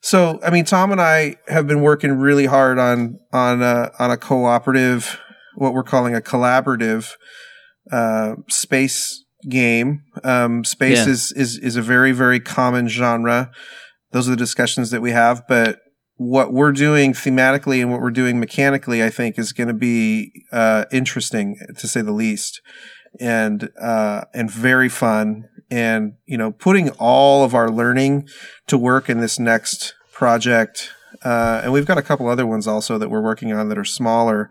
so 0.00 0.38
I 0.44 0.50
mean 0.50 0.64
Tom 0.64 0.92
and 0.92 1.00
I 1.00 1.36
have 1.48 1.66
been 1.66 1.80
working 1.82 2.12
really 2.18 2.46
hard 2.46 2.78
on 2.78 3.18
on 3.32 3.62
a, 3.62 3.90
on 3.98 4.10
a 4.12 4.16
cooperative 4.16 5.20
what 5.56 5.72
we're 5.74 5.82
calling 5.82 6.14
a 6.14 6.20
collaborative 6.20 7.10
uh, 7.92 8.34
space 8.48 9.23
game. 9.48 10.02
Um, 10.22 10.64
space 10.64 11.06
Yeah. 11.06 11.12
is, 11.12 11.32
is 11.32 11.58
is 11.58 11.76
a 11.76 11.82
very 11.82 12.12
very 12.12 12.40
common 12.40 12.88
genre. 12.88 13.50
Those 14.12 14.28
are 14.28 14.32
the 14.32 14.36
discussions 14.36 14.90
that 14.90 15.02
we 15.02 15.10
have, 15.10 15.42
but 15.48 15.78
what 16.16 16.52
we're 16.52 16.72
doing 16.72 17.12
thematically 17.12 17.80
and 17.80 17.90
what 17.90 18.00
we're 18.00 18.10
doing 18.12 18.38
mechanically, 18.38 19.02
I 19.02 19.10
think, 19.10 19.36
is 19.38 19.52
going 19.52 19.66
to 19.68 19.74
be 19.74 20.30
uh, 20.52 20.84
interesting 20.92 21.56
to 21.76 21.88
say 21.88 22.02
the 22.02 22.12
least, 22.12 22.60
and 23.20 23.68
uh, 23.80 24.22
and 24.32 24.50
very 24.50 24.88
fun. 24.88 25.48
And 25.70 26.12
you 26.26 26.38
know, 26.38 26.52
putting 26.52 26.90
all 26.90 27.42
of 27.44 27.54
our 27.54 27.68
learning 27.70 28.28
to 28.68 28.78
work 28.78 29.10
in 29.10 29.18
this 29.18 29.40
next 29.40 29.94
project, 30.12 30.90
uh, 31.24 31.62
and 31.64 31.72
we've 31.72 31.86
got 31.86 31.98
a 31.98 32.02
couple 32.02 32.28
other 32.28 32.46
ones 32.46 32.68
also 32.68 32.96
that 32.98 33.10
we're 33.10 33.22
working 33.22 33.52
on 33.52 33.68
that 33.70 33.78
are 33.78 33.84
smaller 33.84 34.50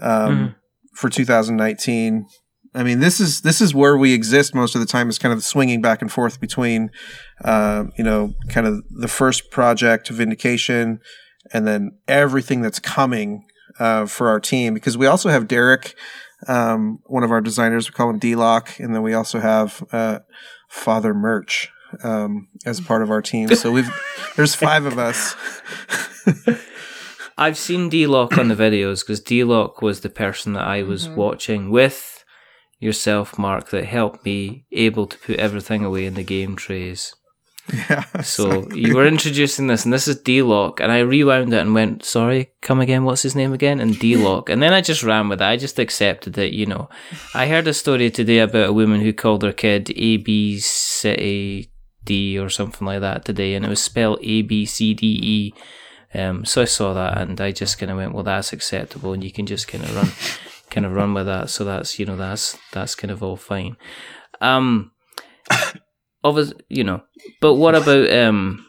um, 0.00 0.54
for 0.94 1.10
2019. 1.10 2.26
I 2.76 2.82
mean, 2.82 3.00
this 3.00 3.20
is 3.20 3.40
this 3.40 3.62
is 3.62 3.74
where 3.74 3.96
we 3.96 4.12
exist 4.12 4.54
most 4.54 4.74
of 4.74 4.82
the 4.82 4.86
time. 4.86 5.08
Is 5.08 5.18
kind 5.18 5.32
of 5.32 5.42
swinging 5.42 5.80
back 5.80 6.02
and 6.02 6.12
forth 6.12 6.40
between, 6.40 6.90
uh, 7.42 7.84
you 7.96 8.04
know, 8.04 8.34
kind 8.50 8.66
of 8.66 8.84
the 8.90 9.08
first 9.08 9.50
project, 9.50 10.08
Vindication, 10.10 11.00
and 11.54 11.66
then 11.66 11.96
everything 12.06 12.60
that's 12.60 12.78
coming 12.78 13.46
uh, 13.78 14.04
for 14.04 14.28
our 14.28 14.38
team. 14.38 14.74
Because 14.74 14.98
we 14.98 15.06
also 15.06 15.30
have 15.30 15.48
Derek, 15.48 15.94
um, 16.48 17.00
one 17.06 17.24
of 17.24 17.30
our 17.30 17.40
designers. 17.40 17.88
We 17.88 17.94
call 17.94 18.10
him 18.10 18.18
D-Lock, 18.18 18.78
and 18.78 18.94
then 18.94 19.02
we 19.02 19.14
also 19.14 19.40
have 19.40 19.82
uh, 19.90 20.18
Father 20.68 21.14
Merch 21.14 21.70
um, 22.04 22.48
as 22.66 22.78
part 22.82 23.00
of 23.02 23.10
our 23.10 23.22
team. 23.22 23.48
So 23.54 23.72
we've 23.72 23.90
there's 24.36 24.54
five 24.54 24.84
of 24.84 24.98
us. 24.98 25.34
I've 27.38 27.56
seen 27.56 27.88
D 27.88 28.06
Lock 28.06 28.36
on 28.36 28.48
the 28.48 28.54
videos 28.54 29.00
because 29.00 29.20
D 29.20 29.44
Lock 29.44 29.80
was 29.80 30.00
the 30.00 30.10
person 30.10 30.52
that 30.54 30.64
I 30.64 30.82
was 30.82 31.08
watching 31.08 31.70
with 31.70 32.15
yourself, 32.78 33.38
Mark, 33.38 33.70
that 33.70 33.84
helped 33.84 34.24
me 34.24 34.66
able 34.72 35.06
to 35.06 35.18
put 35.18 35.36
everything 35.38 35.84
away 35.84 36.06
in 36.06 36.14
the 36.14 36.22
game 36.22 36.56
trays. 36.56 37.14
yeah. 37.72 38.04
So 38.22 38.70
you 38.70 38.94
were 38.94 39.06
introducing 39.06 39.66
this, 39.66 39.84
and 39.84 39.92
this 39.92 40.06
is 40.06 40.20
D 40.20 40.40
Lock, 40.42 40.80
and 40.80 40.92
I 40.92 41.00
rewound 41.00 41.52
it 41.52 41.60
and 41.60 41.74
went, 41.74 42.04
"Sorry, 42.04 42.50
come 42.62 42.80
again. 42.80 43.04
What's 43.04 43.22
his 43.22 43.34
name 43.34 43.52
again?" 43.52 43.80
And 43.80 43.98
D 43.98 44.16
Lock, 44.16 44.48
and 44.48 44.62
then 44.62 44.72
I 44.72 44.80
just 44.80 45.02
ran 45.02 45.28
with 45.28 45.40
it. 45.42 45.44
I 45.44 45.56
just 45.56 45.78
accepted 45.78 46.38
it. 46.38 46.52
You 46.52 46.66
know, 46.66 46.88
I 47.34 47.48
heard 47.48 47.66
a 47.66 47.74
story 47.74 48.10
today 48.10 48.38
about 48.38 48.68
a 48.68 48.72
woman 48.72 49.00
who 49.00 49.12
called 49.12 49.42
her 49.42 49.52
kid 49.52 49.90
A 49.96 50.16
B 50.18 50.58
C 50.60 51.70
D 52.04 52.38
or 52.38 52.48
something 52.48 52.86
like 52.86 53.00
that 53.00 53.24
today, 53.24 53.54
and 53.54 53.64
it 53.64 53.68
was 53.68 53.82
spelled 53.82 54.20
A 54.22 54.42
B 54.42 54.64
C 54.64 54.94
D 54.94 55.06
E. 55.06 55.54
Um, 56.14 56.44
so 56.44 56.62
I 56.62 56.66
saw 56.66 56.94
that, 56.94 57.18
and 57.18 57.40
I 57.40 57.50
just 57.50 57.78
kind 57.78 57.90
of 57.90 57.98
went, 57.98 58.14
"Well, 58.14 58.22
that's 58.22 58.52
acceptable," 58.52 59.12
and 59.12 59.24
you 59.24 59.32
can 59.32 59.44
just 59.44 59.66
kind 59.66 59.82
of 59.82 59.94
run, 59.96 60.10
kind 60.76 60.84
of 60.86 60.92
run 60.92 61.14
with 61.14 61.24
that. 61.26 61.48
So 61.48 61.64
that's 61.64 61.98
you 61.98 62.04
know 62.06 62.16
that's 62.16 62.56
that's 62.72 62.94
kind 62.94 63.10
of 63.10 63.22
all 63.22 63.36
fine. 63.36 63.76
Um, 64.42 64.92
obvious, 66.22 66.52
you 66.68 66.84
know. 66.84 67.02
But 67.40 67.54
what 67.54 67.74
about 67.74 68.10
um? 68.12 68.64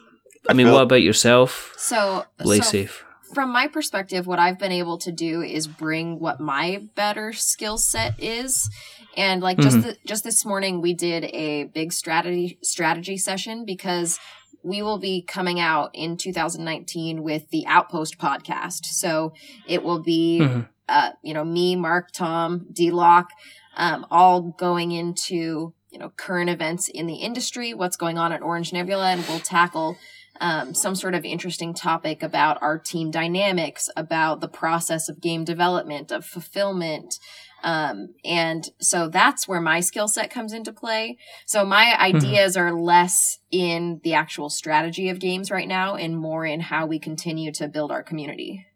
I 0.48 0.54
mean, 0.54 0.70
what 0.72 0.82
about 0.82 1.02
yourself, 1.02 1.74
So, 1.76 2.24
Play 2.38 2.60
so 2.60 2.70
safe. 2.70 3.04
from 3.34 3.52
my 3.52 3.66
perspective, 3.68 4.26
what 4.26 4.38
I've 4.38 4.58
been 4.58 4.72
able 4.72 4.96
to 4.98 5.12
do 5.12 5.42
is 5.42 5.66
bring 5.66 6.18
what 6.18 6.40
my 6.40 6.88
better 6.94 7.34
skill 7.34 7.76
set 7.76 8.14
is. 8.18 8.70
And 9.14 9.42
like 9.42 9.58
just 9.58 9.78
Mm-hmm. 9.78 9.88
the, 9.88 9.96
just 10.06 10.24
this 10.24 10.46
morning, 10.46 10.80
we 10.80 10.94
did 10.94 11.24
a 11.24 11.64
big 11.64 11.92
strategy 11.92 12.58
strategy 12.62 13.18
session 13.18 13.66
because 13.66 14.18
we 14.62 14.80
will 14.80 14.98
be 14.98 15.20
coming 15.20 15.60
out 15.60 15.90
in 15.92 16.16
2019 16.16 17.22
with 17.22 17.50
the 17.50 17.66
Outpost 17.66 18.16
podcast. 18.18 18.86
So 18.86 19.34
it 19.66 19.82
will 19.82 20.02
be, 20.02 20.38
Mhm. 20.40 20.68
Uh, 20.88 21.10
you 21.22 21.34
know, 21.34 21.44
me, 21.44 21.76
Mark, 21.76 22.10
Tom, 22.12 22.66
D 22.72 22.90
Lock, 22.90 23.30
um, 23.76 24.06
all 24.10 24.42
going 24.42 24.92
into 24.92 25.74
you 25.90 25.98
know 25.98 26.10
current 26.16 26.50
events 26.50 26.88
in 26.88 27.06
the 27.06 27.16
industry, 27.16 27.74
what's 27.74 27.96
going 27.96 28.18
on 28.18 28.32
at 28.32 28.42
Orange 28.42 28.72
Nebula, 28.72 29.10
and 29.10 29.24
we'll 29.28 29.40
tackle 29.40 29.96
um, 30.40 30.74
some 30.74 30.94
sort 30.94 31.14
of 31.14 31.24
interesting 31.24 31.74
topic 31.74 32.22
about 32.22 32.62
our 32.62 32.78
team 32.78 33.10
dynamics, 33.10 33.88
about 33.96 34.40
the 34.40 34.48
process 34.48 35.08
of 35.08 35.20
game 35.20 35.44
development, 35.44 36.12
of 36.12 36.24
fulfillment. 36.24 37.18
Um, 37.64 38.14
and 38.24 38.68
so 38.80 39.08
that's 39.08 39.48
where 39.48 39.60
my 39.60 39.80
skill 39.80 40.06
set 40.06 40.30
comes 40.30 40.52
into 40.52 40.72
play. 40.72 41.18
So 41.44 41.64
my 41.64 41.96
ideas 41.98 42.56
are 42.56 42.72
less 42.72 43.38
in 43.50 44.00
the 44.04 44.14
actual 44.14 44.48
strategy 44.48 45.08
of 45.08 45.18
games 45.18 45.50
right 45.50 45.66
now 45.66 45.96
and 45.96 46.16
more 46.16 46.46
in 46.46 46.60
how 46.60 46.86
we 46.86 47.00
continue 47.00 47.50
to 47.52 47.66
build 47.66 47.90
our 47.90 48.02
community. 48.02 48.66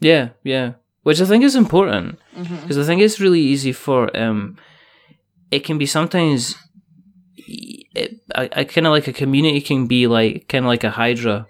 Yeah, 0.00 0.30
yeah. 0.44 0.74
Which 1.02 1.20
I 1.20 1.24
think 1.24 1.44
is 1.44 1.54
important 1.54 2.18
because 2.62 2.78
I 2.78 2.84
think 2.84 3.00
it's 3.00 3.20
really 3.20 3.40
easy 3.40 3.72
for 3.72 4.14
um. 4.16 4.56
It 5.50 5.64
can 5.64 5.78
be 5.78 5.86
sometimes. 5.86 6.54
It, 7.36 8.20
I, 8.34 8.50
I 8.52 8.64
kind 8.64 8.86
of 8.86 8.92
like 8.92 9.08
a 9.08 9.12
community 9.12 9.60
can 9.60 9.86
be 9.86 10.06
like 10.06 10.48
kind 10.48 10.64
of 10.64 10.68
like 10.68 10.84
a 10.84 10.90
hydra, 10.90 11.46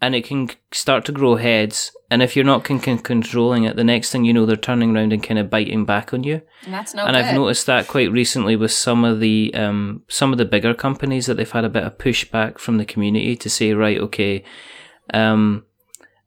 and 0.00 0.14
it 0.14 0.24
can 0.24 0.50
start 0.72 1.04
to 1.06 1.12
grow 1.12 1.36
heads. 1.36 1.90
And 2.08 2.22
if 2.22 2.36
you're 2.36 2.44
not 2.44 2.62
con- 2.62 2.78
con- 2.78 2.98
controlling 2.98 3.64
it, 3.64 3.74
the 3.74 3.82
next 3.82 4.12
thing 4.12 4.24
you 4.24 4.32
know, 4.32 4.46
they're 4.46 4.56
turning 4.56 4.94
around 4.94 5.12
and 5.12 5.22
kind 5.22 5.40
of 5.40 5.50
biting 5.50 5.84
back 5.84 6.14
on 6.14 6.22
you. 6.22 6.40
And 6.64 6.72
that's 6.72 6.94
no 6.94 7.04
and 7.04 7.16
good. 7.16 7.24
I've 7.24 7.34
noticed 7.34 7.66
that 7.66 7.88
quite 7.88 8.12
recently 8.12 8.54
with 8.54 8.70
some 8.70 9.04
of 9.04 9.18
the 9.18 9.52
um, 9.54 10.04
some 10.06 10.30
of 10.30 10.38
the 10.38 10.44
bigger 10.44 10.74
companies 10.74 11.26
that 11.26 11.34
they've 11.34 11.50
had 11.50 11.64
a 11.64 11.68
bit 11.68 11.82
of 11.82 11.98
pushback 11.98 12.58
from 12.58 12.78
the 12.78 12.84
community 12.84 13.34
to 13.36 13.50
say, 13.50 13.72
right, 13.72 13.98
okay, 13.98 14.44
um, 15.12 15.64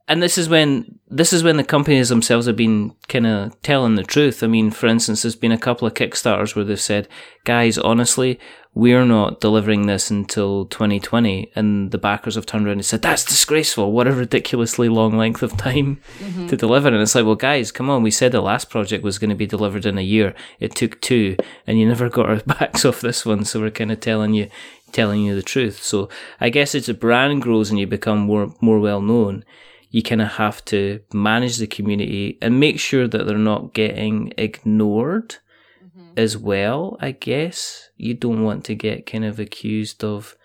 and 0.09 0.23
this 0.23 0.39
is 0.39 0.49
when 0.49 0.99
this 1.07 1.31
is 1.31 1.43
when 1.43 1.57
the 1.57 1.63
companies 1.63 2.09
themselves 2.09 2.47
have 2.47 2.55
been 2.55 2.95
kind 3.07 3.27
of 3.27 3.61
telling 3.61 3.93
the 3.93 4.03
truth. 4.03 4.41
I 4.41 4.47
mean, 4.47 4.71
for 4.71 4.87
instance, 4.87 5.21
there's 5.21 5.35
been 5.35 5.51
a 5.51 5.57
couple 5.57 5.87
of 5.87 5.93
Kickstarters 5.93 6.55
where 6.55 6.65
they've 6.65 6.81
said, 6.81 7.07
"Guys, 7.43 7.77
honestly, 7.77 8.39
we're 8.73 9.05
not 9.05 9.39
delivering 9.39 9.85
this 9.85 10.09
until 10.09 10.65
2020," 10.65 11.51
and 11.55 11.91
the 11.91 11.99
backers 11.99 12.33
have 12.33 12.47
turned 12.47 12.65
around 12.65 12.77
and 12.77 12.85
said, 12.85 13.03
"That's 13.03 13.23
disgraceful! 13.23 13.91
What 13.91 14.07
a 14.07 14.11
ridiculously 14.11 14.89
long 14.89 15.15
length 15.15 15.43
of 15.43 15.55
time 15.57 16.01
mm-hmm. 16.17 16.47
to 16.47 16.57
deliver." 16.57 16.87
And 16.87 16.97
it's 16.97 17.13
like, 17.13 17.25
well, 17.25 17.35
guys, 17.35 17.71
come 17.71 17.91
on, 17.91 18.01
we 18.01 18.11
said 18.11 18.31
the 18.31 18.41
last 18.41 18.71
project 18.71 19.03
was 19.03 19.19
going 19.19 19.29
to 19.29 19.35
be 19.35 19.45
delivered 19.45 19.85
in 19.85 19.99
a 19.99 20.01
year. 20.01 20.33
It 20.59 20.73
took 20.73 20.99
two, 21.01 21.37
and 21.67 21.79
you 21.79 21.87
never 21.87 22.09
got 22.17 22.29
our 22.29 22.39
backs 22.39 22.83
off 22.83 22.99
this 22.99 23.27
one, 23.27 23.45
so 23.45 23.59
we're 23.59 23.69
kind 23.69 23.91
of 23.91 23.99
telling 23.99 24.33
you 24.33 24.49
telling 24.91 25.21
you 25.21 25.35
the 25.35 25.43
truth. 25.43 25.83
So 25.83 26.09
I 26.41 26.49
guess 26.49 26.73
as 26.73 26.89
a 26.89 26.95
brand 26.95 27.43
grows 27.43 27.69
and 27.69 27.77
you 27.79 27.85
become 27.85 28.17
more 28.17 28.55
more 28.59 28.79
well 28.79 29.01
known 29.01 29.45
you 29.89 30.03
kind 30.03 30.21
of 30.21 30.33
have 30.33 30.63
to 30.65 31.01
manage 31.13 31.57
the 31.57 31.67
community 31.67 32.37
and 32.41 32.59
make 32.59 32.79
sure 32.79 33.07
that 33.07 33.25
they're 33.25 33.37
not 33.37 33.73
getting 33.73 34.31
ignored 34.37 35.37
mm-hmm. 35.83 36.11
as 36.15 36.37
well, 36.37 36.97
I 36.99 37.11
guess. 37.11 37.89
You 37.97 38.13
don't 38.13 38.43
want 38.43 38.65
to 38.65 38.75
get 38.75 39.05
kind 39.05 39.25
of 39.25 39.39
accused 39.39 40.03
of 40.03 40.35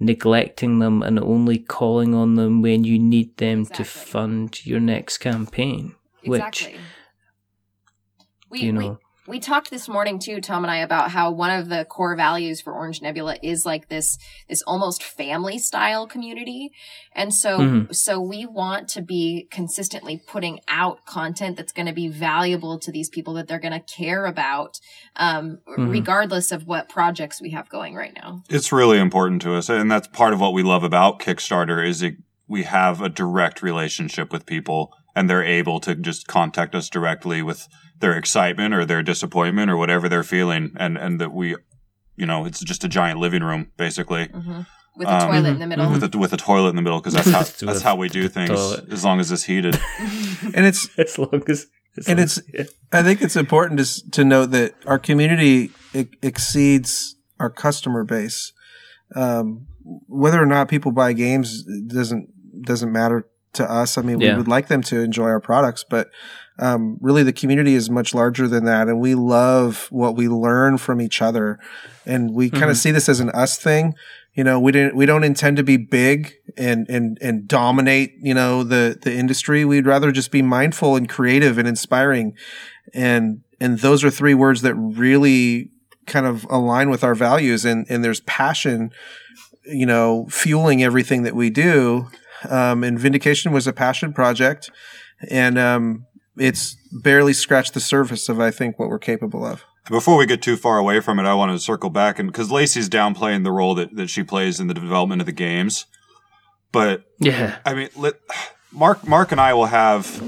neglecting 0.00 0.80
them 0.80 1.02
and 1.02 1.20
only 1.20 1.58
calling 1.58 2.14
on 2.14 2.34
them 2.34 2.62
when 2.62 2.84
you 2.84 2.98
need 2.98 3.36
them 3.36 3.66
to 3.66 3.84
fund 3.84 4.66
your 4.66 4.80
next 4.80 5.18
campaign. 5.18 5.94
Exactly. 6.22 6.72
Which, 6.72 6.80
we, 8.50 8.60
you 8.60 8.72
know, 8.72 8.80
we 8.80 8.96
talked 9.38 9.70
this 9.70 9.88
morning 9.88 10.18
too, 10.18 10.40
Tom 10.40 10.64
and 10.64 10.70
I, 10.70 10.78
about 10.78 11.10
how 11.10 11.30
one 11.30 11.50
of 11.50 11.68
the 11.68 11.84
core 11.84 12.16
values 12.16 12.60
for 12.60 12.72
Orange 12.72 13.00
Nebula 13.00 13.36
is 13.42 13.64
like 13.64 13.88
this 13.88 14.18
this 14.48 14.62
almost 14.62 15.02
family 15.02 15.58
style 15.58 16.06
community, 16.06 16.72
and 17.14 17.32
so 17.32 17.58
Mhm. 17.60 17.94
so 17.94 18.20
we 18.20 18.46
want 18.46 18.88
to 18.88 19.02
be 19.02 19.46
consistently 19.50 20.20
putting 20.26 20.58
out 20.66 21.04
content 21.06 21.56
that's 21.56 21.72
going 21.72 21.86
to 21.86 21.92
be 21.92 22.08
valuable 22.08 22.78
to 22.80 22.90
these 22.90 23.08
people 23.08 23.34
that 23.34 23.46
they're 23.46 23.60
going 23.60 23.78
to 23.78 23.94
care 23.94 24.26
about, 24.26 24.80
um, 25.16 25.58
Mhm. 25.78 25.90
regardless 25.92 26.50
of 26.50 26.66
what 26.66 26.88
projects 26.88 27.40
we 27.40 27.50
have 27.50 27.68
going 27.68 27.94
right 27.94 28.14
now. 28.16 28.42
It's 28.48 28.72
really 28.72 28.98
important 28.98 29.42
to 29.42 29.54
us, 29.54 29.68
and 29.68 29.90
that's 29.90 30.08
part 30.08 30.32
of 30.32 30.40
what 30.40 30.52
we 30.54 30.62
love 30.62 30.82
about 30.82 31.20
Kickstarter 31.20 31.86
is 31.86 32.02
it, 32.02 32.16
we 32.48 32.64
have 32.64 33.00
a 33.00 33.08
direct 33.08 33.62
relationship 33.62 34.32
with 34.32 34.46
people, 34.46 34.92
and 35.14 35.28
they're 35.28 35.44
able 35.44 35.78
to 35.80 35.94
just 35.94 36.26
contact 36.26 36.74
us 36.74 36.88
directly 36.88 37.42
with 37.42 37.68
their 38.00 38.16
excitement 38.16 38.74
or 38.74 38.84
their 38.84 39.02
disappointment 39.02 39.70
or 39.70 39.76
whatever 39.76 40.08
they're 40.08 40.22
feeling, 40.24 40.72
and 40.76 40.96
and 40.98 41.20
that 41.20 41.32
we, 41.32 41.56
you 42.16 42.26
know, 42.26 42.44
it's 42.46 42.60
just 42.60 42.84
a 42.84 42.88
giant 42.88 43.20
living 43.20 43.42
room 43.42 43.70
basically 43.76 44.26
hmm 44.26 44.60
With 44.96 45.08
a 45.08 45.14
Um, 45.14 45.28
toilet 45.30 45.48
in 45.50 45.58
the 45.60 45.66
middle. 45.66 45.86
mhm. 45.86 45.92
with 46.00 46.14
a 46.14 46.18
with 46.18 46.32
a 46.32 46.36
toilet 46.36 46.70
in 46.70 46.76
the 46.76 46.82
middle 46.82 47.00
because 47.00 47.14
that's 47.14 47.30
how 47.30 47.42
that's 47.66 47.82
how 47.82 47.96
we 47.96 48.08
do 48.08 48.28
things 48.28 48.50
toilet. 48.50 48.92
as 48.92 49.04
long 49.04 49.20
as 49.20 49.30
it's 49.32 49.44
heated. 49.44 49.78
And 50.54 50.66
it's 50.66 50.88
as 50.98 51.18
long 51.18 51.42
as, 51.48 51.66
as 51.98 52.08
And 52.08 52.18
it's- 52.18 52.40
yeah. 52.52 52.64
I 52.92 53.02
think 53.02 53.22
it's 53.22 53.36
important 53.36 53.78
to, 53.80 54.10
to 54.10 54.24
note 54.24 54.50
that 54.50 54.74
our 54.86 54.98
community 54.98 55.70
e- 55.94 56.06
exceeds 56.22 57.16
our 57.38 57.50
customer 57.50 58.02
base. 58.04 58.52
Um, 59.14 59.66
whether 60.08 60.40
or 60.42 60.46
not 60.46 60.68
people 60.68 60.92
buy 60.92 61.12
games 61.12 61.64
doesn't 61.86 62.28
doesn't 62.64 62.92
matter 62.92 63.26
to 63.54 63.64
us. 63.70 63.96
I 63.98 64.02
mean, 64.02 64.20
Yeah. 64.20 64.32
we 64.32 64.38
would 64.38 64.48
like 64.48 64.68
them 64.68 64.82
to 64.82 65.00
enjoy 65.00 65.24
our 65.28 65.40
products, 65.40 65.84
but 65.88 66.08
um, 66.60 66.98
really, 67.00 67.22
the 67.22 67.32
community 67.32 67.74
is 67.74 67.90
much 67.90 68.14
larger 68.14 68.46
than 68.46 68.64
that, 68.66 68.88
and 68.88 69.00
we 69.00 69.14
love 69.14 69.86
what 69.90 70.14
we 70.16 70.28
learn 70.28 70.78
from 70.78 71.00
each 71.00 71.20
other, 71.22 71.58
and 72.06 72.32
we 72.34 72.50
kind 72.50 72.64
Mhm. 72.64 72.70
of 72.70 72.76
see 72.76 72.90
this 72.90 73.08
as 73.08 73.18
an 73.20 73.30
us 73.30 73.56
thing. 73.58 73.94
You 74.34 74.44
know, 74.44 74.60
we 74.60 74.70
didn't 74.70 74.94
we 74.94 75.06
don't 75.06 75.24
intend 75.24 75.56
to 75.56 75.64
be 75.64 75.76
big 75.76 76.34
and 76.56 76.88
and 76.88 77.18
and 77.20 77.48
dominate. 77.48 78.12
You 78.20 78.34
know, 78.34 78.62
the 78.62 78.96
the 79.00 79.12
industry. 79.14 79.64
We'd 79.64 79.86
rather 79.86 80.12
just 80.12 80.30
be 80.30 80.42
mindful 80.42 80.96
and 80.96 81.08
creative 81.08 81.58
and 81.58 81.66
inspiring 81.66 82.34
and 82.94 83.40
and 83.60 83.78
those 83.80 84.02
are 84.04 84.10
three 84.10 84.34
words 84.34 84.62
that 84.62 84.74
really 84.74 85.70
kind 86.06 86.26
of 86.26 86.44
align 86.50 86.90
with 86.90 87.04
our 87.04 87.14
values 87.14 87.64
and 87.64 87.86
and 87.88 88.02
there's 88.02 88.20
passion 88.22 88.90
you 89.64 89.86
know 89.86 90.26
fueling 90.28 90.82
everything 90.82 91.22
that 91.22 91.36
we 91.36 91.50
do 91.50 92.08
um, 92.48 92.82
and 92.82 92.98
vindication 92.98 93.52
was 93.52 93.66
a 93.66 93.72
passion 93.72 94.12
project 94.12 94.70
and 95.30 95.56
um, 95.58 96.06
it's 96.36 96.76
barely 96.92 97.32
scratched 97.32 97.74
the 97.74 97.80
surface 97.80 98.28
of 98.28 98.40
i 98.40 98.50
think 98.50 98.78
what 98.78 98.88
we're 98.88 98.98
capable 98.98 99.44
of 99.44 99.64
Before 99.88 100.16
we 100.16 100.26
get 100.26 100.42
too 100.42 100.56
far 100.56 100.78
away 100.78 101.00
from 101.00 101.18
it, 101.18 101.24
I 101.24 101.34
want 101.34 101.50
to 101.52 101.58
circle 101.58 101.90
back 101.90 102.18
and 102.18 102.30
because 102.30 102.50
Lacey's 102.50 102.88
downplaying 102.88 103.42
the 103.44 103.50
role 103.50 103.74
that, 103.74 103.96
that 103.96 104.08
she 104.08 104.22
plays 104.22 104.60
in 104.60 104.68
the 104.68 104.74
development 104.74 105.20
of 105.20 105.26
the 105.26 105.32
games, 105.32 105.86
but 106.70 107.04
yeah. 107.18 107.58
I 107.64 107.74
mean, 107.74 107.88
let, 107.96 108.14
Mark, 108.72 109.06
Mark 109.06 109.32
and 109.32 109.40
I 109.40 109.52
will 109.54 109.66
have, 109.66 110.22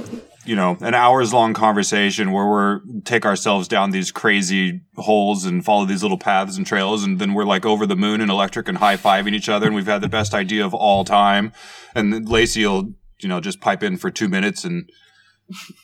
you 0.45 0.57
know, 0.57 0.77
an 0.81 0.95
hours 0.95 1.33
long 1.33 1.55
conversation 1.55 2.33
where 2.33 2.47
we're 2.47 2.81
take 3.05 3.25
ourselves 3.25 3.69
down 3.69 3.91
these 3.91 4.11
crazy 4.11 4.81
holes 4.97 5.45
and 5.45 5.65
follow 5.65 5.85
these 5.85 6.03
little 6.03 6.19
paths 6.19 6.57
and 6.57 6.67
trails, 6.67 7.05
and 7.05 7.21
then 7.21 7.35
we're 7.35 7.45
like 7.45 7.65
over 7.65 7.87
the 7.87 7.95
moon 7.97 8.21
and 8.21 8.31
electric 8.31 8.69
and 8.69 8.79
high 8.79 8.97
fiving 8.97 9.33
each 9.33 9.49
other, 9.49 9.67
and 9.67 9.77
we've 9.77 9.87
had 9.87 10.01
the 10.01 10.09
best 10.09 10.35
idea 10.35 10.65
of 10.65 10.75
all 10.75 11.05
time. 11.05 11.53
And 11.95 12.13
then 12.13 12.25
Lacey 12.25 12.67
will, 12.67 12.95
you 13.21 13.29
know, 13.29 13.41
just 13.41 13.61
pipe 13.61 13.83
in 13.85 13.97
for 13.97 14.11
two 14.11 14.29
minutes 14.29 14.65
and 14.65 14.91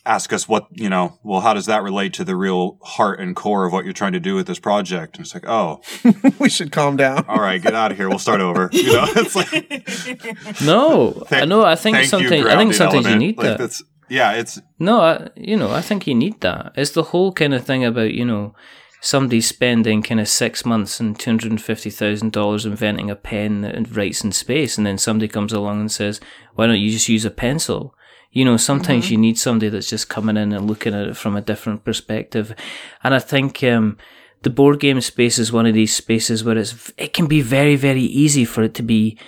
ask 0.06 0.32
us 0.32 0.48
what, 0.48 0.66
you 0.72 0.88
know, 0.88 1.18
well, 1.22 1.40
how 1.40 1.54
does 1.54 1.66
that 1.66 1.82
relate 1.82 2.12
to 2.14 2.24
the 2.24 2.36
real 2.36 2.78
heart 2.82 3.20
and 3.20 3.34
core 3.36 3.66
of 3.66 3.72
what 3.72 3.84
you're 3.84 3.92
trying 3.92 4.12
to 4.12 4.20
do 4.20 4.34
with 4.34 4.46
this 4.46 4.58
project? 4.58 5.16
And 5.16 5.24
it's 5.26 5.34
like, 5.34 5.46
oh, 5.48 5.80
we 6.38 6.48
should 6.48 6.72
calm 6.72 6.96
down 6.96 7.24
all 7.28 7.40
right, 7.40 7.60
get 7.62 7.74
out 7.74 7.90
of 7.90 7.96
here. 7.96 8.08
We'll 8.08 8.18
start 8.18 8.40
over. 8.40 8.70
You 8.78 8.92
know, 8.92 9.06
it's 9.08 9.34
like. 9.36 10.60
No, 10.64 11.10
I 11.22 11.24
Thank- 11.26 11.48
know. 11.48 11.64
I 11.64 11.74
think 11.74 11.96
Thank 11.96 12.12
you, 12.12 12.18
I 12.26 12.28
think 12.28 12.44
grounding 12.44 12.72
sometimes 12.72 13.06
you 13.06 13.16
need 13.16 13.36
Like, 13.38 13.58
that. 13.58 13.80
yeah, 14.08 14.32
it's 14.32 14.60
No, 14.78 15.00
I, 15.00 15.28
you 15.36 15.56
know, 15.56 15.70
I 15.70 15.80
think 15.80 16.06
you 16.06 16.14
need 16.14 16.40
that. 16.40 16.72
It's 16.76 16.92
the 16.92 17.02
whole 17.04 17.32
kind 17.32 17.54
of 17.54 17.64
thing 17.64 17.84
about 17.84 18.14
you 18.14 18.24
know 18.24 18.54
somebody 19.00 19.40
spending 19.40 20.02
kind 20.02 20.20
of 20.20 20.28
six 20.28 20.64
months 20.64 20.98
and 21.00 21.18
two 21.18 21.30
hundred 21.30 21.50
and 21.52 21.60
fifty 21.62 21.90
thousand 21.90 22.32
dollars 22.32 22.66
inventing 22.66 23.10
a 23.10 23.16
pen 23.16 23.60
that 23.62 23.94
writes 23.94 24.24
in 24.24 24.32
space, 24.32 24.76
and 24.78 24.86
then 24.86 24.98
somebody 24.98 25.28
comes 25.28 25.52
along 25.52 25.80
and 25.80 25.92
says, 25.92 26.20
"Why 26.54 26.66
don't 26.66 26.80
you 26.80 26.90
just 26.90 27.08
use 27.08 27.24
a 27.24 27.30
pencil?" 27.30 27.94
You 28.30 28.44
know, 28.44 28.56
sometimes 28.56 29.10
you 29.10 29.16
need 29.18 29.38
somebody 29.38 29.68
that's 29.68 29.90
just 29.90 30.08
coming 30.08 30.36
in 30.36 30.52
and 30.52 30.66
looking 30.66 30.94
at 30.94 31.08
it 31.08 31.16
from 31.16 31.36
a 31.36 31.40
different 31.40 31.84
perspective, 31.84 32.54
and 33.02 33.14
I 33.14 33.18
think. 33.18 33.62
um 33.62 33.96
the 34.42 34.50
board 34.50 34.78
game 34.78 35.00
space 35.00 35.36
is 35.38 35.52
one 35.52 35.66
of 35.66 35.74
these 35.74 35.96
spaces 35.96 36.44
where 36.44 36.56
it's 36.56 36.92
it 36.96 37.12
can 37.12 37.26
be 37.26 37.40
very 37.40 37.74
very 37.74 38.02
easy 38.02 38.44
for 38.44 38.62
it 38.62 38.72
to 38.74 38.82
be 38.82 39.18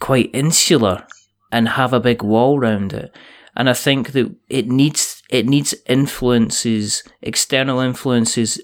quite 0.00 0.30
insular 0.34 1.06
and 1.52 1.68
have 1.68 1.92
a 1.92 2.00
big 2.00 2.22
wall 2.22 2.58
round 2.58 2.92
it. 2.92 3.14
And 3.54 3.70
I 3.70 3.74
think 3.74 4.12
that 4.12 4.34
it 4.48 4.66
needs 4.66 5.22
it 5.30 5.46
needs 5.46 5.74
influences, 5.86 7.02
external 7.22 7.80
influences, 7.80 8.60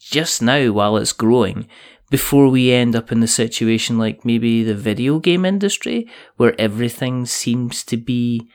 just 0.00 0.42
now 0.42 0.72
while 0.72 0.96
it's 0.96 1.12
growing, 1.12 1.68
before 2.10 2.48
we 2.48 2.72
end 2.72 2.96
up 2.96 3.12
in 3.12 3.20
the 3.20 3.28
situation 3.28 3.96
like 3.96 4.24
maybe 4.24 4.62
the 4.62 4.74
video 4.74 5.18
game 5.18 5.44
industry, 5.44 6.06
where 6.36 6.60
everything 6.60 7.26
seems 7.26 7.84
to 7.84 7.96
be 7.96 8.48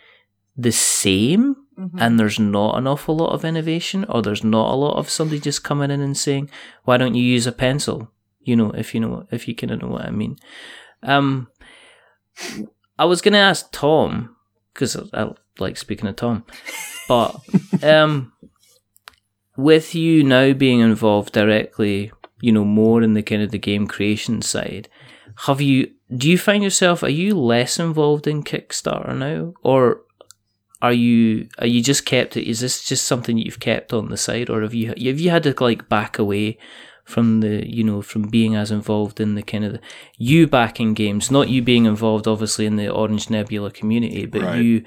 the 0.56 0.72
same 0.72 1.56
Mhm. 1.78 1.90
and 1.98 2.20
there's 2.20 2.40
not 2.40 2.78
an 2.78 2.86
awful 2.86 3.16
lot 3.18 3.34
of 3.34 3.44
innovation, 3.44 4.06
or 4.08 4.22
there's 4.22 4.44
not 4.44 4.72
a 4.72 4.76
lot 4.76 4.96
of 4.96 5.10
somebody 5.10 5.40
just 5.40 5.64
coming 5.64 5.90
in 5.90 6.02
and 6.02 6.16
saying, 6.16 6.50
"Why 6.84 6.98
don't 6.98 7.16
you 7.16 7.24
use 7.24 7.48
a 7.48 7.52
pencil?" 7.52 8.12
You 8.42 8.56
know, 8.56 8.70
if 8.72 8.94
you 8.94 9.00
know, 9.00 9.26
if 9.32 9.48
you 9.48 9.56
kind 9.56 9.72
of 9.72 9.82
know 9.82 9.88
what 9.88 10.06
I 10.06 10.12
mean. 10.12 10.36
Um, 11.02 11.48
I 13.00 13.06
was 13.06 13.22
gonna 13.22 13.40
ask 13.40 13.72
Tom 13.72 14.36
because 14.74 14.96
I, 14.96 15.02
I 15.24 15.32
like 15.58 15.78
speaking 15.78 16.06
to 16.06 16.14
Tom, 16.14 16.44
but 17.08 17.36
um, 17.84 18.32
with 19.58 19.96
you 19.96 20.24
now 20.24 20.54
being 20.54 20.80
involved 20.80 21.34
directly, 21.34 22.12
you 22.40 22.52
know, 22.52 22.66
more 22.66 23.02
in 23.02 23.14
the 23.14 23.24
kind 23.24 23.42
of 23.42 23.50
the 23.52 23.58
game 23.60 23.88
creation 23.88 24.42
side, 24.44 24.90
have 25.48 25.60
you? 25.60 25.90
Do 26.16 26.30
you 26.30 26.38
find 26.38 26.64
yourself? 26.64 27.02
Are 27.02 27.10
you 27.10 27.34
less 27.36 27.80
involved 27.80 28.28
in 28.28 28.44
Kickstarter 28.44 29.18
now, 29.18 29.54
or 29.64 30.03
are 30.84 30.94
you 30.94 31.48
are 31.60 31.68
you 31.68 31.82
just 31.82 32.06
kept 32.06 32.38
it? 32.38 32.48
Is 32.48 32.60
this 32.60 32.84
just 32.84 33.06
something 33.06 33.38
you've 33.38 33.60
kept 33.62 33.94
on 33.94 34.10
the 34.10 34.18
side, 34.18 34.50
or 34.50 34.62
have 34.62 34.74
you 34.74 34.90
have 34.90 35.20
you 35.20 35.30
had 35.30 35.44
to 35.44 35.56
like 35.60 35.88
back 35.90 36.20
away 36.20 36.58
from 37.06 37.40
the 37.40 37.68
you 37.68 37.84
know 37.84 38.02
from 38.02 38.24
being 38.24 38.56
as 38.56 38.70
involved 38.70 39.20
in 39.20 39.36
the 39.36 39.42
kind 39.42 39.64
of 39.66 39.74
the, 39.74 39.80
you 40.18 40.46
backing 40.46 40.94
games, 40.94 41.32
not 41.32 41.50
you 41.50 41.62
being 41.62 41.86
involved 41.86 42.28
obviously 42.28 42.66
in 42.66 42.76
the 42.76 42.90
Orange 42.90 43.30
Nebula 43.30 43.72
community, 43.72 44.26
but 44.26 44.42
Right. 44.42 44.62
you 44.62 44.84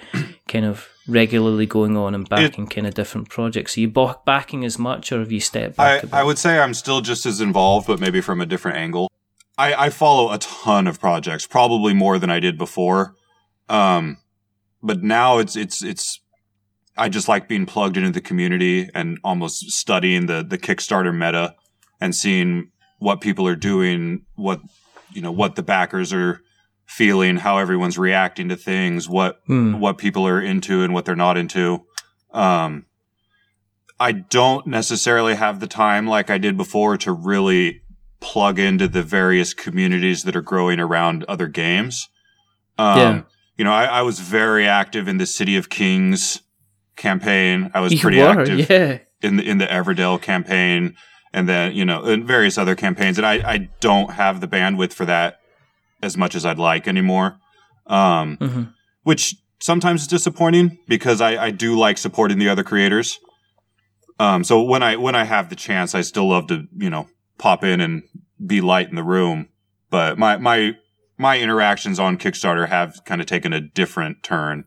kind 0.48 0.64
of 0.66 0.86
regularly 1.08 1.66
going 1.66 1.96
on 1.96 2.14
and 2.14 2.28
backing 2.28 2.66
kind 2.66 2.86
of 2.86 2.94
different 2.94 3.28
projects. 3.30 3.76
Are 3.76 3.80
you 3.80 3.88
ba- 3.88 4.18
backing 4.26 4.64
as 4.64 4.78
much, 4.78 5.12
or 5.12 5.20
have 5.20 5.32
you 5.32 5.40
stepped 5.40 5.78
I, 5.78 5.84
back? 5.84 6.02
bit? 6.02 6.12
I 6.14 6.22
would 6.24 6.38
say 6.38 6.58
I'm 6.58 6.74
still 6.74 7.00
just 7.00 7.24
as 7.26 7.40
involved, 7.40 7.86
but 7.86 8.00
maybe 8.00 8.20
from 8.20 8.40
a 8.40 8.46
different 8.46 8.76
angle. 8.76 9.10
I, 9.58 9.86
I 9.86 9.90
follow 9.90 10.30
a 10.32 10.38
ton 10.38 10.86
of 10.86 11.00
projects, 11.00 11.46
probably 11.46 11.94
more 11.94 12.18
than 12.18 12.28
I 12.28 12.40
did 12.40 12.58
before. 12.58 13.14
Um, 13.70 14.18
but 14.86 15.02
now 15.02 15.38
it's 15.38 15.56
it's 15.56 15.82
it's 15.82 16.20
I 16.96 17.08
just 17.08 17.28
like 17.28 17.48
being 17.48 17.66
plugged 17.66 17.96
into 17.96 18.10
the 18.10 18.20
community 18.20 18.88
and 18.94 19.18
almost 19.22 19.70
studying 19.72 20.26
the 20.26 20.42
the 20.42 20.58
Kickstarter 20.58 21.14
meta 21.14 21.54
and 22.00 22.14
seeing 22.14 22.70
what 22.98 23.20
people 23.20 23.46
are 23.46 23.56
doing, 23.56 24.24
what 24.36 24.60
you 25.12 25.20
know, 25.20 25.32
what 25.32 25.56
the 25.56 25.62
backers 25.62 26.12
are 26.12 26.40
feeling, 26.86 27.36
how 27.36 27.58
everyone's 27.58 27.98
reacting 27.98 28.48
to 28.48 28.56
things, 28.56 29.08
what 29.08 29.40
Hmm. 29.46 29.78
what 29.80 29.98
people 29.98 30.26
are 30.26 30.40
into 30.40 30.82
and 30.82 30.94
what 30.94 31.04
they're 31.04 31.16
not 31.16 31.36
into. 31.36 31.84
Um, 32.32 32.86
I 33.98 34.12
don't 34.12 34.66
necessarily 34.66 35.34
have 35.34 35.58
the 35.60 35.66
time 35.66 36.06
like 36.06 36.30
I 36.30 36.38
did 36.38 36.56
before 36.56 36.96
to 36.98 37.12
really 37.12 37.82
plug 38.20 38.58
into 38.58 38.88
the 38.88 39.02
various 39.02 39.54
communities 39.54 40.22
that 40.24 40.36
are 40.36 40.42
growing 40.42 40.80
around 40.80 41.24
other 41.24 41.48
games. 41.48 42.08
Um, 42.78 42.98
Yeah. 42.98 43.22
You 43.56 43.64
know, 43.64 43.72
I, 43.72 43.84
I 43.84 44.02
was 44.02 44.20
very 44.20 44.66
active 44.66 45.08
in 45.08 45.18
the 45.18 45.26
City 45.26 45.56
of 45.56 45.68
Kings 45.70 46.42
campaign. 46.96 47.70
I 47.74 47.80
was 47.80 47.92
You 47.92 48.00
pretty 48.00 48.18
were, 48.18 48.26
active 48.26 48.70
yeah. 48.70 48.98
in 49.22 49.36
the 49.36 49.48
in 49.48 49.58
the 49.58 49.66
Everdell 49.66 50.20
campaign, 50.20 50.94
and 51.32 51.48
then 51.48 51.74
you 51.74 51.84
know, 51.84 52.04
and 52.04 52.24
various 52.24 52.58
other 52.58 52.74
campaigns. 52.74 53.18
And 53.18 53.26
I 53.26 53.34
I 53.34 53.68
don't 53.80 54.10
have 54.12 54.40
the 54.40 54.48
bandwidth 54.48 54.92
for 54.92 55.06
that 55.06 55.38
as 56.02 56.16
much 56.16 56.34
as 56.34 56.44
I'd 56.44 56.58
like 56.58 56.86
anymore. 56.86 57.38
Um, 57.86 58.36
hmm 58.38 58.62
which 59.04 59.36
sometimes 59.60 60.02
is 60.02 60.08
disappointing 60.08 60.78
because 60.88 61.20
I, 61.20 61.44
I 61.44 61.50
do 61.52 61.78
like 61.78 61.96
supporting 61.96 62.38
the 62.40 62.48
other 62.48 62.64
creators. 62.64 63.20
Um, 64.18 64.42
so 64.42 64.60
when 64.62 64.82
I 64.82 64.96
when 64.96 65.14
I 65.14 65.22
have 65.22 65.48
the 65.48 65.54
chance, 65.54 65.94
I 65.94 66.00
still 66.00 66.28
love 66.28 66.48
to 66.48 66.66
you 66.76 66.90
know 66.90 67.06
pop 67.38 67.62
in 67.62 67.80
and 67.80 68.02
be 68.44 68.60
light 68.60 68.88
in 68.88 68.96
the 68.96 69.04
room. 69.04 69.48
But 69.90 70.18
my 70.18 70.38
my 70.38 70.72
my 71.18 71.38
interactions 71.38 71.98
on 71.98 72.18
Kickstarter 72.18 72.68
have 72.68 73.04
kind 73.04 73.20
of 73.20 73.26
taken 73.26 73.52
a 73.52 73.60
different 73.60 74.22
turn. 74.22 74.64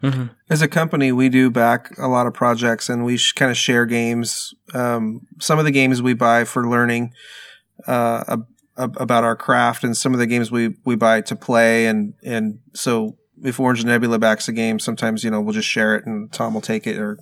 hmm 0.00 0.26
As 0.50 0.62
a 0.62 0.68
company, 0.68 1.12
we 1.12 1.28
do 1.28 1.50
back 1.50 1.96
a 1.98 2.08
lot 2.08 2.26
of 2.26 2.34
projects 2.34 2.88
and 2.88 3.04
we 3.04 3.16
sh- 3.16 3.32
kind 3.32 3.50
of 3.50 3.56
share 3.56 3.86
games. 3.86 4.54
Um, 4.74 5.26
some 5.40 5.58
of 5.58 5.64
the 5.64 5.70
games 5.70 6.00
we 6.02 6.14
buy 6.14 6.44
for 6.44 6.68
learning 6.68 7.12
uh, 7.86 8.22
ab- 8.28 8.46
ab- 8.78 8.96
about 9.00 9.24
our 9.24 9.36
craft, 9.36 9.82
and 9.84 9.96
some 9.96 10.12
of 10.12 10.18
the 10.20 10.26
games 10.26 10.50
we, 10.50 10.74
we 10.84 10.94
buy 10.96 11.20
to 11.22 11.34
play. 11.36 11.86
And, 11.86 12.14
and 12.22 12.60
so 12.74 13.16
if 13.42 13.58
Orange 13.58 13.84
Nebula 13.84 14.18
backs 14.18 14.46
a 14.48 14.52
game, 14.52 14.78
sometimes, 14.78 15.24
you 15.24 15.30
know, 15.30 15.40
we'll 15.40 15.54
just 15.54 15.68
share 15.68 15.96
it 15.96 16.06
and 16.06 16.32
Tom 16.32 16.54
will 16.54 16.60
take 16.60 16.86
it 16.86 16.98
or, 16.98 17.18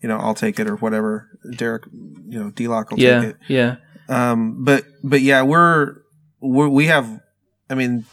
you 0.00 0.08
know, 0.08 0.18
I'll 0.18 0.34
take 0.34 0.60
it 0.60 0.68
or 0.68 0.76
whatever. 0.76 1.28
Derek, 1.56 1.84
you 1.92 2.38
know, 2.38 2.50
D-Lock 2.50 2.90
will 2.92 3.00
Yeah, 3.00 3.20
take 3.20 3.30
it. 3.30 3.36
yeah. 3.48 3.76
Um, 4.08 4.64
but 4.64 4.84
but 5.02 5.20
yeah, 5.20 5.42
we're, 5.42 5.96
we're 6.40 6.68
we 6.68 6.86
have. 6.86 7.20
I 7.70 7.74
mean, 7.74 8.04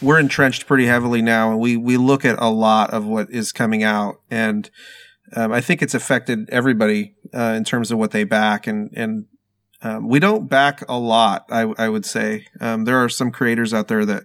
we're 0.00 0.18
entrenched 0.18 0.66
pretty 0.66 0.86
heavily 0.86 1.22
now, 1.22 1.50
and 1.50 1.60
we 1.60 1.76
we 1.76 1.96
look 1.96 2.24
at 2.24 2.38
a 2.38 2.48
lot 2.48 2.90
of 2.92 3.06
what 3.06 3.30
is 3.30 3.52
coming 3.52 3.82
out, 3.82 4.20
and 4.30 4.70
um, 5.36 5.52
I 5.52 5.60
think 5.60 5.82
it's 5.82 5.94
affected 5.94 6.48
everybody 6.50 7.14
uh, 7.34 7.54
in 7.56 7.64
terms 7.64 7.90
of 7.90 7.98
what 7.98 8.10
they 8.10 8.24
back, 8.24 8.66
and 8.66 8.90
and 8.94 9.26
um, 9.82 10.08
we 10.08 10.18
don't 10.18 10.48
back 10.48 10.82
a 10.88 10.98
lot. 10.98 11.44
I 11.50 11.62
I 11.78 11.88
would 11.88 12.04
say 12.04 12.46
um, 12.60 12.84
there 12.84 12.96
are 12.96 13.08
some 13.08 13.30
creators 13.30 13.74
out 13.74 13.88
there 13.88 14.04
that 14.04 14.24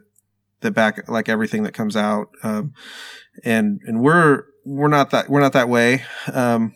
that 0.62 0.72
back 0.72 1.10
like 1.10 1.30
everything 1.30 1.64
that 1.64 1.74
comes 1.74 1.96
out, 1.96 2.30
um, 2.44 2.74
and 3.44 3.82
and 3.86 4.02
we're 4.02 4.44
we're 4.66 4.88
not 4.88 5.12
that 5.12 5.30
we're 5.30 5.42
not 5.42 5.54
that 5.54 5.70
way. 5.70 6.04
Um, 6.32 6.74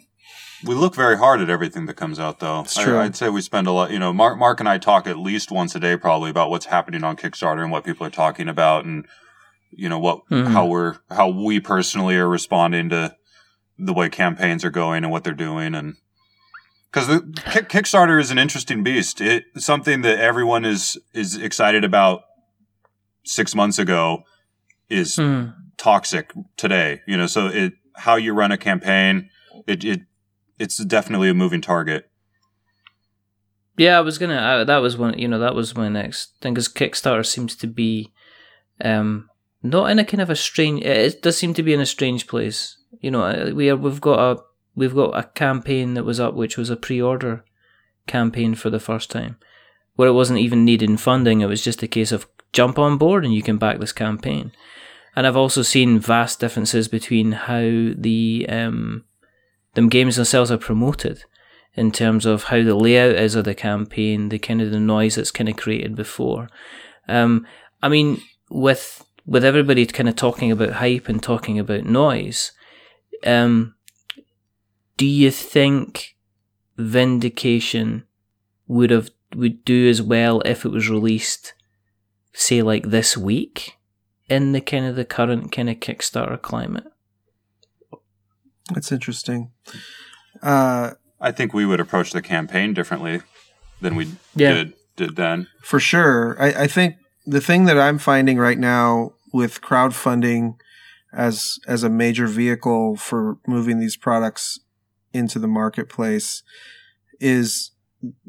We 0.66 0.76
look 0.76 0.94
very 0.96 1.18
hard 1.18 1.40
at 1.42 1.50
everything 1.50 1.86
that 1.86 1.94
comes 1.96 2.20
out, 2.20 2.40
though. 2.40 2.62
It's 2.62 2.76
true. 2.76 2.98
I, 2.98 3.04
would 3.04 3.16
say 3.16 3.30
we 3.30 3.42
spend 3.42 3.68
a 3.68 3.72
lot. 3.72 3.92
You 3.92 4.00
know, 4.00 4.12
Mark, 4.12 4.38
Mark 4.38 4.60
and 4.60 4.68
I 4.68 4.78
talk 4.78 5.08
at 5.08 5.18
least 5.18 5.52
once 5.52 5.74
a 5.76 5.80
day, 5.80 5.96
probably, 5.96 6.30
about 6.30 6.50
what's 6.50 6.66
happening 6.66 7.04
on 7.04 7.16
Kickstarter 7.16 7.62
and 7.64 7.72
what 7.72 7.86
people 7.86 8.06
are 8.06 8.10
talking 8.12 8.50
about, 8.50 8.84
and 8.86 9.06
you 9.72 9.88
know 9.88 10.00
what, 10.00 10.22
Mhm. 10.30 10.52
how 10.52 10.66
we're, 10.66 10.98
how 11.10 11.30
we 11.30 11.60
personally 11.60 12.18
are 12.18 12.28
responding 12.28 12.90
to 12.90 13.16
the 13.78 13.94
way 13.94 14.10
campaigns 14.10 14.66
are 14.66 14.70
going 14.72 15.04
and 15.04 15.12
what 15.12 15.24
they're 15.24 15.34
doing, 15.34 15.74
and 15.76 15.96
because 16.92 17.08
the 17.08 17.22
Kick, 17.52 17.70
Kickstarter 17.70 18.20
is 18.20 18.32
an 18.32 18.38
interesting 18.40 18.84
beast. 18.84 19.22
It's 19.22 19.64
something 19.66 20.02
that 20.02 20.20
everyone 20.20 20.66
is 20.66 20.98
is 21.14 21.36
excited 21.38 21.84
about 21.86 22.22
six 23.24 23.54
months 23.56 23.78
ago 23.80 24.24
is 24.90 25.16
Hmm. 25.16 25.50
toxic 25.78 26.34
today. 26.58 27.02
You 27.08 27.16
know, 27.16 27.28
so 27.28 27.48
it 27.48 27.74
how 27.96 28.16
you 28.16 28.34
run 28.34 28.52
a 28.52 28.58
campaign, 28.58 29.30
it 29.68 29.86
it 29.86 30.02
it's 30.60 30.78
definitely 30.78 31.30
a 31.30 31.34
moving 31.34 31.62
target. 31.62 32.10
Yeah, 33.78 33.98
I 33.98 34.02
was 34.02 34.18
gonna. 34.18 34.36
Uh, 34.36 34.64
that 34.66 34.80
was 34.80 34.98
one. 34.98 35.18
You 35.18 35.28
know, 35.28 35.40
that 35.40 35.56
was 35.56 35.76
my 35.76 35.88
next 35.88 36.34
thing. 36.42 36.54
Because 36.54 36.68
Kickstarter 36.68 37.26
seems 37.26 37.56
to 37.56 37.68
be, 37.68 38.12
um, 38.84 39.30
not 39.64 39.90
in 39.90 40.00
a 40.00 40.06
kind 40.06 40.22
of 40.22 40.30
a 40.30 40.36
strange. 40.36 40.84
It 40.84 41.22
does 41.22 41.38
seem 41.38 41.54
to 41.54 41.64
be 41.64 41.74
in 41.74 41.80
a 41.80 41.86
strange 41.86 42.28
place. 42.28 42.78
You 43.00 43.12
know, 43.12 43.24
uh, 43.24 43.52
we 43.54 43.70
are. 43.70 43.78
We've 43.78 44.02
got 44.02 44.20
a. 44.20 44.42
We've 44.76 44.96
got 44.96 45.18
a 45.18 45.24
campaign 45.24 45.94
that 45.96 46.06
was 46.06 46.20
up, 46.20 46.36
which 46.36 46.58
was 46.58 46.70
a 46.70 46.78
pre-order 46.78 47.44
campaign 48.08 48.56
for 48.56 48.70
the 48.70 48.80
first 48.80 49.10
time, 49.10 49.38
where 49.96 50.08
it 50.08 50.14
wasn't 50.14 50.40
even 50.40 50.64
needing 50.66 50.96
funding. 50.96 51.42
It 51.42 51.48
was 51.48 51.64
just 51.64 51.84
a 51.84 51.88
case 51.88 52.12
of 52.12 52.28
jump 52.52 52.80
on 52.80 52.98
board 52.98 53.24
and 53.24 53.34
you 53.34 53.42
can 53.42 53.58
back 53.58 53.80
this 53.80 53.92
campaign. 53.92 54.52
And 55.16 55.28
I've 55.28 55.38
also 55.38 55.62
seen 55.62 56.00
vast 56.00 56.40
differences 56.40 56.88
between 56.88 57.34
how 57.34 57.60
the 57.60 58.46
um, 58.50 59.06
them 59.80 59.88
games 59.88 60.18
themselves 60.18 60.52
are 60.52 60.58
promoted 60.58 61.24
in 61.74 61.90
terms 61.90 62.26
of 62.26 62.44
how 62.44 62.62
the 62.62 62.76
layout 62.76 63.16
is 63.16 63.34
of 63.34 63.46
the 63.46 63.56
campaign, 63.56 64.28
the 64.28 64.38
kind 64.38 64.62
of 64.62 64.72
the 64.72 64.80
noise 64.80 65.16
that's 65.16 65.32
kind 65.32 65.48
of 65.48 65.56
created 65.56 65.96
before. 65.96 66.50
Um, 67.08 67.48
I 67.82 67.88
mean, 67.88 68.22
with 68.50 69.06
with 69.26 69.46
everybody 69.46 69.86
kind 69.86 70.10
of 70.10 70.18
talking 70.18 70.52
about 70.52 70.74
hype 70.74 71.08
and 71.08 71.24
talking 71.24 71.58
about 71.58 71.86
noise, 71.86 72.52
um, 73.26 73.76
do 74.98 75.06
you 75.06 75.32
think 75.32 76.18
Vindication 76.76 78.04
would 78.68 78.90
have 78.90 79.12
would 79.34 79.64
do 79.64 79.90
as 79.90 80.02
well 80.02 80.42
if 80.42 80.66
it 80.66 80.72
was 80.72 80.90
released, 80.90 81.54
say, 82.34 82.62
like 82.62 82.90
this 82.90 83.16
week, 83.16 83.78
in 84.28 84.52
the 84.52 84.60
kind 84.60 84.86
of 84.86 84.98
the 84.98 85.06
current 85.06 85.54
kind 85.54 85.70
of 85.70 85.78
Kickstarter 85.78 86.42
climate? 86.42 86.92
That's 88.74 88.92
interesting. 88.92 89.52
Uh, 90.42 90.92
I 91.20 91.32
think 91.32 91.54
we 91.54 91.66
would 91.66 91.80
approach 91.80 92.12
the 92.12 92.22
campaign 92.22 92.74
differently 92.74 93.22
than 93.82 93.96
we 93.96 94.12
Yeah. 94.36 94.54
did 94.54 94.74
did 94.96 95.16
then. 95.16 95.48
For 95.62 95.80
sure. 95.80 96.36
I, 96.42 96.64
I 96.64 96.68
think 96.68 96.96
the 97.26 97.40
thing 97.42 97.66
that 97.66 97.78
I'm 97.80 97.98
finding 97.98 98.38
right 98.38 98.58
now 98.58 99.14
with 99.34 99.62
crowdfunding 99.62 100.56
as 101.14 101.58
as 101.68 101.84
a 101.84 101.90
major 101.90 102.28
vehicle 102.28 102.96
for 102.98 103.38
moving 103.48 103.80
these 103.80 103.96
products 103.98 104.60
into 105.14 105.40
the 105.40 105.48
marketplace 105.48 106.44
is 107.20 107.72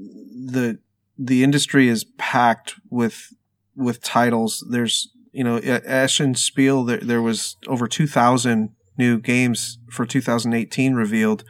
the 0.05 0.79
the 1.19 1.43
industry 1.45 1.89
is 1.89 2.05
packed 2.19 2.75
with 2.89 3.35
with 3.77 4.03
titles. 4.03 4.65
There's 4.71 5.11
you 5.33 5.45
know 5.45 5.57
at 5.57 5.83
Essen 5.85 6.35
Spiel 6.35 6.85
there 6.85 6.99
there 7.01 7.23
was 7.23 7.57
over 7.67 7.87
2,000 7.87 8.71
new 9.01 9.19
games 9.19 9.79
for 9.91 10.07
2018 10.07 10.95
revealed, 10.95 11.43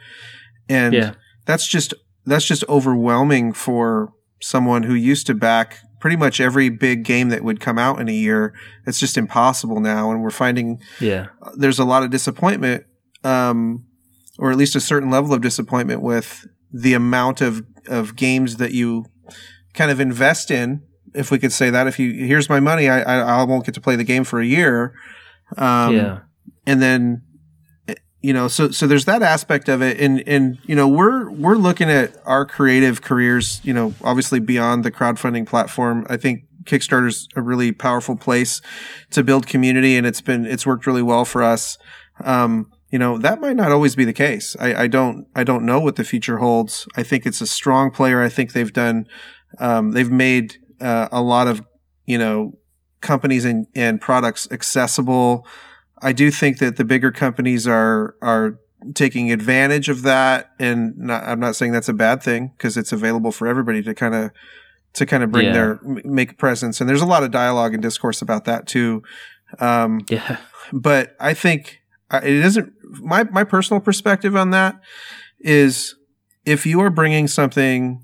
and 0.67 0.93
Yeah. 0.95 1.13
that's 1.45 1.67
just 1.67 1.93
that's 2.25 2.45
just 2.45 2.63
overwhelming 2.69 3.51
for 3.53 4.13
someone 4.39 4.83
who 4.83 4.93
used 4.93 5.25
to 5.27 5.33
back 5.35 5.77
pretty 5.99 6.15
much 6.15 6.39
every 6.41 6.69
big 6.69 7.03
game 7.03 7.29
that 7.29 7.43
would 7.43 7.59
come 7.59 7.77
out 7.77 7.99
in 8.01 8.07
a 8.09 8.13
year. 8.13 8.53
It's 8.87 8.99
just 8.99 9.17
impossible 9.17 9.79
now, 9.79 10.11
and 10.11 10.21
we're 10.23 10.29
finding 10.31 10.79
Yeah. 10.99 11.27
there's 11.55 11.77
a 11.79 11.85
lot 11.85 12.01
of 12.03 12.09
disappointment, 12.09 12.83
um, 13.23 13.83
or 14.39 14.49
at 14.51 14.57
least 14.57 14.75
a 14.75 14.79
certain 14.79 15.09
level 15.11 15.33
of 15.33 15.41
disappointment 15.41 16.01
with 16.01 16.47
the 16.73 16.93
amount 16.93 17.41
of 17.41 17.63
of 17.87 18.15
games 18.15 18.57
that 18.57 18.71
you 18.73 19.05
kind 19.73 19.89
of 19.91 19.99
invest 19.99 20.51
in. 20.51 20.81
If 21.13 21.29
we 21.31 21.39
could 21.39 21.51
say 21.51 21.69
that, 21.71 21.87
if 21.87 21.97
you 21.99 22.25
here's 22.25 22.49
my 22.49 22.59
money, 22.59 22.87
I 22.89 23.01
I, 23.01 23.15
I 23.41 23.43
won't 23.43 23.65
get 23.65 23.73
to 23.75 23.81
play 23.81 23.95
the 23.95 24.03
game 24.03 24.23
for 24.23 24.39
a 24.39 24.45
year. 24.45 24.93
Um, 25.57 25.95
yeah. 25.95 26.19
and 26.65 26.81
then 26.81 27.23
you 28.21 28.33
know 28.33 28.47
so 28.47 28.69
so 28.71 28.87
there's 28.87 29.05
that 29.05 29.21
aspect 29.21 29.69
of 29.69 29.81
it. 29.81 29.99
And 29.99 30.23
and 30.27 30.59
you 30.65 30.75
know 30.75 30.87
we're 30.87 31.29
we're 31.31 31.55
looking 31.55 31.89
at 31.89 32.15
our 32.25 32.45
creative 32.45 33.01
careers 33.01 33.61
you 33.63 33.73
know 33.73 33.93
obviously 34.03 34.39
beyond 34.39 34.83
the 34.83 34.91
crowdfunding 34.91 35.47
platform. 35.47 36.05
I 36.09 36.17
think 36.17 36.43
kickstarter's 36.63 37.27
a 37.35 37.41
really 37.41 37.71
powerful 37.71 38.15
place 38.15 38.61
to 39.09 39.23
build 39.23 39.47
community 39.47 39.97
and 39.97 40.05
it's 40.05 40.21
been 40.21 40.45
it's 40.45 40.65
worked 40.65 40.85
really 40.85 41.01
well 41.01 41.25
for 41.25 41.43
us. 41.43 41.77
Um 42.23 42.71
you 42.91 42.99
know 42.99 43.17
that 43.17 43.39
might 43.39 43.55
not 43.55 43.71
always 43.71 43.95
be 43.95 44.05
the 44.05 44.13
case. 44.13 44.55
I 44.59 44.83
i 44.83 44.87
don't 44.87 45.27
i 45.35 45.43
don't 45.43 45.65
know 45.65 45.79
what 45.79 45.95
the 45.95 46.03
future 46.03 46.37
holds. 46.37 46.87
I 46.95 47.03
think 47.03 47.25
it's 47.25 47.41
a 47.41 47.47
strong 47.47 47.91
player. 47.91 48.21
I 48.21 48.29
think 48.29 48.53
they've 48.53 48.73
done 48.73 49.07
um 49.59 49.91
they've 49.91 50.11
made 50.11 50.57
uh, 50.79 51.07
a 51.11 51.21
lot 51.21 51.47
of 51.47 51.63
you 52.05 52.17
know 52.17 52.57
companies 53.01 53.45
and, 53.45 53.67
and 53.75 53.99
products 53.99 54.47
accessible 54.51 55.45
I 56.01 56.11
do 56.13 56.31
think 56.31 56.57
that 56.59 56.77
the 56.77 56.85
bigger 56.85 57.11
companies 57.11 57.67
are 57.67 58.15
are 58.21 58.57
taking 58.95 59.31
advantage 59.31 59.89
of 59.89 60.01
that, 60.03 60.51
and 60.59 60.97
not, 60.97 61.23
I'm 61.23 61.39
not 61.39 61.55
saying 61.55 61.71
that's 61.71 61.89
a 61.89 61.93
bad 61.93 62.23
thing 62.23 62.51
because 62.57 62.77
it's 62.77 62.91
available 62.91 63.31
for 63.31 63.47
everybody 63.47 63.83
to 63.83 63.93
kind 63.93 64.15
of 64.15 64.31
to 64.93 65.05
kind 65.05 65.23
of 65.23 65.31
bring 65.31 65.45
Yeah. 65.47 65.53
their 65.53 65.79
make 66.03 66.37
presence. 66.37 66.81
And 66.81 66.89
there's 66.89 67.01
a 67.01 67.05
lot 67.05 67.23
of 67.23 67.31
dialogue 67.31 67.73
and 67.73 67.81
discourse 67.83 68.21
about 68.21 68.45
that 68.45 68.67
too. 68.67 69.03
Um, 69.59 70.01
Yeah. 70.09 70.37
but 70.73 71.15
I 71.19 71.33
think 71.33 71.79
uh, 72.09 72.21
it 72.23 72.33
isn't 72.33 72.73
my 73.01 73.23
my 73.25 73.43
personal 73.43 73.79
perspective 73.79 74.35
on 74.35 74.49
that 74.51 74.79
is 75.39 75.95
if 76.45 76.65
you 76.65 76.81
are 76.81 76.89
bringing 76.89 77.27
something 77.27 78.03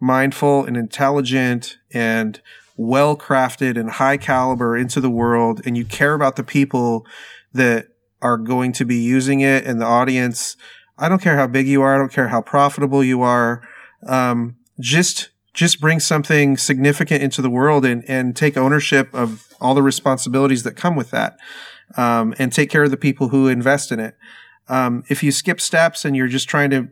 mindful 0.00 0.64
and 0.64 0.76
intelligent 0.76 1.76
and 1.92 2.40
well 2.76 3.16
crafted 3.16 3.78
and 3.78 3.90
high 3.90 4.16
caliber 4.16 4.76
into 4.76 5.00
the 5.00 5.10
world 5.10 5.60
and 5.64 5.76
you 5.76 5.84
care 5.84 6.14
about 6.14 6.36
the 6.36 6.42
people 6.42 7.06
that 7.52 7.86
are 8.20 8.36
going 8.38 8.72
to 8.72 8.84
be 8.84 8.96
using 8.96 9.40
it 9.40 9.64
and 9.64 9.80
the 9.80 9.86
audience, 9.86 10.56
I 10.98 11.08
don't 11.08 11.22
care 11.22 11.36
how 11.36 11.46
big 11.46 11.68
you 11.68 11.82
are. 11.82 11.94
I 11.94 11.98
don't 11.98 12.12
care 12.12 12.28
how 12.28 12.40
profitable 12.40 13.04
you 13.04 13.22
are. 13.22 13.62
Um, 14.06 14.56
just, 14.80 15.30
just 15.52 15.80
bring 15.80 16.00
something 16.00 16.56
significant 16.56 17.22
into 17.22 17.42
the 17.42 17.50
world 17.50 17.84
and, 17.84 18.04
and 18.08 18.34
take 18.34 18.56
ownership 18.56 19.14
of 19.14 19.46
all 19.60 19.74
the 19.74 19.82
responsibilities 19.82 20.62
that 20.64 20.72
come 20.72 20.96
with 20.96 21.10
that. 21.10 21.36
Um, 21.96 22.34
and 22.38 22.52
take 22.52 22.70
care 22.70 22.84
of 22.84 22.90
the 22.90 22.96
people 22.96 23.28
who 23.28 23.46
invest 23.46 23.92
in 23.92 24.00
it. 24.00 24.16
Um, 24.68 25.04
if 25.10 25.22
you 25.22 25.30
skip 25.30 25.60
steps 25.60 26.04
and 26.04 26.16
you're 26.16 26.28
just 26.28 26.48
trying 26.48 26.70
to 26.70 26.88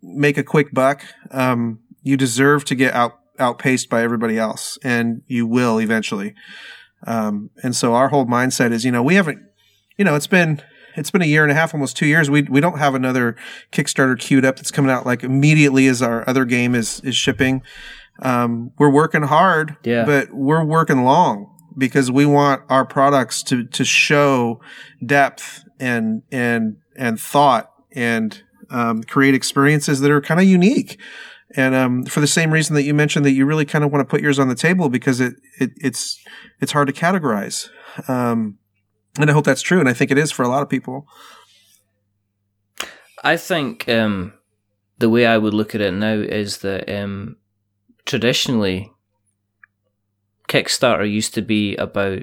make 0.00 0.38
a 0.38 0.44
quick 0.44 0.72
buck, 0.72 1.04
um, 1.32 1.80
you 2.02 2.16
deserve 2.16 2.64
to 2.66 2.74
get 2.74 2.94
out 2.94 3.18
outpaced 3.38 3.88
by 3.88 4.02
everybody 4.02 4.38
else, 4.38 4.78
and 4.84 5.22
you 5.26 5.46
will 5.46 5.78
eventually. 5.80 6.34
Um, 7.06 7.50
and 7.62 7.74
so 7.74 7.94
our 7.94 8.08
whole 8.08 8.26
mindset 8.26 8.72
is, 8.72 8.84
you 8.84 8.92
know, 8.92 9.02
we 9.02 9.14
haven't, 9.16 9.40
you 9.96 10.04
know, 10.04 10.14
it's 10.14 10.26
been 10.26 10.62
it's 10.94 11.10
been 11.10 11.22
a 11.22 11.26
year 11.26 11.42
and 11.42 11.50
a 11.50 11.54
half, 11.54 11.74
almost 11.74 11.96
two 11.96 12.06
years. 12.06 12.30
We 12.30 12.42
we 12.42 12.60
don't 12.60 12.78
have 12.78 12.94
another 12.94 13.36
Kickstarter 13.72 14.18
queued 14.18 14.44
up 14.44 14.56
that's 14.56 14.70
coming 14.70 14.90
out 14.90 15.06
like 15.06 15.24
immediately 15.24 15.86
as 15.88 16.02
our 16.02 16.28
other 16.28 16.44
game 16.44 16.74
is 16.74 17.00
is 17.00 17.16
shipping. 17.16 17.62
Um, 18.22 18.72
we're 18.78 18.90
working 18.90 19.22
hard, 19.22 19.76
Yeah. 19.84 20.04
but 20.04 20.28
we're 20.32 20.64
working 20.64 21.02
long 21.02 21.48
because 21.76 22.10
we 22.10 22.26
want 22.26 22.62
our 22.68 22.84
products 22.84 23.42
to 23.44 23.64
to 23.64 23.84
show 23.84 24.60
depth 25.04 25.64
and 25.80 26.22
and 26.30 26.76
and 26.96 27.18
thought 27.18 27.70
and 27.94 28.42
um, 28.70 29.02
create 29.02 29.34
experiences 29.34 30.00
that 30.00 30.10
are 30.10 30.20
kind 30.20 30.40
of 30.40 30.46
unique. 30.46 31.00
And 31.54 31.74
um, 31.74 32.04
for 32.04 32.20
the 32.20 32.26
same 32.26 32.50
reason 32.50 32.74
that 32.76 32.82
you 32.82 32.94
mentioned 32.94 33.24
that 33.26 33.32
you 33.32 33.44
really 33.44 33.64
kind 33.64 33.84
of 33.84 33.92
want 33.92 34.00
to 34.00 34.10
put 34.10 34.22
yours 34.22 34.38
on 34.38 34.48
the 34.48 34.54
table 34.54 34.88
because 34.88 35.20
it, 35.20 35.34
it 35.58 35.70
it's 35.76 36.22
it's 36.60 36.72
hard 36.72 36.86
to 36.86 36.92
categorize. 36.92 37.68
Um, 38.08 38.58
and 39.18 39.28
I 39.28 39.34
hope 39.34 39.44
that's 39.44 39.62
true, 39.62 39.78
and 39.78 39.88
I 39.88 39.92
think 39.92 40.10
it 40.10 40.18
is 40.18 40.30
for 40.30 40.42
a 40.42 40.48
lot 40.48 40.62
of 40.62 40.70
people. 40.70 41.06
I 43.22 43.36
think 43.36 43.88
um, 43.88 44.32
the 44.98 45.10
way 45.10 45.26
I 45.26 45.38
would 45.38 45.54
look 45.54 45.74
at 45.74 45.80
it 45.80 45.92
now 45.92 46.14
is 46.14 46.58
that 46.58 46.88
um, 46.88 47.36
traditionally, 48.06 48.90
Kickstarter 50.48 51.10
used 51.10 51.34
to 51.34 51.42
be 51.42 51.76
about 51.76 52.22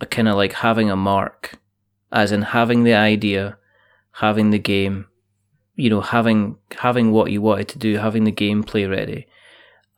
a 0.00 0.06
kind 0.06 0.28
of 0.28 0.36
like 0.36 0.52
having 0.52 0.90
a 0.90 0.96
mark, 0.96 1.58
as 2.12 2.30
in 2.30 2.42
having 2.42 2.84
the 2.84 2.94
idea, 2.94 3.56
having 4.12 4.50
the 4.50 4.58
game, 4.58 5.06
you 5.76 5.90
know, 5.90 6.00
having 6.00 6.56
having 6.78 7.10
what 7.12 7.30
you 7.30 7.42
wanted 7.42 7.68
to 7.68 7.78
do, 7.78 7.98
having 7.98 8.24
the 8.24 8.32
gameplay 8.32 8.88
ready. 8.88 9.26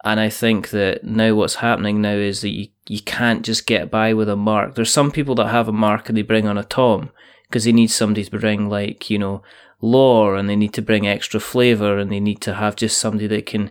And 0.05 0.21
I 0.21 0.29
think 0.29 0.71
that 0.71 1.05
now 1.05 1.35
what's 1.35 1.57
happening 1.57 2.01
now 2.01 2.15
is 2.15 2.41
that 2.43 2.51
you, 2.51 2.69
you 2.87 3.01
can't 3.01 3.45
just 3.45 3.67
get 3.67 3.91
by 3.91 4.15
with 4.15 4.29
a 4.29 4.37
mark. 4.37 4.75
There's 4.75 4.93
some 4.93 5.11
people 5.11 5.35
that 5.37 5.49
have 5.49 5.67
a 5.67 5.73
mark 5.73 6.09
and 6.09 6.17
they 6.17 6.23
bring 6.23 6.47
on 6.47 6.57
a 6.57 6.65
Tom 6.65 7.11
because 7.49 7.65
they 7.65 7.73
need 7.73 7.91
somebody 7.91 8.25
to 8.25 8.39
bring 8.39 8.69
like, 8.69 9.11
you 9.11 9.19
know, 9.19 9.43
lore 9.81 10.37
and 10.37 10.49
they 10.49 10.57
need 10.57 10.73
to 10.75 10.83
bring 10.83 11.07
extra 11.07 11.41
flavor 11.41 11.99
and 11.99 12.13
they 12.13 12.21
need 12.21 12.41
to 12.43 12.55
have 12.55 12.77
just 12.77 12.99
somebody 12.99 13.27
that 13.27 13.47
can, 13.47 13.71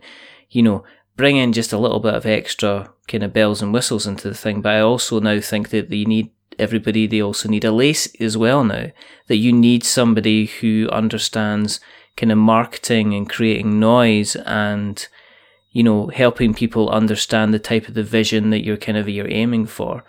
you 0.49 0.61
know, 0.61 0.83
bring 1.15 1.37
in 1.37 1.53
just 1.53 1.71
a 1.71 1.77
little 1.77 1.99
bit 1.99 2.13
of 2.13 2.25
extra 2.25 2.91
kind 3.07 3.23
of 3.23 3.33
bells 3.33 3.61
and 3.61 3.73
whistles 3.73 4.05
into 4.05 4.27
the 4.27 4.35
thing. 4.35 4.61
But 4.61 4.75
I 4.75 4.79
also 4.81 5.19
now 5.19 5.39
think 5.39 5.69
that 5.69 5.91
you 5.91 6.05
need 6.05 6.31
everybody, 6.59 7.07
they 7.07 7.21
also 7.21 7.49
need 7.49 7.65
a 7.65 7.71
lace 7.71 8.13
as 8.19 8.37
well 8.37 8.63
now. 8.63 8.91
That 9.27 9.37
you 9.37 9.51
need 9.51 9.83
somebody 9.83 10.45
who 10.45 10.89
understands 10.91 11.79
kind 12.17 12.31
of 12.31 12.37
marketing 12.37 13.13
and 13.13 13.29
creating 13.29 13.79
noise 13.79 14.35
and, 14.37 15.07
you 15.71 15.83
know, 15.83 16.07
helping 16.07 16.53
people 16.53 16.89
understand 16.89 17.53
the 17.53 17.59
type 17.59 17.87
of 17.87 17.93
the 17.93 18.03
vision 18.03 18.49
that 18.51 18.63
you're 18.63 18.77
kind 18.77 18.97
of 18.97 19.09
you're 19.09 19.31
aiming 19.31 19.65
for. 19.65 20.03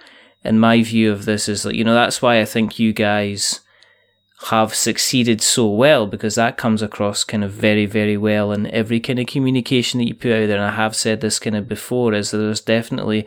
And 0.44 0.60
my 0.60 0.82
view 0.82 1.10
of 1.10 1.24
this 1.24 1.48
is 1.48 1.62
that, 1.64 1.74
you 1.74 1.84
know, 1.84 1.94
that's 1.94 2.22
why 2.22 2.40
I 2.40 2.44
think 2.44 2.78
you 2.78 2.92
guys 2.92 3.60
have 4.50 4.74
succeeded 4.74 5.40
so 5.40 5.66
well 5.66 6.06
because 6.06 6.34
that 6.34 6.58
comes 6.58 6.82
across 6.82 7.24
kind 7.24 7.42
of 7.42 7.50
very, 7.50 7.86
very 7.86 8.16
well 8.16 8.52
in 8.52 8.66
every 8.68 9.00
kind 9.00 9.18
of 9.18 9.26
communication 9.26 9.98
that 9.98 10.06
you 10.06 10.14
put 10.14 10.30
out 10.30 10.46
there. 10.46 10.58
And 10.58 10.66
I 10.66 10.76
have 10.76 10.94
said 10.94 11.20
this 11.20 11.38
kind 11.38 11.56
of 11.56 11.66
before 11.66 12.12
is 12.12 12.30
that 12.30 12.38
there's 12.38 12.60
definitely 12.60 13.26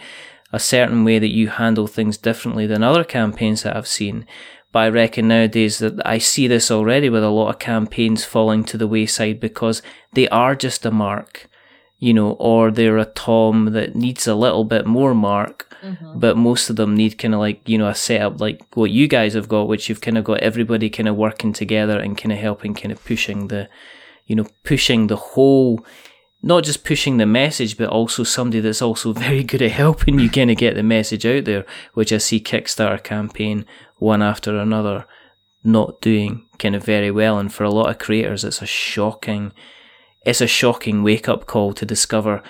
a 0.51 0.59
certain 0.59 1.03
way 1.03 1.19
that 1.19 1.33
you 1.33 1.49
handle 1.49 1.87
things 1.87 2.17
differently 2.17 2.65
than 2.65 2.83
other 2.83 3.03
campaigns 3.03 3.63
that 3.63 3.75
I've 3.75 3.87
seen. 3.87 4.25
But 4.71 4.79
I 4.79 4.89
reckon 4.89 5.27
nowadays 5.27 5.79
that 5.79 6.05
I 6.05 6.17
see 6.19 6.47
this 6.47 6.69
already 6.69 7.09
with 7.09 7.23
a 7.23 7.29
lot 7.29 7.49
of 7.49 7.59
campaigns 7.59 8.25
falling 8.25 8.63
to 8.65 8.77
the 8.77 8.87
wayside 8.87 9.39
because 9.39 9.81
they 10.13 10.27
are 10.29 10.55
just 10.55 10.85
a 10.85 10.91
mark, 10.91 11.49
you 11.97 12.13
know, 12.13 12.33
or 12.33 12.71
they're 12.71 12.97
a 12.97 13.05
Tom 13.05 13.73
that 13.73 13.95
needs 13.95 14.27
a 14.27 14.35
little 14.35 14.63
bit 14.63 14.85
more 14.85 15.15
mark 15.15 15.69
mm-hmm. 15.81 16.19
but 16.19 16.37
most 16.37 16.69
of 16.69 16.75
them 16.75 16.95
need 16.95 17.17
kind 17.17 17.33
of 17.33 17.39
like 17.39 17.67
you 17.67 17.77
know 17.77 17.87
a 17.87 17.95
setup 17.95 18.39
like 18.39 18.61
what 18.75 18.91
you 18.91 19.07
guys 19.07 19.33
have 19.33 19.47
got 19.47 19.67
which 19.67 19.89
you've 19.89 20.01
kind 20.01 20.17
of 20.17 20.23
got 20.23 20.39
everybody 20.39 20.89
kind 20.89 21.07
of 21.07 21.15
working 21.15 21.53
together 21.53 21.99
and 21.99 22.17
kind 22.17 22.31
of 22.31 22.37
helping 22.37 22.73
kind 22.73 22.91
of 22.91 23.03
pushing 23.05 23.47
the 23.47 23.69
you 24.25 24.35
know 24.35 24.45
pushing 24.63 25.07
the 25.07 25.15
whole 25.15 25.85
not 26.41 26.63
just 26.63 26.83
pushing 26.83 27.17
the 27.17 27.25
message 27.25 27.77
but 27.77 27.89
also 27.89 28.23
somebody 28.23 28.59
that's 28.59 28.81
also 28.81 29.13
very 29.27 29.43
good 29.43 29.61
at 29.61 29.71
helping 29.71 30.19
you 30.19 30.29
kind 30.29 30.51
of 30.51 30.57
get 30.57 30.75
the 30.75 30.83
message 30.83 31.25
out 31.25 31.45
there 31.45 31.65
which 31.93 32.11
i 32.11 32.17
see 32.17 32.39
kickstarter 32.39 33.03
campaign 33.03 33.65
one 33.97 34.21
after 34.21 34.57
another 34.57 35.05
not 35.63 35.99
doing 36.01 36.45
kind 36.57 36.75
of 36.75 36.83
very 36.83 37.11
well 37.11 37.37
and 37.37 37.53
for 37.53 37.63
a 37.63 37.69
lot 37.69 37.89
of 37.89 37.97
creators 37.97 38.43
it's 38.43 38.61
a 38.61 38.65
shocking 38.65 39.51
it's 40.25 40.41
a 40.41 40.47
shocking 40.47 41.03
wake 41.03 41.27
up 41.27 41.45
call 41.45 41.73
to 41.73 41.85
discover 41.85 42.41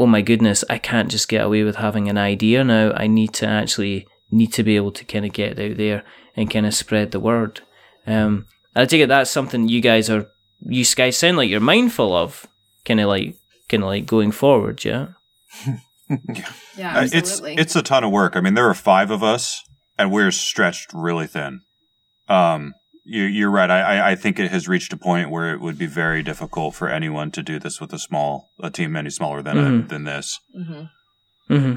oh 0.00 0.06
my 0.06 0.22
goodness, 0.22 0.64
I 0.70 0.78
can't 0.78 1.10
just 1.10 1.28
get 1.28 1.44
away 1.44 1.62
with 1.62 1.76
having 1.76 2.08
an 2.08 2.16
idea 2.16 2.64
now. 2.64 2.92
I 2.96 3.06
need 3.06 3.34
to 3.34 3.46
actually 3.46 4.08
need 4.30 4.50
to 4.54 4.62
be 4.62 4.76
able 4.76 4.92
to 4.92 5.04
kind 5.04 5.26
of 5.26 5.32
get 5.34 5.58
out 5.60 5.76
there 5.76 6.04
and 6.34 6.50
kind 6.50 6.64
of 6.64 6.72
spread 6.72 7.10
the 7.10 7.20
word. 7.20 7.60
Um, 8.06 8.46
I 8.74 8.86
take 8.86 9.02
it 9.02 9.08
that's 9.08 9.30
something 9.30 9.68
you 9.68 9.82
guys 9.82 10.08
are, 10.08 10.30
you 10.66 10.86
guys 10.96 11.18
sound 11.18 11.36
like 11.36 11.50
you're 11.50 11.60
mindful 11.60 12.14
of, 12.14 12.48
kind 12.84 13.00
of 13.00 13.08
like, 13.08 13.36
kind 13.68 13.82
of 13.82 13.88
like 13.88 14.06
going 14.06 14.32
forward, 14.32 14.84
yeah. 14.84 15.08
Yeah, 16.76 16.98
Uh, 16.98 17.08
it's 17.12 17.40
it's 17.44 17.76
a 17.76 17.82
ton 17.82 18.02
of 18.02 18.10
work. 18.10 18.34
I 18.34 18.40
mean, 18.40 18.54
there 18.54 18.68
are 18.68 18.74
five 18.74 19.12
of 19.12 19.22
us, 19.22 19.62
and 19.96 20.10
we're 20.10 20.32
stretched 20.32 20.90
really 20.92 21.28
thin. 21.28 21.60
Um, 22.28 22.74
you, 23.04 23.22
you're 23.22 23.50
right. 23.50 23.70
I, 23.70 23.80
I- 23.98 24.10
I 24.10 24.14
think 24.16 24.40
it 24.40 24.50
has 24.50 24.66
reached 24.66 24.92
a 24.92 24.96
point 24.96 25.30
where 25.30 25.52
it 25.54 25.60
would 25.60 25.78
be 25.78 25.86
very 25.86 26.22
difficult 26.24 26.74
for 26.74 26.88
anyone 26.88 27.30
to 27.32 27.42
do 27.44 27.60
this 27.60 27.80
with 27.80 27.92
a 27.92 27.98
small 27.98 28.50
a 28.60 28.70
team 28.70 28.96
any 28.96 29.10
smaller 29.10 29.40
than 29.40 29.56
a, 29.58 29.62
Mhm. 29.62 29.88
than 29.88 30.04
this. 30.04 30.38
hmm 30.52 30.82
Mm-hmm. 31.48 31.74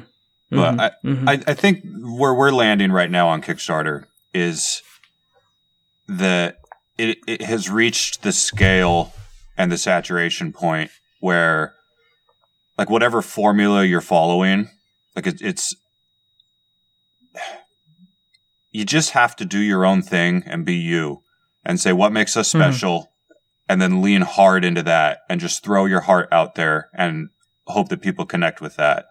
But 0.49 0.79
I, 0.79 0.91
Mhm. 1.05 1.29
I 1.29 1.51
I 1.51 1.53
think 1.53 1.83
where 2.01 2.33
we're 2.33 2.51
landing 2.51 2.91
right 2.91 3.11
now 3.11 3.27
on 3.29 3.41
Kickstarter 3.41 4.05
is 4.33 4.81
that 6.07 6.57
it 6.97 7.17
it 7.27 7.41
has 7.43 7.69
reached 7.69 8.23
the 8.23 8.31
scale 8.31 9.13
and 9.57 9.71
the 9.71 9.77
saturation 9.77 10.51
point 10.53 10.91
where 11.19 11.75
like 12.77 12.89
whatever 12.89 13.21
formula 13.21 13.83
you're 13.83 14.01
following, 14.01 14.69
like 15.15 15.27
it, 15.27 15.41
it's 15.41 15.75
you 18.71 18.85
just 18.85 19.11
have 19.11 19.35
to 19.35 19.45
do 19.45 19.59
your 19.59 19.85
own 19.85 20.01
thing 20.01 20.43
and 20.45 20.65
be 20.65 20.75
you 20.75 21.21
and 21.63 21.79
say 21.79 21.93
what 21.93 22.11
makes 22.11 22.35
us 22.35 22.47
Mhm. 22.51 22.59
special 22.59 23.11
and 23.69 23.81
then 23.81 24.01
lean 24.01 24.21
hard 24.21 24.65
into 24.65 24.83
that 24.83 25.19
and 25.29 25.39
just 25.39 25.63
throw 25.63 25.85
your 25.85 26.01
heart 26.01 26.27
out 26.31 26.55
there 26.55 26.89
and 26.93 27.29
hope 27.67 27.89
that 27.89 28.01
people 28.01 28.25
connect 28.25 28.59
with 28.59 28.75
that 28.75 29.05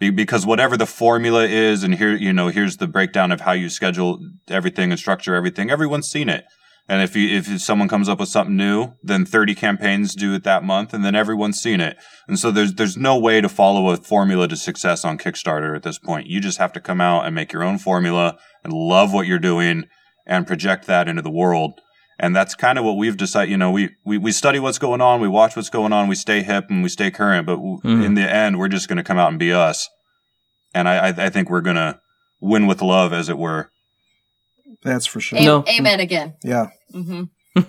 because 0.00 0.44
whatever 0.44 0.76
the 0.76 0.86
formula 0.86 1.44
is 1.46 1.84
and 1.84 1.94
here 1.94 2.16
you 2.16 2.32
know 2.32 2.48
here's 2.48 2.78
the 2.78 2.88
breakdown 2.88 3.30
of 3.30 3.42
how 3.42 3.52
you 3.52 3.68
schedule 3.68 4.18
everything 4.48 4.90
and 4.90 4.98
structure 4.98 5.36
everything 5.36 5.70
everyone's 5.70 6.10
seen 6.10 6.28
it 6.28 6.44
and 6.88 7.00
if 7.02 7.14
you 7.16 7.28
if 7.28 7.60
someone 7.60 7.88
comes 7.88 8.08
up 8.08 8.18
with 8.20 8.28
something 8.28 8.56
new 8.56 8.92
then 9.02 9.24
30 9.24 9.54
campaigns 9.54 10.14
do 10.14 10.34
it 10.34 10.42
that 10.44 10.64
month 10.64 10.92
and 10.92 11.04
then 11.04 11.14
everyone's 11.14 11.60
seen 11.60 11.80
it. 11.80 11.96
And 12.28 12.38
so 12.38 12.50
there's 12.50 12.74
there's 12.74 12.96
no 12.96 13.18
way 13.18 13.40
to 13.40 13.48
follow 13.48 13.90
a 13.90 13.96
formula 13.96 14.48
to 14.48 14.56
success 14.56 15.04
on 15.04 15.18
Kickstarter 15.18 15.74
at 15.76 15.82
this 15.82 15.98
point. 15.98 16.26
You 16.26 16.40
just 16.40 16.58
have 16.58 16.72
to 16.74 16.80
come 16.80 17.00
out 17.00 17.24
and 17.26 17.34
make 17.34 17.52
your 17.52 17.62
own 17.62 17.78
formula 17.78 18.36
and 18.64 18.72
love 18.72 19.12
what 19.12 19.26
you're 19.26 19.38
doing 19.38 19.84
and 20.26 20.46
project 20.46 20.86
that 20.86 21.08
into 21.08 21.22
the 21.22 21.30
world. 21.30 21.80
And 22.18 22.36
that's 22.36 22.54
kind 22.54 22.78
of 22.78 22.84
what 22.84 22.96
we've 22.96 23.16
decided 23.16 23.50
you 23.50 23.56
know 23.56 23.70
we, 23.70 23.90
we 24.04 24.18
we 24.18 24.30
study 24.32 24.58
what's 24.60 24.78
going 24.78 25.00
on 25.00 25.20
we 25.20 25.28
watch 25.28 25.56
what's 25.56 25.70
going 25.70 25.92
on 25.92 26.08
we 26.08 26.14
stay 26.14 26.42
hip 26.42 26.66
and 26.68 26.82
we 26.82 26.88
stay 26.88 27.10
current. 27.10 27.46
But 27.46 27.56
w- 27.56 27.78
Mhm. 27.84 28.04
in 28.04 28.14
the 28.14 28.30
end 28.32 28.58
we're 28.58 28.68
just 28.68 28.86
going 28.88 28.98
to 28.98 29.02
come 29.02 29.18
out 29.18 29.30
and 29.30 29.38
be 29.38 29.52
us. 29.52 29.88
And 30.74 30.88
I, 30.88 31.08
I 31.08 31.26
I 31.26 31.28
think 31.30 31.48
we're 31.50 31.60
going 31.62 31.76
to 31.76 31.98
win 32.40 32.66
with 32.66 32.82
love 32.82 33.12
as 33.12 33.28
it 33.28 33.38
were 33.38 33.70
That's 34.82 35.06
for 35.06 35.20
sure. 35.20 35.38
A- 35.38 35.44
No. 35.44 35.64
Amen 35.68 36.00
again. 36.00 36.34
Yeah. 36.42 36.66
hmm 36.92 37.24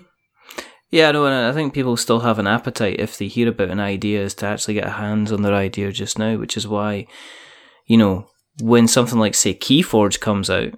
Yeah, 0.91 1.09
no, 1.11 1.25
and 1.25 1.33
I 1.33 1.51
think 1.53 1.73
people 1.73 1.97
still 1.97 2.19
have 2.19 2.37
an 2.37 2.45
appetite 2.45 2.99
if 2.99 3.17
they 3.17 3.27
hear 3.27 3.49
about 3.49 3.69
an 3.71 3.79
idea 3.79 4.21
is 4.21 4.35
to 4.35 4.45
actually 4.45 4.75
get 4.75 4.87
hands 4.89 5.31
on 5.31 5.41
their 5.41 5.55
idea 5.55 5.91
just 5.91 6.19
now, 6.19 6.37
which 6.37 6.55
is 6.55 6.67
why, 6.67 7.07
you 7.87 7.97
know, 7.97 8.27
when 8.61 8.87
something 8.87 9.17
like 9.17 9.33
say 9.33 9.55
Keyforge 9.55 10.19
comes 10.19 10.51
out, 10.51 10.73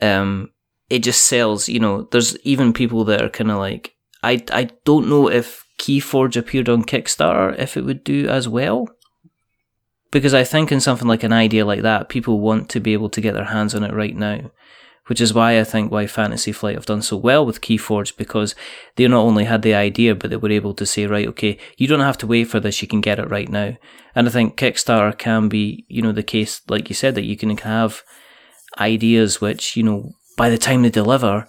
um, 0.00 0.50
it 0.88 1.00
just 1.00 1.26
sells. 1.26 1.68
You 1.68 1.80
know, 1.80 2.08
there's 2.12 2.38
even 2.44 2.72
people 2.72 3.04
that 3.04 3.20
are 3.20 3.28
kind 3.28 3.50
of 3.50 3.58
like, 3.58 3.92
I 4.22 4.42
I 4.50 4.70
don't 4.86 5.06
know 5.08 5.28
if 5.28 5.66
Keyforge 5.78 6.36
appeared 6.38 6.70
on 6.70 6.84
Kickstarter 6.84 7.58
if 7.58 7.76
it 7.76 7.84
would 7.84 8.04
do 8.04 8.28
as 8.28 8.48
well. 8.48 8.88
because 10.10 10.32
I 10.32 10.44
think 10.44 10.72
in 10.72 10.80
something 10.80 11.08
like 11.08 11.24
an 11.24 11.32
idea 11.34 11.66
like 11.66 11.82
that, 11.82 12.08
people 12.08 12.40
want 12.40 12.70
to 12.70 12.80
be 12.80 12.94
able 12.94 13.10
to 13.10 13.20
get 13.20 13.34
their 13.34 13.44
hands 13.52 13.74
on 13.74 13.84
it 13.84 13.92
right 13.92 14.16
now. 14.16 14.50
Which 15.06 15.20
is 15.20 15.32
why 15.32 15.60
I 15.60 15.64
think 15.64 15.92
why 15.92 16.06
Fantasy 16.06 16.50
Flight 16.50 16.74
have 16.74 16.86
done 16.86 17.02
so 17.02 17.16
well 17.16 17.46
with 17.46 17.60
Keyforge 17.60 18.16
because 18.16 18.56
they 18.96 19.06
not 19.06 19.22
only 19.22 19.44
had 19.44 19.62
the 19.62 19.74
idea, 19.74 20.16
but 20.16 20.30
they 20.30 20.36
were 20.36 20.50
able 20.50 20.74
to 20.74 20.84
say, 20.84 21.06
right, 21.06 21.28
okay, 21.28 21.58
you 21.76 21.86
don't 21.86 22.00
have 22.00 22.18
to 22.18 22.26
wait 22.26 22.44
for 22.44 22.58
this, 22.58 22.82
you 22.82 22.88
can 22.88 23.00
get 23.00 23.20
it 23.20 23.30
right 23.30 23.48
now. 23.48 23.76
And 24.16 24.26
I 24.26 24.30
think 24.30 24.56
Kickstarter 24.56 25.16
can 25.16 25.48
be, 25.48 25.84
you 25.88 26.02
know, 26.02 26.10
the 26.10 26.24
case, 26.24 26.60
like 26.68 26.88
you 26.88 26.94
said, 26.94 27.14
that 27.14 27.24
you 27.24 27.36
can 27.36 27.56
have 27.58 28.02
ideas 28.78 29.40
which, 29.40 29.76
you 29.76 29.84
know, 29.84 30.10
by 30.36 30.50
the 30.50 30.58
time 30.58 30.82
they 30.82 30.90
deliver, 30.90 31.46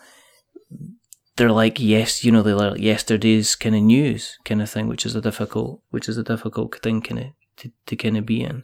they're 1.38 1.52
like 1.52 1.80
yes, 1.80 2.24
you 2.24 2.32
know, 2.32 2.42
they're 2.42 2.56
like 2.56 2.80
yesterday's 2.80 3.56
kind 3.56 3.76
of 3.76 3.82
news 3.82 4.38
kind 4.44 4.62
of 4.62 4.70
thing, 4.70 4.88
which 4.88 5.06
is 5.06 5.16
a 5.16 5.22
difficult, 5.22 5.82
which 5.92 6.10
is 6.10 6.18
a 6.18 6.24
difficult 6.24 6.80
thing 6.82 7.02
kind 7.02 7.20
of 7.20 7.26
to, 7.58 7.72
to 7.86 7.96
kind 7.96 8.18
of 8.18 8.26
be 8.26 8.42
in. 8.42 8.64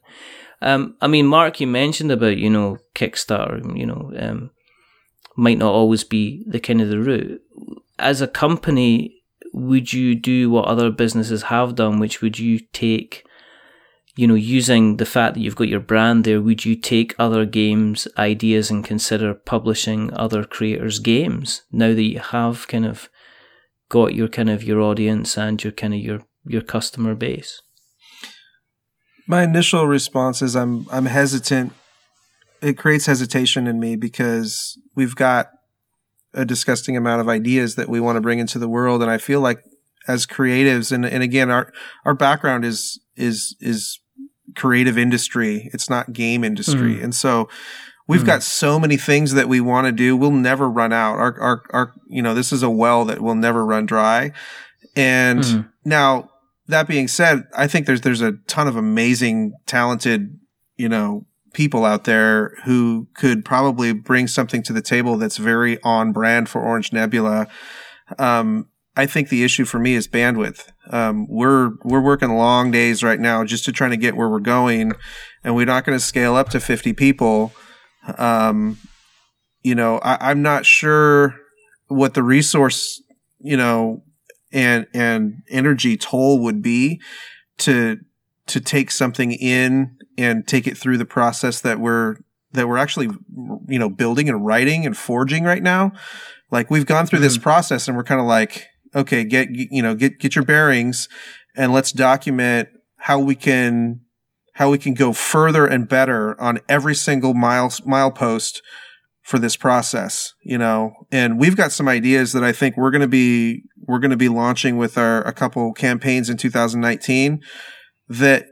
Um, 0.61 0.95
I 1.01 1.07
mean, 1.07 1.27
Mark, 1.27 1.59
you 1.59 1.67
mentioned 1.67 2.11
about 2.11 2.37
you 2.37 2.49
know 2.49 2.77
Kickstarter, 2.95 3.77
you 3.77 3.85
know, 3.85 4.11
um, 4.17 4.51
might 5.35 5.57
not 5.57 5.73
always 5.73 6.03
be 6.03 6.43
the 6.47 6.59
kind 6.59 6.81
of 6.81 6.89
the 6.89 6.99
route. 6.99 7.41
As 7.99 8.21
a 8.21 8.27
company, 8.27 9.23
would 9.53 9.93
you 9.93 10.15
do 10.15 10.49
what 10.49 10.65
other 10.65 10.89
businesses 10.89 11.43
have 11.43 11.75
done, 11.75 11.99
which 11.99 12.21
would 12.21 12.39
you 12.39 12.59
take? 12.71 13.25
you 14.15 14.27
know, 14.27 14.35
using 14.35 14.97
the 14.97 15.05
fact 15.05 15.33
that 15.33 15.39
you've 15.39 15.55
got 15.55 15.67
your 15.67 15.79
brand 15.79 16.23
there, 16.23 16.41
would 16.41 16.65
you 16.65 16.75
take 16.75 17.15
other 17.17 17.45
games 17.45 18.07
ideas 18.17 18.69
and 18.69 18.85
consider 18.85 19.33
publishing 19.33 20.13
other 20.13 20.43
creators' 20.43 20.99
games 20.99 21.63
now 21.71 21.93
that 21.93 22.03
you 22.03 22.19
have 22.19 22.67
kind 22.67 22.85
of 22.85 23.09
got 23.89 24.13
your 24.13 24.27
kind 24.27 24.49
of 24.49 24.63
your 24.63 24.81
audience 24.81 25.37
and 25.37 25.63
your 25.63 25.73
kind 25.73 25.93
of 25.93 25.99
your 25.99 26.19
your 26.45 26.61
customer 26.61 27.15
base? 27.15 27.61
My 29.27 29.43
initial 29.43 29.87
response 29.87 30.41
is 30.41 30.55
I'm 30.55 30.85
I'm 30.91 31.07
hesitant. 31.07 31.73
It 32.63 32.77
creates 32.77 33.05
hesitation 33.05 33.67
in 33.67 33.79
me 33.79 33.95
because 33.95 34.79
we've 34.95 35.15
got 35.15 35.49
a 36.33 36.45
disgusting 36.45 36.97
amount 36.97 37.21
of 37.21 37.29
ideas 37.29 37.75
that 37.75 37.89
we 37.89 37.99
want 37.99 38.15
to 38.15 38.21
bring 38.21 38.39
into 38.39 38.57
the 38.57 38.69
world, 38.69 39.01
and 39.01 39.11
I 39.11 39.17
feel 39.17 39.41
like 39.41 39.59
as 40.07 40.25
creatives, 40.25 40.91
and 40.91 41.05
and 41.05 41.21
again, 41.21 41.51
our 41.51 41.71
our 42.05 42.13
background 42.13 42.65
is 42.65 42.99
is 43.15 43.55
is 43.59 43.99
creative 44.55 44.97
industry. 44.97 45.69
It's 45.73 45.89
not 45.89 46.13
game 46.13 46.43
industry. 46.43 46.95
Mm. 46.95 47.03
And 47.05 47.15
so 47.15 47.49
we've 48.07 48.23
mm. 48.23 48.27
got 48.27 48.43
so 48.43 48.79
many 48.79 48.97
things 48.97 49.33
that 49.33 49.47
we 49.47 49.61
want 49.61 49.87
to 49.87 49.91
do. 49.91 50.15
We'll 50.15 50.31
never 50.31 50.69
run 50.69 50.93
out. 50.93 51.17
Our, 51.17 51.39
our, 51.39 51.63
our, 51.71 51.93
you 52.07 52.21
know, 52.21 52.33
this 52.33 52.51
is 52.51 52.63
a 52.63 52.69
well 52.69 53.05
that 53.05 53.21
will 53.21 53.35
never 53.35 53.65
run 53.65 53.85
dry. 53.85 54.31
And 54.95 55.39
mm. 55.39 55.69
now 55.85 56.29
that 56.67 56.87
being 56.87 57.07
said, 57.07 57.43
I 57.55 57.67
think 57.67 57.87
there's, 57.87 58.01
there's 58.01 58.21
a 58.21 58.33
ton 58.47 58.67
of 58.67 58.75
amazing, 58.75 59.53
talented, 59.65 60.39
you 60.75 60.89
know, 60.89 61.25
people 61.53 61.85
out 61.85 62.03
there 62.03 62.55
who 62.65 63.07
could 63.13 63.45
probably 63.45 63.93
bring 63.93 64.27
something 64.27 64.63
to 64.63 64.73
the 64.73 64.81
table 64.81 65.17
that's 65.17 65.37
very 65.37 65.81
on 65.83 66.11
brand 66.11 66.49
for 66.49 66.61
Orange 66.61 66.91
Nebula. 66.91 67.47
Um, 68.19 68.67
I 68.95 69.05
think 69.05 69.29
the 69.29 69.43
issue 69.43 69.65
for 69.65 69.79
me 69.79 69.95
is 69.95 70.07
bandwidth. 70.07 70.69
Um, 70.89 71.27
we're 71.27 71.71
we're 71.83 72.01
working 72.01 72.29
long 72.35 72.69
days 72.69 73.03
right 73.03 73.19
now 73.19 73.43
just 73.43 73.65
to 73.65 73.71
trying 73.71 73.91
to 73.91 73.97
get 73.97 74.15
where 74.15 74.29
we're 74.29 74.39
going, 74.39 74.93
and 75.43 75.55
we're 75.55 75.65
not 75.65 75.85
going 75.85 75.97
to 75.97 76.03
scale 76.03 76.35
up 76.35 76.49
to 76.49 76.59
fifty 76.59 76.93
people. 76.93 77.53
Um, 78.17 78.77
you 79.63 79.73
know, 79.73 79.99
I, 79.99 80.29
I'm 80.29 80.41
not 80.41 80.65
sure 80.65 81.35
what 81.87 82.13
the 82.13 82.23
resource, 82.23 83.01
you 83.39 83.57
know, 83.57 84.03
and 84.51 84.85
and 84.93 85.41
energy 85.49 85.97
toll 85.97 86.39
would 86.43 86.61
be 86.61 87.01
to 87.59 87.97
to 88.47 88.59
take 88.59 88.91
something 88.91 89.31
in 89.31 89.97
and 90.17 90.47
take 90.47 90.67
it 90.67 90.77
through 90.77 90.97
the 90.97 91.05
process 91.05 91.61
that 91.61 91.79
we're 91.79 92.17
that 92.51 92.67
we're 92.67 92.77
actually 92.77 93.09
you 93.67 93.79
know 93.79 93.89
building 93.89 94.29
and 94.29 94.45
writing 94.45 94.85
and 94.85 94.97
forging 94.97 95.43
right 95.43 95.63
now 95.63 95.91
like 96.51 96.69
we've 96.69 96.85
gone 96.85 97.05
through 97.05 97.19
this 97.19 97.33
mm-hmm. 97.35 97.43
process 97.43 97.87
and 97.87 97.97
we're 97.97 98.03
kind 98.03 98.21
of 98.21 98.27
like 98.27 98.67
okay, 98.95 99.23
get, 99.23 99.49
you 99.51 99.81
know, 99.81 99.95
get, 99.95 100.19
get 100.19 100.35
your 100.35 100.45
bearings 100.45 101.07
and 101.55 101.73
let's 101.73 101.91
document 101.91 102.69
how 102.97 103.19
we 103.19 103.35
can, 103.35 104.01
how 104.53 104.69
we 104.69 104.77
can 104.77 104.93
go 104.93 105.13
further 105.13 105.65
and 105.65 105.87
better 105.87 106.39
on 106.39 106.59
every 106.69 106.95
single 106.95 107.33
mile, 107.33 107.69
milepost 107.69 108.59
for 109.21 109.39
this 109.39 109.55
process, 109.55 110.33
you 110.43 110.57
know, 110.57 110.93
and 111.11 111.39
we've 111.39 111.55
got 111.55 111.71
some 111.71 111.87
ideas 111.87 112.33
that 112.33 112.43
I 112.43 112.51
think 112.51 112.75
we're 112.75 112.91
going 112.91 113.01
to 113.01 113.07
be, 113.07 113.63
we're 113.87 113.99
going 113.99 114.11
to 114.11 114.17
be 114.17 114.29
launching 114.29 114.77
with 114.77 114.97
our, 114.97 115.25
a 115.25 115.33
couple 115.33 115.71
campaigns 115.73 116.29
in 116.29 116.37
2019 116.37 117.41
that 118.09 118.47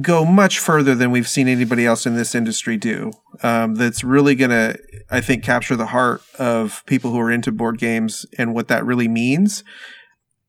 go 0.00 0.24
much 0.24 0.58
further 0.58 0.94
than 0.94 1.10
we've 1.10 1.28
seen 1.28 1.48
anybody 1.48 1.86
else 1.86 2.06
in 2.06 2.14
this 2.14 2.34
industry 2.34 2.76
do. 2.76 3.12
Um, 3.42 3.74
that's 3.74 4.04
really 4.04 4.34
going 4.34 4.50
to, 4.50 4.78
I 5.10 5.20
think, 5.20 5.42
capture 5.44 5.76
the 5.76 5.86
heart 5.86 6.22
of 6.38 6.82
people 6.86 7.10
who 7.10 7.20
are 7.20 7.30
into 7.30 7.52
board 7.52 7.78
games 7.78 8.26
and 8.38 8.54
what 8.54 8.68
that 8.68 8.84
really 8.84 9.08
means, 9.08 9.64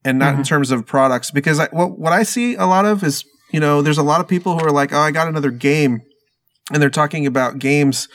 and 0.04 0.20
not 0.20 0.32
mm-hmm. 0.32 0.40
in 0.40 0.46
terms 0.46 0.72
of 0.72 0.86
products. 0.86 1.32
Because 1.32 1.60
I, 1.60 1.68
what 1.72 1.98
what 1.98 2.14
I 2.14 2.24
see 2.24 2.56
a 2.56 2.66
lot 2.66 2.86
of 2.86 3.04
is, 3.04 3.24
you 3.52 3.60
know, 3.60 3.82
there's 3.82 3.98
a 3.98 4.04
lot 4.04 4.22
of 4.22 4.28
people 4.28 4.58
who 4.58 4.66
are 4.66 4.72
like, 4.72 4.94
oh, 4.94 5.00
I 5.00 5.12
got 5.12 5.28
another 5.28 5.52
game, 5.52 6.02
and 6.72 6.82
they're 6.82 6.90
talking 6.90 7.26
about 7.26 7.60
games 7.60 8.08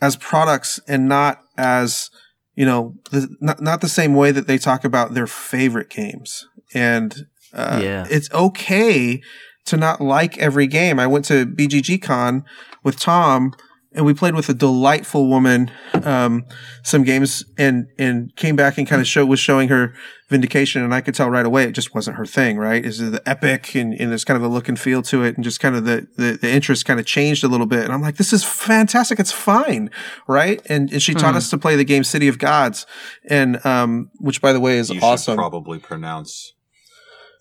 as 0.00 0.16
products 0.16 0.80
and 0.88 1.08
not 1.08 1.40
as 1.56 2.10
you 2.54 2.64
know, 2.64 2.94
the, 3.10 3.28
not 3.40 3.60
not 3.60 3.80
the 3.80 3.88
same 3.88 4.14
way 4.14 4.30
that 4.30 4.46
they 4.46 4.58
talk 4.58 4.84
about 4.84 5.14
their 5.14 5.26
favorite 5.26 5.90
games. 5.90 6.46
And 6.72 7.26
uh, 7.52 7.80
yeah. 7.82 8.06
it's 8.10 8.32
okay 8.32 9.22
to 9.66 9.76
not 9.76 10.00
like 10.00 10.38
every 10.38 10.66
game. 10.66 10.98
I 10.98 11.06
went 11.06 11.24
to 11.26 11.46
BGG 11.46 12.02
Con 12.02 12.44
with 12.82 12.98
Tom 12.98 13.54
and 13.94 14.04
we 14.04 14.12
played 14.12 14.34
with 14.34 14.48
a 14.48 14.54
delightful 14.54 15.28
woman 15.28 15.70
um, 16.02 16.44
some 16.82 17.04
games 17.04 17.44
and 17.56 17.86
and 17.98 18.34
came 18.36 18.56
back 18.56 18.76
and 18.76 18.86
kind 18.86 19.00
of 19.00 19.06
show 19.06 19.24
was 19.24 19.40
showing 19.40 19.68
her 19.68 19.94
vindication 20.28 20.82
and 20.82 20.92
I 20.92 21.00
could 21.00 21.14
tell 21.14 21.30
right 21.30 21.46
away 21.46 21.64
it 21.64 21.72
just 21.72 21.94
wasn't 21.94 22.16
her 22.16 22.26
thing 22.26 22.58
right 22.58 22.84
is 22.84 22.98
the 22.98 23.22
epic 23.28 23.74
and, 23.74 23.94
and 23.94 24.10
there's 24.10 24.24
kind 24.24 24.36
of 24.36 24.42
a 24.42 24.48
look 24.48 24.68
and 24.68 24.78
feel 24.78 25.02
to 25.02 25.22
it 25.22 25.36
and 25.36 25.44
just 25.44 25.60
kind 25.60 25.76
of 25.76 25.84
the, 25.84 26.08
the, 26.16 26.38
the 26.40 26.50
interest 26.50 26.84
kind 26.86 26.98
of 26.98 27.06
changed 27.06 27.44
a 27.44 27.48
little 27.48 27.66
bit 27.66 27.84
and 27.84 27.92
I'm 27.92 28.02
like 28.02 28.16
this 28.16 28.32
is 28.32 28.42
fantastic 28.42 29.20
it's 29.20 29.32
fine 29.32 29.90
right 30.26 30.60
and 30.68 30.92
and 30.92 31.02
she 31.02 31.14
taught 31.14 31.32
hmm. 31.32 31.38
us 31.38 31.50
to 31.50 31.58
play 31.58 31.76
the 31.76 31.84
game 31.84 32.04
City 32.04 32.26
of 32.26 32.38
Gods 32.38 32.86
and 33.28 33.64
um 33.64 34.10
which 34.18 34.40
by 34.40 34.52
the 34.52 34.60
way 34.60 34.78
is 34.78 34.90
you 34.90 35.00
awesome 35.00 35.36
probably 35.36 35.78
pronounce 35.78 36.53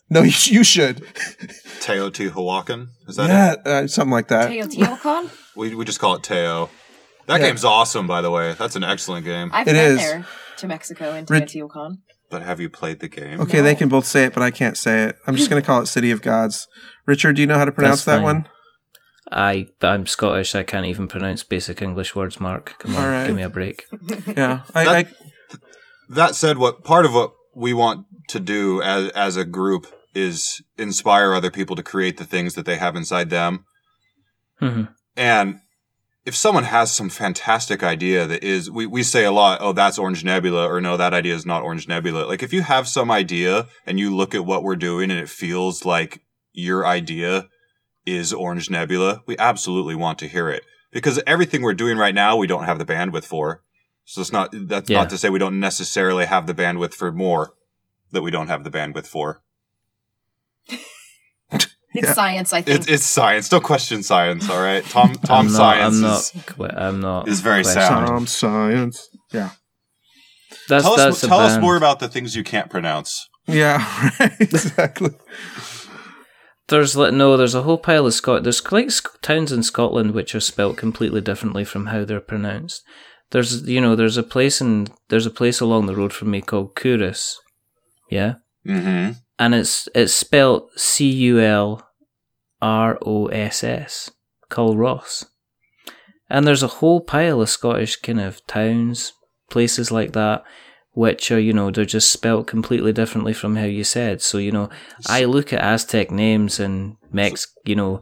no, 0.09 0.21
you, 0.23 0.63
should. 0.63 0.97
Teotihuacan? 1.79 2.87
Is 3.07 3.15
that 3.15 3.29
yeah, 3.29 3.53
it? 3.53 3.67
Uh, 3.67 3.87
something 3.87 4.11
like 4.11 4.27
that. 4.27 4.51
Teotihuacan? 4.51 5.31
we, 5.55 5.75
we 5.75 5.85
just 5.85 5.99
call 5.99 6.15
it 6.15 6.23
Teo. 6.23 6.69
That 7.27 7.39
yeah. 7.39 7.47
game's 7.47 7.63
awesome, 7.63 8.05
by 8.07 8.21
the 8.21 8.31
way. 8.31 8.53
That's 8.53 8.75
an 8.75 8.83
excellent 8.83 9.25
game. 9.25 9.49
I've 9.53 9.67
it 9.67 9.73
been 9.73 9.91
is. 9.93 9.97
there 9.97 10.25
to 10.57 10.67
Mexico 10.67 11.13
and 11.13 11.27
Teotihuacan. 11.27 11.97
But 12.29 12.41
have 12.41 12.59
you 12.59 12.69
played 12.69 12.99
the 12.99 13.07
game? 13.07 13.39
Okay, 13.41 13.57
no. 13.57 13.63
they 13.63 13.75
can 13.75 13.89
both 13.89 14.05
say 14.05 14.25
it, 14.25 14.33
but 14.33 14.41
I 14.41 14.49
can't 14.49 14.75
say 14.75 15.03
it. 15.03 15.17
I'm 15.27 15.35
just 15.35 15.49
going 15.49 15.61
to 15.61 15.65
call 15.65 15.81
it 15.81 15.85
City 15.85 16.09
of 16.11 16.21
Gods. 16.21 16.67
Richard, 17.05 17.35
do 17.35 17.41
you 17.41 17.47
know 17.47 17.57
how 17.57 17.65
to 17.65 17.71
pronounce 17.71 18.05
that 18.05 18.23
one? 18.23 18.47
I 19.31 19.67
I'm 19.81 20.05
Scottish. 20.05 20.53
I 20.53 20.63
can't 20.63 20.85
even 20.85 21.07
pronounce 21.07 21.43
basic 21.43 21.81
English 21.81 22.15
words. 22.15 22.39
Mark, 22.39 22.75
come 22.79 22.95
on, 22.95 23.07
right. 23.07 23.27
give 23.27 23.35
me 23.35 23.41
a 23.41 23.49
break. 23.49 23.85
yeah, 24.27 24.61
I, 24.75 24.83
that, 24.83 24.95
I, 24.95 25.57
that 26.09 26.35
said, 26.35 26.57
what 26.57 26.83
part 26.83 27.05
of 27.05 27.13
what 27.13 27.33
we 27.55 27.73
want 27.73 28.05
to 28.29 28.39
do 28.39 28.81
as 28.81 29.09
as 29.11 29.37
a 29.37 29.45
group 29.45 29.87
is 30.15 30.61
inspire 30.77 31.33
other 31.33 31.51
people 31.51 31.75
to 31.75 31.83
create 31.83 32.17
the 32.17 32.25
things 32.25 32.53
that 32.55 32.65
they 32.65 32.77
have 32.77 32.95
inside 32.95 33.29
them. 33.29 33.65
Mm-hmm. 34.61 34.83
And 35.15 35.59
if 36.25 36.35
someone 36.35 36.63
has 36.63 36.93
some 36.93 37.09
fantastic 37.09 37.83
idea 37.83 38.25
that 38.25 38.43
is, 38.43 38.71
we, 38.71 38.85
we 38.85 39.03
say 39.03 39.25
a 39.25 39.31
lot, 39.31 39.59
oh, 39.61 39.73
that's 39.73 39.99
Orange 39.99 40.23
Nebula, 40.23 40.67
or 40.67 40.79
no, 40.79 40.95
that 40.95 41.13
idea 41.13 41.35
is 41.35 41.45
not 41.45 41.63
Orange 41.63 41.87
Nebula. 41.87 42.25
Like, 42.25 42.41
if 42.41 42.53
you 42.53 42.61
have 42.61 42.87
some 42.87 43.11
idea 43.11 43.67
and 43.85 43.99
you 43.99 44.15
look 44.15 44.33
at 44.33 44.45
what 44.45 44.63
we're 44.63 44.77
doing 44.77 45.11
and 45.11 45.19
it 45.19 45.29
feels 45.29 45.83
like 45.83 46.21
your 46.53 46.85
idea 46.85 47.49
is 48.05 48.31
Orange 48.31 48.69
Nebula, 48.69 49.21
we 49.25 49.37
absolutely 49.37 49.95
want 49.95 50.17
to 50.19 50.27
hear 50.27 50.49
it. 50.49 50.63
Because 50.91 51.21
everything 51.27 51.61
we're 51.61 51.73
doing 51.73 51.97
right 51.97 52.15
now, 52.15 52.37
we 52.37 52.47
don't 52.47 52.65
have 52.65 52.79
the 52.79 52.85
bandwidth 52.85 53.25
for. 53.25 53.61
So 54.05 54.21
it's 54.21 54.31
not, 54.31 54.53
that's 54.53 54.89
yeah. 54.89 54.99
not 54.99 55.09
to 55.09 55.17
say 55.17 55.29
we 55.29 55.39
don't 55.39 55.59
necessarily 55.59 56.25
have 56.25 56.47
the 56.47 56.53
bandwidth 56.53 56.93
for 56.93 57.11
more 57.11 57.53
that 58.13 58.21
we 58.21 58.31
don't 58.31 58.47
have 58.47 58.63
the 58.63 58.71
bandwidth 58.71 59.07
for. 59.07 59.43
It's 61.95 62.07
yeah. 62.07 62.13
science, 62.13 62.53
I 62.53 62.61
think. 62.63 62.79
It's, 62.79 62.87
it's, 62.87 63.05
science. 63.05 63.49
Don't 63.49 63.63
question 63.63 64.01
science. 64.01 64.49
All 64.49 64.59
right, 64.59 64.83
Tom. 64.85 65.13
Tom 65.13 65.45
not, 65.45 65.53
science. 65.53 66.03
I'm 66.03 66.39
is, 66.39 66.57
not. 66.57 66.77
I'm 66.77 67.01
not. 67.01 67.27
Is 67.27 67.41
very 67.41 67.63
sound. 67.63 68.07
Tom 68.07 68.25
science. 68.25 69.07
Yeah. 69.31 69.51
That's, 70.69 70.83
tell 70.83 70.95
that's 70.95 71.23
us, 71.23 71.29
tell 71.29 71.39
us 71.39 71.59
more 71.59 71.75
about 71.75 71.99
the 71.99 72.07
things 72.07 72.35
you 72.35 72.43
can't 72.43 72.69
pronounce. 72.69 73.29
Yeah. 73.47 74.11
Right. 74.19 74.41
exactly. 74.41 75.11
There's 76.69 76.95
no. 76.95 77.37
There's 77.37 77.55
a 77.55 77.61
whole 77.63 77.77
pile 77.77 78.07
of 78.07 78.13
Scot. 78.13 78.43
There's 78.43 78.71
like 78.71 78.91
towns 79.21 79.51
in 79.51 79.61
Scotland 79.61 80.13
which 80.13 80.33
are 80.33 80.39
spelt 80.39 80.77
completely 80.77 81.21
differently 81.21 81.63
from 81.63 81.87
how 81.87 82.05
they're 82.05 82.19
pronounced. 82.19 82.81
There's 83.31 83.67
you 83.67 83.81
know 83.81 83.95
there's 83.95 84.17
a 84.17 84.23
place 84.23 84.61
in 84.61 84.87
there's 85.09 85.25
a 85.25 85.31
place 85.31 85.59
along 85.59 85.85
the 85.85 85.95
road 85.95 86.13
from 86.13 86.31
me 86.31 86.41
called 86.41 86.75
Culross. 86.75 87.35
Yeah. 88.13 88.35
Mm-hmm 88.65 89.11
and 89.39 89.55
it's 89.55 89.89
it's 89.93 90.13
spelled 90.13 90.69
C 90.75 91.09
U 91.09 91.39
L 91.39 91.87
R 92.61 92.97
O 93.05 93.27
S 93.27 93.63
S. 93.63 94.11
Culross. 94.49 95.25
And 96.29 96.47
there's 96.47 96.63
a 96.63 96.67
whole 96.79 97.01
pile 97.01 97.41
of 97.41 97.49
Scottish 97.49 97.97
kind 97.97 98.21
of 98.21 98.45
towns, 98.47 99.13
places 99.49 99.91
like 99.91 100.13
that, 100.13 100.43
which 100.91 101.31
are, 101.31 101.39
you 101.39 101.53
know, 101.53 101.71
they're 101.71 101.85
just 101.85 102.11
spelt 102.11 102.47
completely 102.47 102.93
differently 102.93 103.33
from 103.33 103.55
how 103.55 103.65
you 103.65 103.83
said. 103.83 104.21
So, 104.21 104.37
you 104.37 104.51
know, 104.51 104.69
I 105.07 105.25
look 105.25 105.51
at 105.51 105.61
Aztec 105.61 106.11
names 106.11 106.59
and 106.59 106.97
Mex, 107.11 107.47
you 107.65 107.75
know, 107.75 108.01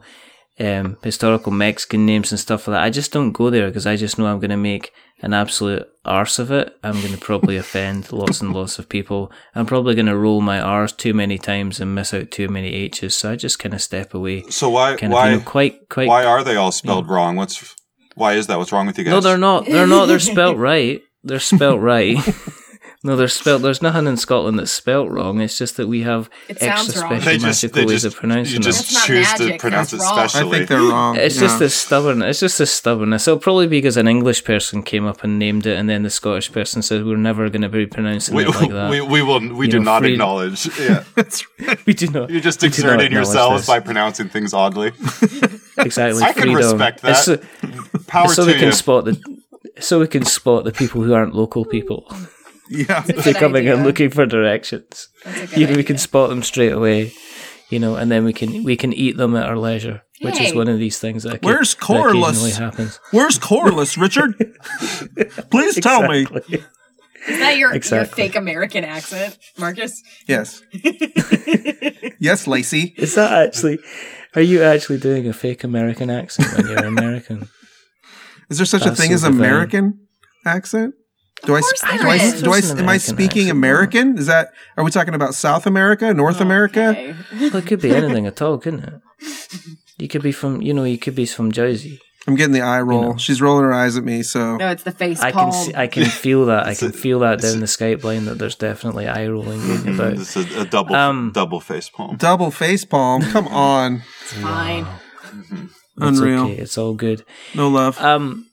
um, 0.62 0.96
historical 1.02 1.50
Mexican 1.50 2.06
names 2.06 2.30
and 2.30 2.38
stuff 2.38 2.68
like 2.68 2.76
that. 2.76 2.82
I 2.82 2.90
just 2.90 3.12
don't 3.12 3.32
go 3.32 3.50
there 3.50 3.66
because 3.66 3.86
I 3.86 3.96
just 3.96 4.18
know 4.18 4.26
I'm 4.26 4.38
going 4.38 4.50
to 4.50 4.56
make 4.56 4.92
an 5.20 5.34
absolute 5.34 5.88
arse 6.04 6.38
of 6.38 6.50
it. 6.52 6.76
I'm 6.84 7.00
going 7.00 7.12
to 7.12 7.18
probably 7.18 7.56
offend 7.56 8.12
lots 8.20 8.40
and 8.40 8.52
lots 8.52 8.78
of 8.78 8.88
people. 8.88 9.32
I'm 9.54 9.66
probably 9.66 9.94
going 9.94 10.06
to 10.06 10.16
roll 10.16 10.40
my 10.40 10.60
R's 10.60 10.92
too 10.92 11.14
many 11.14 11.36
times 11.36 11.80
and 11.80 11.94
miss 11.94 12.14
out 12.14 12.30
too 12.30 12.48
many 12.48 12.72
H's. 12.72 13.14
So 13.14 13.32
I 13.32 13.36
just 13.36 13.58
kind 13.58 13.74
of 13.74 13.82
step 13.82 14.14
away. 14.14 14.42
So 14.50 14.70
why 14.70 14.96
Kind 14.96 15.12
why 15.12 15.28
of, 15.28 15.32
you 15.32 15.38
know, 15.38 15.44
quite, 15.44 15.88
quite. 15.88 16.08
why 16.08 16.24
are 16.24 16.44
they 16.44 16.56
all 16.56 16.72
spelled 16.72 17.08
wrong? 17.08 17.36
What's 17.36 17.74
why 18.14 18.34
is 18.34 18.46
that? 18.46 18.58
What's 18.58 18.72
wrong 18.72 18.86
with 18.86 18.98
you 18.98 19.04
guys? 19.04 19.12
no, 19.12 19.20
they're 19.20 19.38
not. 19.38 19.66
They're 19.66 19.86
not. 19.86 20.06
They're 20.06 20.18
spelt 20.18 20.56
right. 20.58 21.02
They're 21.24 21.40
spelt 21.40 21.80
right. 21.80 22.18
no, 23.04 23.16
they're 23.16 23.26
spelt. 23.28 23.62
There's 23.62 23.82
nothing 23.82 24.06
in 24.06 24.16
Scotland 24.16 24.58
that's 24.58 24.70
spelt 24.70 25.10
wrong. 25.10 25.40
It's 25.40 25.58
just 25.58 25.76
that 25.76 25.88
we 25.88 26.02
have 26.02 26.30
It 26.48 26.58
extra 26.62 27.02
wrong. 27.02 27.20
special 27.20 27.24
They 27.24 27.38
just 27.38 27.44
magical 27.64 27.80
they 27.80 27.86
ways 27.86 28.02
just 28.02 28.14
of 28.14 28.20
pronouncing 28.20 28.52
you 28.54 28.58
them. 28.60 28.62
just 28.62 28.78
That's 28.82 28.94
not 28.94 29.06
choose 29.06 29.32
to 29.34 29.42
magic, 29.44 29.60
pronounce 29.60 29.90
that's 29.90 30.02
it 30.02 30.06
wrong. 30.06 30.18
I 30.18 30.22
I 30.22 30.50
think 30.58 30.68
they're 30.68 30.80
wrong. 30.82 31.16
It's 31.16 31.34
yeah. 31.34 31.40
just 31.42 31.58
this 31.58 31.74
stubborn. 31.74 32.22
It's 32.22 32.38
just 32.40 32.58
this 32.58 32.70
stubbornness. 32.72 33.26
It'll 33.26 33.40
probably 33.40 33.66
be 33.66 33.78
because 33.78 33.96
an 33.96 34.06
English 34.06 34.44
person 34.44 34.82
came 34.84 35.04
up 35.06 35.24
and 35.24 35.38
named 35.38 35.66
it, 35.66 35.76
and 35.78 35.88
then 35.90 36.02
the 36.04 36.10
Scottish 36.10 36.52
person 36.52 36.80
said 36.82 37.04
we're 37.04 37.16
never 37.16 37.48
going 37.50 37.62
to 37.62 37.68
be 37.68 37.86
pronouncing 37.86 38.36
we, 38.36 38.44
it 38.44 38.48
like 38.54 38.70
that. 38.78 38.90
we, 38.90 39.00
we 39.00 39.22
will 39.22 39.40
we 39.52 39.66
You 39.66 39.72
do 39.72 39.78
know, 39.80 39.84
not 39.84 40.02
free- 40.02 40.12
acknowledge. 40.12 40.68
Yeah, 40.78 41.02
We 41.86 41.94
do 41.94 42.06
not. 42.08 42.30
you're 42.30 42.40
just 42.40 42.62
we 42.62 42.68
exerting 42.68 43.10
yourselves 43.12 43.62
this. 43.62 43.66
by 43.66 43.80
pronouncing 43.80 44.28
things 44.28 44.54
oddly. 44.54 44.88
exactly. 45.78 46.22
I 46.22 46.32
can 46.32 46.52
respect 46.54 47.00
It's 47.04 47.26
that. 47.26 47.42
so, 47.62 47.98
Power 48.06 48.28
so 48.28 48.44
to 48.46 48.52
we 48.52 48.58
can 48.58 48.72
spot 48.72 49.04
the. 49.06 49.20
So 49.80 50.00
we 50.00 50.06
can 50.06 50.24
spot 50.24 50.64
the 50.64 50.72
people 50.72 51.02
who 51.02 51.14
aren't 51.14 51.34
local 51.34 51.64
people. 51.64 52.06
Yeah. 52.68 53.00
That's 53.00 53.24
They're 53.24 53.32
good 53.32 53.36
coming 53.36 53.68
and 53.68 53.84
looking 53.84 54.10
for 54.10 54.26
directions. 54.26 55.08
That's 55.24 55.38
a 55.38 55.46
good 55.46 55.58
You 55.58 55.66
know, 55.68 55.76
we 55.76 55.84
can 55.84 55.98
spot 55.98 56.30
them 56.30 56.42
straight 56.42 56.72
away. 56.72 57.12
You 57.70 57.78
know, 57.78 57.96
and 57.96 58.10
then 58.10 58.24
we 58.24 58.34
can 58.34 58.64
we 58.64 58.76
can 58.76 58.92
eat 58.92 59.16
them 59.16 59.34
at 59.34 59.48
our 59.48 59.56
leisure, 59.56 60.02
which 60.20 60.38
is 60.38 60.54
one 60.54 60.68
of 60.68 60.78
these 60.78 60.98
things 60.98 61.22
that, 61.22 61.42
Where's 61.42 61.74
that 61.74 61.84
occasionally 61.84 62.12
Corliss? 62.12 62.56
happens. 62.58 63.00
Where's 63.12 63.38
Corliss, 63.38 63.96
Richard? 63.96 64.34
Please 65.50 65.80
tell 65.80 66.06
me. 66.06 66.20
Exactly. 66.20 66.64
Is 67.28 67.38
that 67.38 67.56
your, 67.56 67.72
your 67.72 68.04
fake 68.04 68.34
American 68.34 68.84
accent, 68.84 69.38
Marcus? 69.56 70.02
Yes. 70.26 70.62
yes, 72.18 72.46
Lacey. 72.46 72.94
Is 72.98 73.14
that 73.14 73.46
actually? 73.46 73.78
Are 74.34 74.42
you 74.42 74.62
actually 74.62 74.98
doing 74.98 75.28
a 75.28 75.32
fake 75.32 75.62
American 75.62 76.10
accent 76.10 76.52
when 76.56 76.66
you're 76.66 76.84
American? 76.84 77.48
Is 78.50 78.58
there 78.58 78.66
such 78.66 78.84
a 78.84 78.94
thing 78.94 79.12
as 79.12 79.22
divine. 79.22 79.38
American 79.38 80.08
accent? 80.44 80.94
Do 81.44 81.56
I, 81.56 81.60
course 81.60 81.80
do 81.80 81.86
I, 82.08 82.18
do 82.40 82.52
I, 82.52 82.80
am 82.80 82.88
I 82.88 82.98
speaking. 82.98 83.50
American? 83.50 84.16
Is 84.16 84.26
that, 84.26 84.50
are 84.76 84.84
we 84.84 84.90
talking 84.90 85.14
about 85.14 85.34
South 85.34 85.66
America, 85.66 86.14
North 86.14 86.40
America? 86.40 87.16
Well, 87.32 87.56
it 87.56 87.66
could 87.66 87.80
be 87.80 87.94
anything 87.94 88.26
at 88.26 88.40
all, 88.40 88.58
couldn't 88.58 88.84
it? 88.84 88.94
You 89.98 90.08
could 90.08 90.22
be 90.22 90.32
from, 90.32 90.62
you 90.62 90.72
know, 90.72 90.84
you 90.84 90.98
could 90.98 91.14
be 91.16 91.26
from 91.26 91.50
Jersey. 91.52 92.00
I'm 92.28 92.36
getting 92.36 92.52
the 92.52 92.60
eye 92.60 92.80
roll. 92.80 93.02
know. 93.12 93.16
She's 93.16 93.42
rolling 93.42 93.64
her 93.64 93.72
eyes 93.72 93.96
at 93.96 94.04
me, 94.04 94.22
so. 94.22 94.56
No, 94.56 94.70
it's 94.70 94.84
the 94.84 94.92
face 94.92 95.20
I 95.20 95.32
palm. 95.32 95.50
can, 95.50 95.64
see, 95.64 95.74
I 95.74 95.88
can 95.88 96.04
feel 96.04 96.46
that. 96.46 96.66
I 96.66 96.74
can 96.76 96.88
a- 96.88 96.92
feel 96.92 97.18
that 97.20 97.40
it's 97.40 97.48
down 97.48 97.56
a- 97.56 97.60
the 97.60 97.66
Skype 97.66 98.04
line 98.04 98.26
that 98.26 98.38
there's 98.38 98.54
definitely 98.54 99.08
eye 99.08 99.26
rolling 99.26 99.58
going 99.66 99.88
about. 99.96 100.16
This 100.16 100.36
is 100.36 100.54
a 100.56 100.64
double 100.64 100.94
Um, 100.94 101.32
double 101.34 101.58
face 101.60 101.88
palm. 101.88 102.16
Double 102.18 102.52
face 102.52 102.84
palm. 102.84 103.22
Come 103.22 103.48
on. 103.48 104.02
It's 104.22 104.32
fine. 104.34 104.86
It's 105.52 105.72
Unreal. 105.98 106.44
okay. 106.44 106.56
It's 106.58 106.78
all 106.78 106.94
good. 106.94 107.24
No 107.56 107.66
love. 107.68 108.00
Um, 108.00 108.46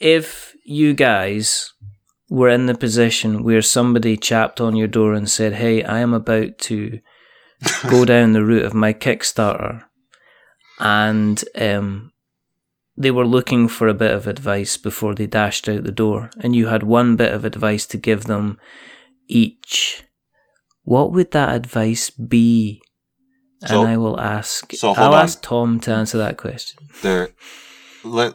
if 0.00 0.54
you 0.64 0.94
guys 0.94 1.72
were 2.30 2.48
in 2.48 2.66
the 2.66 2.74
position 2.74 3.42
where 3.42 3.60
somebody 3.60 4.16
chapped 4.16 4.60
on 4.60 4.76
your 4.76 4.86
door 4.88 5.12
and 5.12 5.28
said, 5.28 5.54
"Hey, 5.54 5.82
I 5.82 5.98
am 5.98 6.14
about 6.14 6.56
to 6.60 7.00
go 7.90 8.04
down 8.06 8.32
the 8.32 8.44
route 8.44 8.64
of 8.64 8.72
my 8.72 8.94
Kickstarter," 8.94 9.82
and 10.78 11.44
um, 11.56 12.12
they 12.96 13.10
were 13.10 13.26
looking 13.26 13.66
for 13.68 13.88
a 13.88 13.94
bit 13.94 14.12
of 14.12 14.26
advice 14.26 14.76
before 14.76 15.14
they 15.14 15.26
dashed 15.26 15.68
out 15.68 15.82
the 15.82 15.92
door, 15.92 16.30
and 16.40 16.54
you 16.54 16.68
had 16.68 16.84
one 16.84 17.16
bit 17.16 17.32
of 17.34 17.44
advice 17.44 17.84
to 17.86 17.96
give 17.98 18.24
them 18.24 18.58
each, 19.26 20.04
what 20.84 21.12
would 21.12 21.32
that 21.32 21.54
advice 21.54 22.10
be? 22.10 22.80
So- 23.66 23.80
and 23.82 23.90
I 23.90 23.96
will 23.96 24.18
ask. 24.18 24.72
so 24.72 24.92
I'll 24.94 25.14
on. 25.14 25.24
ask 25.24 25.42
Tom 25.42 25.80
to 25.80 25.92
answer 25.92 26.16
that 26.18 26.36
question. 26.38 26.88
They're 27.02 27.30
let 28.04 28.32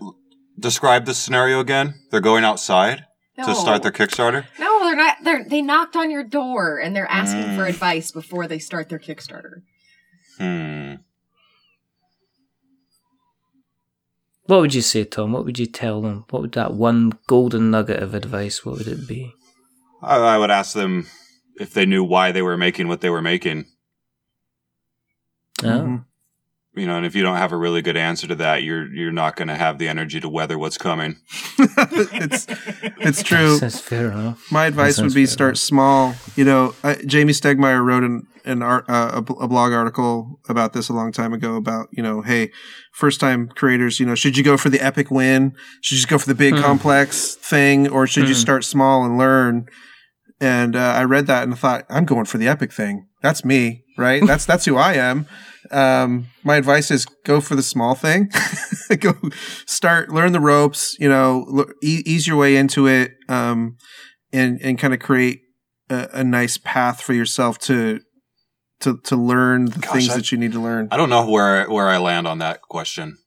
describe 0.60 1.06
the 1.06 1.14
scenario 1.14 1.60
again. 1.60 1.96
They're 2.12 2.22
going 2.22 2.44
outside 2.44 3.06
No. 3.38 3.46
to 3.48 3.56
start 3.56 3.84
their 3.84 3.92
Kickstarter. 3.92 4.46
No, 4.60 4.80
they're 4.86 4.96
not. 4.96 5.18
They're 5.24 5.44
they 5.44 5.62
knocked 5.62 5.96
on 5.98 6.10
your 6.10 6.24
door 6.24 6.80
and 6.80 6.96
they're 6.96 7.10
asking 7.10 7.44
for 7.58 7.64
Mm. 7.66 7.70
advice 7.70 8.12
before 8.12 8.48
they 8.48 8.60
start 8.60 8.88
their 8.90 9.00
Kickstarter. 9.00 9.62
Hmm. 10.38 10.96
What 14.46 14.62
would 14.62 14.74
you 14.76 14.82
say, 14.82 15.04
Tom? 15.04 15.32
What 15.32 15.44
would 15.46 15.58
you 15.58 15.66
tell 15.66 16.02
them? 16.02 16.26
What 16.30 16.42
would 16.44 16.52
that 16.54 16.74
one 16.76 17.14
golden 17.28 17.72
nugget 17.72 18.02
of 18.02 18.14
advice? 18.14 18.64
What 18.64 18.78
would 18.78 18.88
it 18.88 19.08
be? 19.08 19.34
I, 20.04 20.18
I 20.18 20.38
would 20.38 20.52
ask 20.52 20.74
them 20.74 21.08
if 21.60 21.74
they 21.74 21.86
knew 21.86 22.04
why 22.04 22.32
they 22.32 22.42
were 22.44 22.58
making 22.58 22.88
what 22.88 23.02
they 23.02 23.10
were 23.10 23.22
making. 23.24 23.66
Oh, 25.64 25.68
Mhm. 25.68 26.06
You 26.76 26.86
know, 26.86 26.98
and 26.98 27.06
if 27.06 27.16
you 27.16 27.24
don't 27.24 27.38
have 27.38 27.52
a 27.52 27.58
really 27.58 27.82
good 27.82 27.98
answer 27.98 28.28
to 28.28 28.36
that, 28.36 28.64
you're 28.64 28.86
you're 28.94 29.12
not 29.12 29.36
going 29.36 29.48
to 29.48 29.56
have 29.56 29.78
the 29.78 29.88
energy 29.88 30.20
to 30.20 30.30
weather 30.30 30.58
what's 30.58 30.78
coming. 30.78 31.18
it's 31.58 32.48
it's 33.00 33.24
true. 33.24 33.60
That's 33.60 33.80
fair 33.80 34.12
enough. 34.12 34.52
My 34.52 34.66
advice 34.66 35.02
would 35.02 35.14
be 35.14 35.26
fair 35.26 35.34
start 35.34 35.58
small. 35.58 36.16
You 36.36 36.46
know, 36.46 36.74
I, 36.84 36.96
Jamey 36.96 37.32
Stegmaier 37.32 37.84
wrote 37.84 38.04
an, 38.04 38.24
an 38.44 38.62
art, 38.62 38.86
uh, 38.90 39.12
a, 39.28 39.34
a 39.34 39.48
blog 39.48 39.72
article 39.72 40.40
about 40.50 40.74
this 40.74 40.90
a 40.90 40.94
long 40.94 41.12
time 41.12 41.34
ago 41.34 41.56
about, 41.56 41.88
you 41.92 42.04
know, 42.04 42.22
hey, 42.22 42.52
first 42.94 43.20
time 43.20 43.48
creators, 43.48 44.00
you 44.00 44.06
know, 44.06 44.16
should 44.16 44.38
you 44.38 44.44
go 44.44 44.58
for 44.58 44.70
the 44.70 44.82
epic 44.82 45.10
win? 45.10 45.54
Should 45.82 45.96
you 45.96 46.00
just 46.00 46.10
go 46.10 46.18
for 46.18 46.28
the 46.28 46.36
big 46.36 46.56
Hmm. 46.56 46.62
complex 46.62 47.36
thing 47.36 47.88
or 47.88 48.06
should 48.08 48.28
you 48.28 48.36
Hmm. 48.36 48.40
start 48.42 48.64
small 48.66 49.06
and 49.06 49.18
learn? 49.18 49.68
And 50.42 50.76
uh, 50.76 50.80
I 50.98 51.04
read 51.06 51.28
that 51.28 51.44
and 51.44 51.54
I 51.54 51.56
thought, 51.56 51.86
I'm 51.90 52.06
going 52.06 52.26
for 52.26 52.38
the 52.38 52.48
epic 52.48 52.74
thing. 52.74 53.08
That's 53.22 53.46
me, 53.46 53.84
right? 53.98 54.22
that's 54.26 54.46
that's 54.46 54.66
who 54.66 54.76
I 54.76 54.94
am. 54.96 55.26
Um, 55.72 56.28
my 56.44 56.56
advice 56.58 56.92
is 56.92 57.06
go 57.24 57.42
for 57.42 57.56
the 57.56 57.64
small 57.64 57.96
thing. 57.96 58.32
go 59.00 59.14
start, 59.66 60.10
learn 60.10 60.32
the 60.32 60.40
ropes. 60.40 60.96
You 61.00 61.10
know, 61.10 61.46
l- 61.58 61.66
e- 61.84 62.04
ease 62.06 62.28
your 62.28 62.38
way 62.38 62.56
into 62.56 62.88
it, 62.88 63.14
um, 63.30 63.78
and 64.34 64.60
and 64.62 64.78
kind 64.80 64.94
of 64.94 65.00
create 65.00 65.42
a, 65.90 66.10
a 66.14 66.24
nice 66.24 66.58
path 66.58 67.02
for 67.02 67.14
yourself 67.14 67.58
to 67.60 68.00
to 68.82 68.98
to 69.06 69.16
learn 69.16 69.66
the 69.66 69.80
Gosh, 69.80 69.92
things 69.94 70.10
I- 70.10 70.16
that 70.18 70.32
you 70.32 70.38
need 70.38 70.52
to 70.54 70.60
learn. 70.62 70.88
I 70.92 70.98
don't 70.98 71.10
know 71.10 71.30
where 71.30 71.70
where 71.70 71.88
I 71.90 71.98
land 71.98 72.28
on 72.28 72.40
that 72.40 72.62
question 72.62 73.18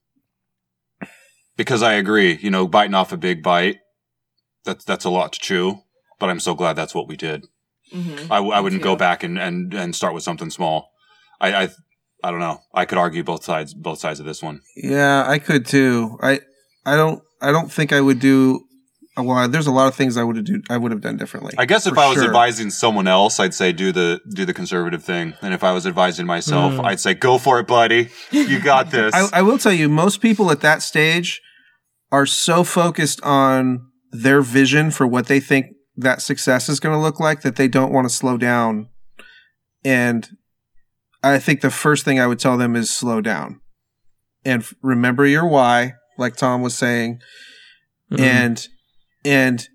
because 1.57 1.81
I 1.83 1.93
agree. 1.93 2.37
You 2.41 2.51
know, 2.51 2.67
biting 2.67 2.93
off 2.95 3.11
a 3.11 3.17
big 3.17 3.43
bite 3.43 3.77
that's 4.65 4.83
that's 4.85 5.05
a 5.05 5.09
lot 5.09 5.33
to 5.33 5.39
chew. 5.39 5.79
But 6.19 6.29
I'm 6.29 6.39
so 6.41 6.53
glad 6.53 6.75
that's 6.75 6.93
what 6.93 7.07
we 7.07 7.15
did. 7.15 7.45
Mm-hmm. 7.93 8.31
I, 8.31 8.35
w- 8.35 8.53
I 8.53 8.59
wouldn't 8.59 8.81
go 8.83 8.95
back 8.97 9.23
and, 9.23 9.39
and, 9.39 9.73
and 9.73 9.95
start 9.95 10.13
with 10.13 10.21
something 10.21 10.49
small. 10.49 10.89
I, 11.39 11.63
I 11.63 11.69
I 12.23 12.31
don't 12.31 12.39
know. 12.39 12.59
I 12.73 12.85
could 12.85 12.97
argue 12.97 13.23
both 13.23 13.43
sides 13.43 13.73
both 13.73 13.99
sides 13.99 14.19
of 14.19 14.25
this 14.25 14.41
one. 14.43 14.61
Yeah, 14.75 15.23
I 15.27 15.39
could 15.39 15.65
too. 15.65 16.17
I 16.21 16.41
I 16.85 16.95
don't 16.95 17.21
I 17.41 17.51
don't 17.51 17.71
think 17.71 17.93
I 17.93 18.01
would 18.01 18.19
do. 18.19 18.65
Well, 19.17 19.49
there's 19.49 19.67
a 19.67 19.71
lot 19.71 19.87
of 19.87 19.95
things 19.95 20.15
I 20.15 20.23
would 20.23 20.37
have 20.37 20.45
do. 20.45 20.61
I 20.69 20.77
would 20.77 20.91
have 20.91 21.01
done 21.01 21.17
differently. 21.17 21.53
I 21.57 21.65
guess 21.65 21.85
if 21.85 21.97
I 21.97 22.07
was 22.07 22.17
sure. 22.19 22.25
advising 22.27 22.69
someone 22.69 23.05
else, 23.05 23.37
I'd 23.39 23.53
say 23.53 23.73
do 23.73 23.91
the 23.91 24.21
do 24.33 24.45
the 24.45 24.53
conservative 24.53 25.03
thing. 25.03 25.33
And 25.41 25.53
if 25.53 25.61
I 25.63 25.73
was 25.73 25.85
advising 25.85 26.25
myself, 26.25 26.73
Mm. 26.73 26.85
I'd 26.85 26.99
say 27.01 27.15
go 27.15 27.37
for 27.37 27.59
it, 27.59 27.67
buddy. 27.67 28.09
You 28.31 28.61
got 28.61 28.91
this. 28.91 29.13
I, 29.13 29.39
I 29.39 29.41
will 29.41 29.57
tell 29.57 29.73
you, 29.73 29.89
most 29.89 30.21
people 30.21 30.51
at 30.51 30.61
that 30.61 30.81
stage 30.81 31.41
are 32.11 32.25
so 32.25 32.63
focused 32.63 33.21
on 33.23 33.81
their 34.11 34.41
vision 34.41 34.89
for 34.89 35.05
what 35.05 35.27
they 35.27 35.39
think 35.41 35.67
that 35.97 36.21
success 36.21 36.69
is 36.69 36.79
going 36.79 36.95
to 36.95 37.01
look 37.01 37.19
like 37.19 37.41
that 37.41 37.57
they 37.57 37.67
don't 37.67 37.91
want 37.91 38.05
to 38.07 38.13
slow 38.13 38.37
down. 38.37 38.87
And 39.83 40.29
I 41.23 41.39
think 41.39 41.61
the 41.61 41.69
first 41.71 42.05
thing 42.05 42.19
I 42.19 42.27
would 42.27 42.39
tell 42.39 42.57
them 42.57 42.75
is 42.75 42.89
slow 42.89 43.21
down 43.21 43.59
and 44.45 44.61
f- 44.63 44.73
remember 44.81 45.25
your 45.25 45.45
why, 45.47 45.93
like 46.17 46.35
Tom 46.35 46.61
was 46.61 46.75
saying, 46.77 47.19
Mhm. 48.11 48.19
and 48.19 48.67
and 49.25 49.67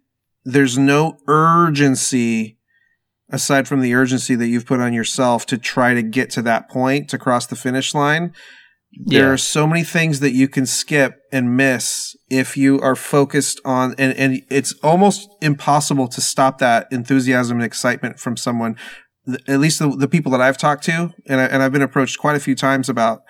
there's 0.45 0.79
no 0.79 1.19
urgency 1.29 2.59
aside 3.31 3.67
from 3.69 3.81
the 3.81 3.95
urgency 3.95 4.35
that 4.35 4.47
you've 4.49 4.67
put 4.67 4.81
on 4.81 4.93
yourself 4.93 5.45
to 5.47 5.59
try 5.59 5.95
to 5.95 6.03
get 6.03 6.31
to 6.31 6.43
that 6.43 6.69
point 6.69 7.09
to 7.11 7.19
cross 7.19 7.47
the 7.47 7.57
finish 7.57 7.95
line 7.95 8.33
there 9.07 9.25
Yeah. 9.25 9.31
are 9.33 9.37
so 9.37 9.67
many 9.67 9.83
things 9.83 10.21
that 10.21 10.35
you 10.35 10.47
can 10.47 10.67
skip 10.67 11.19
and 11.33 11.57
miss 11.57 12.15
if 12.31 12.57
you 12.57 12.81
are 12.81 12.95
focused 12.95 13.61
on 13.65 13.95
and, 13.99 14.13
and 14.17 14.43
it's 14.51 14.73
almost 14.85 15.29
impossible 15.43 16.07
to 16.09 16.21
stop 16.21 16.59
that 16.59 16.87
enthusiasm 16.93 17.57
and 17.57 17.65
excitement 17.67 18.21
from 18.21 18.37
someone 18.37 18.77
at 19.49 19.59
least 19.61 19.79
the, 19.79 19.89
the 19.89 20.09
people 20.09 20.31
that 20.33 20.41
i've 20.41 20.59
talked 20.59 20.85
to 20.85 21.13
and, 21.27 21.41
I, 21.41 21.45
and 21.47 21.63
i've 21.63 21.73
been 21.73 21.83
approached 21.83 22.19
quite 22.19 22.37
a 22.37 22.41
few 22.41 22.55
times 22.55 22.89
about 22.89 23.23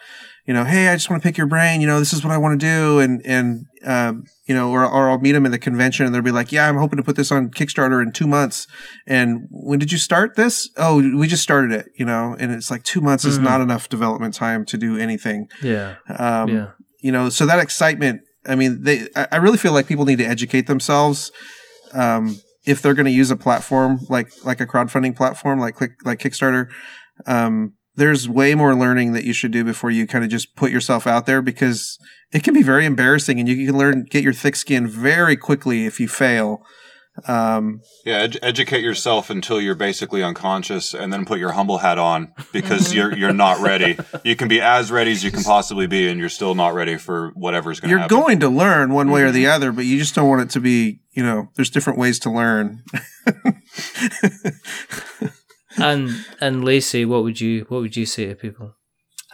you 0.47 0.53
know, 0.53 0.65
hey, 0.65 0.89
I 0.89 0.95
just 0.95 1.09
want 1.09 1.23
to 1.23 1.27
pick 1.27 1.39
your 1.39 1.47
brain. 1.47 1.81
You 1.81 1.87
know, 1.87 1.99
this 1.99 2.13
is 2.13 2.23
what 2.23 2.31
I 2.31 2.37
want 2.37 2.61
to 2.61 2.67
do, 2.67 2.99
and 2.99 3.23
and 3.25 3.65
um, 3.83 4.25
you 4.45 4.55
know, 4.55 4.71
or 4.71 4.85
or 4.85 5.09
I'll 5.09 5.19
meet 5.19 5.33
them 5.33 5.47
in 5.47 5.53
the 5.53 5.59
convention, 5.59 6.05
and 6.05 6.15
they'll 6.15 6.21
be 6.21 6.31
like, 6.33 6.53
yeah, 6.53 6.69
I'm 6.69 6.77
hoping 6.77 6.99
to 6.99 7.03
put 7.03 7.17
this 7.17 7.33
on 7.33 7.49
Kickstarter 7.49 8.03
in 8.03 8.13
two 8.13 8.27
months. 8.27 8.67
And 9.07 9.47
when 9.51 9.79
did 9.79 9.91
you 9.91 9.97
start 9.97 10.37
this? 10.37 10.69
Oh, 10.77 10.97
we 11.17 11.29
just 11.29 11.43
started 11.43 11.73
it. 11.73 11.87
You 11.97 12.05
know, 12.05 12.37
and 12.39 12.53
it's 12.53 12.71
like 12.71 12.83
two 12.83 13.01
months 13.01 13.25
is 13.25 13.39
Mhm. 13.39 13.45
not 13.45 13.63
enough 13.63 13.89
development 13.89 14.35
time 14.35 14.67
to 14.67 14.77
do 14.77 14.99
anything. 14.99 15.49
Yeah. 15.63 15.95
Um, 16.11 16.49
yeah. 16.51 16.67
you 17.01 17.11
know, 17.11 17.31
so 17.31 17.47
that 17.47 17.59
excitement. 17.59 18.21
I 18.47 18.55
mean, 18.55 18.83
they. 18.83 19.09
I 19.17 19.29
I 19.33 19.37
really 19.37 19.57
feel 19.57 19.73
like 19.73 19.87
people 19.87 20.05
need 20.05 20.19
to 20.19 20.27
educate 20.27 20.67
themselves. 20.67 21.33
Um, 21.95 22.39
if 22.65 22.81
they're 22.81 22.95
going 22.95 23.07
to 23.07 23.13
use 23.13 23.31
a 23.31 23.37
platform 23.37 24.01
like 24.09 24.31
like 24.45 24.61
a 24.61 24.67
crowdfunding 24.67 25.17
platform 25.17 25.61
like 25.61 25.75
click 25.75 25.93
like 26.05 26.19
Kickstarter, 26.19 26.71
um, 27.27 27.75
there's 27.97 28.29
way 28.29 28.55
more 28.55 28.75
learning 28.75 29.13
that 29.13 29.25
you 29.25 29.33
should 29.33 29.53
do 29.53 29.65
before 29.65 29.91
you 29.91 30.07
kind 30.07 30.25
of 30.25 30.31
just 30.31 30.57
put 30.57 30.71
yourself 30.71 31.07
out 31.07 31.27
there 31.27 31.41
because 31.41 31.99
it 32.33 32.43
can 32.43 32.55
be 32.55 32.63
very 32.63 32.85
embarrassing 32.85 33.39
and 33.39 33.49
you 33.49 33.67
can 33.67 33.77
learn 33.77 34.05
get 34.11 34.25
your 34.25 34.33
thick 34.33 34.57
skin 34.57 34.89
very 34.89 35.37
quickly 35.37 35.87
if 35.87 36.01
you 36.01 36.09
fail. 36.09 36.63
Um, 37.27 37.81
Yeah, 38.05 38.19
ed- 38.23 38.39
educate 38.43 38.83
yourself 38.83 39.31
until 39.31 39.61
you're 39.61 39.77
basically 39.77 40.23
unconscious, 40.23 40.95
and 40.95 41.13
then 41.13 41.25
put 41.25 41.39
your 41.39 41.53
humble 41.53 41.79
hat 41.79 41.97
on 41.99 42.33
because 42.53 42.93
you're 42.95 43.17
you're 43.17 43.33
not 43.33 43.61
ready. 43.61 43.97
You 44.25 44.35
can 44.37 44.49
be 44.49 44.61
as 44.61 44.91
ready 44.91 45.13
as 45.13 45.23
you 45.23 45.31
can 45.31 45.45
possibly 45.45 45.87
be, 45.87 46.09
and 46.09 46.19
you're 46.19 46.29
still 46.29 46.55
not 46.55 46.75
ready 46.75 46.97
for 46.97 47.31
whatever's 47.35 47.79
going 47.79 47.89
to 47.89 47.93
you're 47.93 47.99
happen. 48.01 48.17
going 48.19 48.41
to 48.41 48.49
learn 48.49 48.93
one 48.93 49.11
way 49.11 49.23
or 49.23 49.31
the 49.31 49.47
other, 49.47 49.71
but 49.71 49.85
you 49.85 49.99
just 49.99 50.15
don't 50.15 50.29
want 50.29 50.43
it 50.43 50.51
to 50.51 50.61
be. 50.61 51.01
You 51.13 51.23
know, 51.23 51.49
there's 51.55 51.71
different 51.71 51.99
ways 52.01 52.19
to 52.21 52.31
learn. 52.31 52.83
And 55.77 56.25
and 56.41 56.65
Lacey, 56.65 57.05
what 57.05 57.25
would 57.25 57.41
you 57.41 57.67
what 57.69 57.81
would 57.81 57.97
you 57.97 58.07
say 58.07 58.27
to 58.27 58.37
people? 58.37 58.77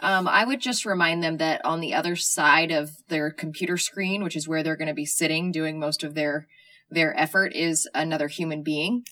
Um, 0.01 0.27
I 0.27 0.43
would 0.43 0.59
just 0.59 0.87
remind 0.87 1.21
them 1.23 1.37
that 1.37 1.63
on 1.63 1.79
the 1.81 1.93
other 1.93 2.15
side 2.15 2.71
of 2.71 2.89
their 3.09 3.29
computer 3.29 3.77
screen, 3.77 4.23
which 4.23 4.35
is 4.35 4.47
where 4.47 4.63
they're 4.63 4.75
going 4.75 4.87
to 4.87 4.95
be 4.95 5.05
sitting 5.05 5.51
doing 5.51 5.79
most 5.79 6.03
of 6.03 6.15
their 6.15 6.47
their 6.91 7.17
effort, 7.17 7.53
is 7.55 7.89
another 7.95 8.27
human 8.27 8.63
being. 8.63 9.03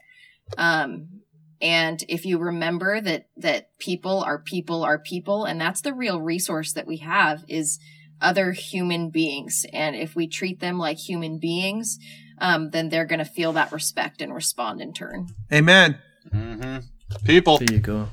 Um, 0.57 1.21
and 1.61 2.03
if 2.07 2.25
you 2.25 2.37
remember 2.37 3.01
that 3.01 3.27
that 3.37 3.77
people 3.79 4.23
are 4.23 4.39
people 4.39 4.83
are 4.83 4.97
people, 4.99 5.45
and 5.45 5.59
that's 5.59 5.81
the 5.81 5.93
real 5.93 6.21
resource 6.21 6.73
that 6.73 6.87
we 6.87 6.97
have 6.97 7.43
is 7.47 7.79
other 8.21 8.51
human 8.51 9.09
beings. 9.09 9.65
And 9.73 9.95
if 9.95 10.15
we 10.15 10.27
treat 10.27 10.59
them 10.59 10.77
like 10.77 10.97
human 10.97 11.39
beings, 11.39 11.97
um, 12.39 12.69
then 12.71 12.89
they're 12.89 13.05
going 13.05 13.19
to 13.19 13.25
feel 13.25 13.53
that 13.53 13.71
respect 13.71 14.21
and 14.21 14.33
respond 14.33 14.81
in 14.81 14.93
turn. 14.93 15.27
Amen. 15.51 15.99
hmm 16.31 16.77
People. 17.25 17.57
There 17.57 17.73
you 17.73 17.79
go. 17.79 18.07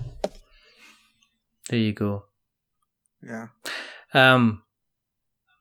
There 1.68 1.78
you 1.78 1.92
go. 1.92 2.24
Yeah. 3.22 3.48
Um, 4.14 4.62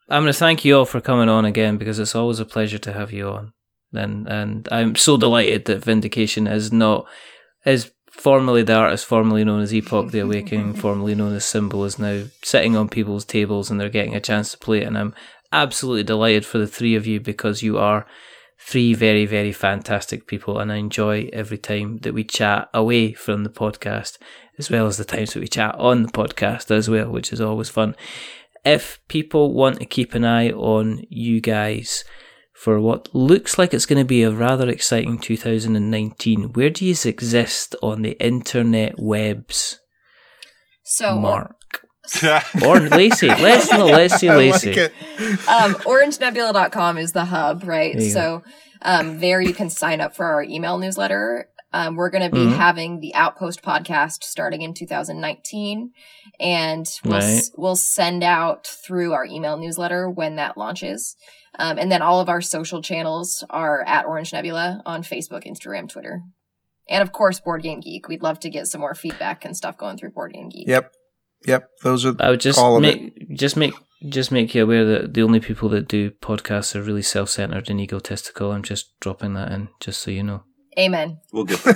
I'm 0.08 0.24
going 0.24 0.32
to 0.32 0.40
thank 0.40 0.64
you 0.64 0.78
all 0.78 0.86
for 0.86 1.02
coming 1.02 1.30
on 1.30 1.46
again 1.46 1.78
because 1.78 2.00
it's 2.00 2.16
always 2.16 2.40
a 2.40 2.46
pleasure 2.46 2.78
to 2.78 2.94
have 2.94 3.12
you 3.12 3.28
on. 3.28 3.54
And 3.96 4.28
and 4.28 4.68
I'm 4.72 4.96
so 4.96 5.18
delighted 5.18 5.66
that 5.66 5.84
Vindication 5.84 6.48
is 6.48 6.72
not 6.72 7.06
is 7.66 7.92
formerly 8.12 8.64
the 8.64 8.74
artist 8.74 9.06
formerly 9.06 9.44
known 9.44 9.62
as 9.62 9.74
Epoch 9.74 10.12
the 10.12 10.20
Awakening, 10.20 10.74
formerly 10.76 11.16
known 11.16 11.36
as 11.36 11.46
Symbol, 11.46 11.84
is 11.84 12.00
now 12.00 12.24
sitting 12.44 12.76
on 12.76 12.90
people's 12.90 13.26
tables 13.26 13.70
and 13.70 13.80
they're 13.80 13.90
getting 13.90 14.16
a 14.16 14.22
chance 14.22 14.52
to 14.52 14.58
play 14.58 14.82
it. 14.82 14.88
And 14.88 14.98
I'm 14.98 15.14
absolutely 15.52 16.04
delighted 16.04 16.46
for 16.46 16.58
the 16.58 16.68
three 16.68 16.96
of 16.96 17.06
you 17.06 17.20
because 17.20 17.62
you 17.62 17.78
are 17.78 18.06
three 18.58 18.94
very, 18.94 19.26
very 19.26 19.52
fantastic 19.52 20.28
people 20.28 20.60
and 20.60 20.72
I 20.72 20.78
enjoy 20.78 21.30
every 21.34 21.58
time 21.58 21.98
that 22.00 22.14
we 22.14 22.24
chat 22.24 22.70
away 22.74 23.14
from 23.14 23.44
the 23.44 23.50
podcast 23.50 24.18
as 24.58 24.70
well 24.70 24.88
as 24.88 24.98
the 24.98 25.06
times 25.06 25.34
that 25.34 25.42
we 25.42 25.48
chat 25.48 25.76
on 25.76 26.04
the 26.04 26.12
podcast 26.12 26.72
as 26.72 26.90
well, 26.90 27.10
which 27.10 27.34
is 27.34 27.42
always 27.42 27.70
fun. 27.70 27.96
If 28.64 29.00
people 29.08 29.54
want 29.54 29.80
to 29.80 29.86
keep 29.86 30.16
an 30.16 30.26
eye 30.26 30.52
on 30.52 31.04
you 31.10 31.42
guys 31.42 32.04
for 32.56 32.80
what 32.80 33.14
looks 33.14 33.58
like 33.58 33.74
it's 33.74 33.86
going 33.86 34.00
to 34.00 34.06
be 34.06 34.24
a 34.24 34.32
rather 34.32 34.70
exciting 34.70 35.20
2019, 35.20 36.54
where 36.54 36.70
do 36.70 36.86
you 36.86 36.96
exist 37.06 37.76
on 37.84 38.02
the 38.02 38.18
internet 38.26 38.98
webs, 38.98 39.80
So, 40.84 41.20
Mark? 41.20 41.56
Or 42.64 42.80
Lacey? 42.80 43.28
Let's 43.28 43.72
know, 43.72 43.88
let's 43.88 44.18
see 44.18 44.30
I 44.30 44.36
like 44.36 44.78
um, 45.48 45.74
orangenebula.com 45.76 46.98
is 46.98 47.12
the 47.14 47.26
hub, 47.26 47.64
right? 47.64 48.00
So 48.02 48.44
um, 48.84 49.20
there 49.20 49.42
you 49.42 49.54
can 49.54 49.70
sign 49.70 50.02
up 50.02 50.16
for 50.16 50.26
our 50.26 50.44
email 50.44 50.78
newsletter. 50.78 51.50
Um, 51.78 51.96
we're 51.98 52.10
going 52.10 52.24
to 52.30 52.34
be 52.34 52.46
Mhm. 52.46 52.56
having 52.56 53.00
the 53.02 53.14
Outpost 53.16 53.62
podcast 53.62 54.24
starting 54.24 54.62
in 54.62 54.74
2019, 54.74 55.92
and 56.40 56.88
we'll 57.04 57.16
s- 57.16 57.52
we'll 57.58 57.76
send 57.76 58.24
out 58.24 58.66
through 58.66 59.12
our 59.14 59.26
email 59.26 59.58
newsletter 59.58 60.10
when 60.10 60.38
that 60.38 60.58
launches. 60.58 61.18
Um, 61.60 61.78
and 61.78 61.92
then 61.92 62.02
all 62.02 62.20
of 62.22 62.30
our 62.30 62.40
social 62.42 62.82
channels 62.82 63.44
are 63.50 63.82
at 63.84 64.06
Orange 64.06 64.32
Nebula 64.32 64.82
on 64.86 65.04
Facebook, 65.04 65.44
Instagram, 65.46 65.90
Twitter, 65.90 66.22
and 66.90 67.02
of 67.02 67.12
course 67.12 67.40
Board 67.42 67.64
Game 67.64 67.82
Geek. 67.82 68.08
We'd 68.08 68.24
love 68.24 68.40
to 68.42 68.50
get 68.50 68.68
some 68.68 68.80
more 68.82 68.96
feedback 68.96 69.44
and 69.44 69.56
stuff 69.56 69.78
going 69.78 69.98
through 69.98 70.12
Board 70.12 70.34
Game 70.34 70.50
Geek. 70.50 70.68
Yep. 70.68 70.92
Yep. 71.46 71.70
Those 71.84 72.06
are 72.06 72.16
I 72.20 72.30
would 72.30 72.40
just 72.42 72.58
all 72.60 72.78
of 72.78 72.82
make 72.84 73.36
just 73.36 73.56
make 73.58 73.74
just 74.10 74.32
make 74.32 74.54
you 74.56 74.64
aware 74.64 74.86
that 74.86 75.14
the 75.14 75.24
only 75.24 75.40
people 75.40 75.70
that 75.70 75.88
do 75.88 76.12
podcasts 76.12 76.76
are 76.76 76.82
really 76.82 77.02
self 77.02 77.30
centered 77.30 77.70
and 77.70 77.80
egotistical. 77.82 78.52
I'm 78.52 78.64
just 78.64 78.98
dropping 79.00 79.34
that 79.34 79.52
in, 79.52 79.68
just 79.80 80.02
so 80.02 80.12
you 80.12 80.24
know. 80.24 80.44
Amen. 80.78 81.20
We'll 81.32 81.46
get 81.46 81.60
there. 81.64 81.76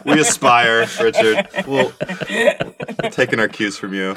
we 0.04 0.20
aspire, 0.20 0.86
Richard. 1.00 1.46
We'll 1.66 1.92
we're 2.28 3.10
taking 3.10 3.38
our 3.40 3.48
cues 3.48 3.76
from 3.78 3.94
you. 3.94 4.16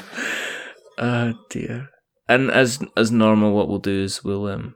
Oh 0.98 1.34
dear. 1.50 1.90
And 2.28 2.50
as 2.50 2.80
as 2.96 3.10
normal, 3.12 3.52
what 3.54 3.68
we'll 3.68 3.78
do 3.78 4.02
is 4.02 4.24
we'll 4.24 4.46
um 4.48 4.74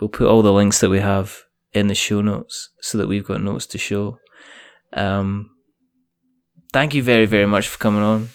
we'll 0.00 0.08
put 0.08 0.28
all 0.28 0.42
the 0.42 0.52
links 0.52 0.80
that 0.80 0.90
we 0.90 1.00
have 1.00 1.38
in 1.72 1.88
the 1.88 1.94
show 1.94 2.20
notes 2.20 2.70
so 2.80 2.98
that 2.98 3.08
we've 3.08 3.26
got 3.26 3.42
notes 3.42 3.66
to 3.66 3.78
show. 3.78 4.18
Um, 4.92 5.50
thank 6.72 6.94
you 6.94 7.02
very 7.02 7.26
very 7.26 7.46
much 7.46 7.66
for 7.68 7.78
coming 7.78 8.02
on. 8.02 8.28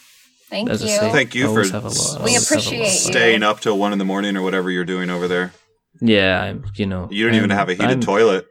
Thank 0.49 0.69
As 0.69 0.81
you. 0.83 0.89
say, 0.89 1.09
Thank 1.13 1.33
you 1.33 1.45
I 1.45 1.47
always 1.47 1.69
for 1.69 1.75
have 1.77 1.85
a 1.85 1.87
lot- 1.87 1.95
I 1.95 1.99
s- 1.99 2.13
We 2.15 2.19
always 2.19 2.49
have 2.49 2.57
a 2.57 2.59
lot 2.59 2.65
appreciate. 2.67 2.89
Staying 2.89 3.43
up 3.43 3.61
till 3.61 3.77
one 3.77 3.93
in 3.93 3.99
the 3.99 4.03
morning 4.05 4.35
or 4.35 4.41
whatever 4.41 4.69
you're 4.69 4.83
doing 4.83 5.09
over 5.09 5.25
there. 5.29 5.53
Yeah, 6.01 6.41
I'm, 6.41 6.65
you 6.75 6.85
know. 6.85 7.07
You 7.09 7.25
don't 7.25 7.35
even 7.35 7.51
I'm- 7.51 7.57
have 7.59 7.69
a 7.69 7.73
heated 7.73 7.87
I'm- 7.89 8.01
toilet. 8.01 8.45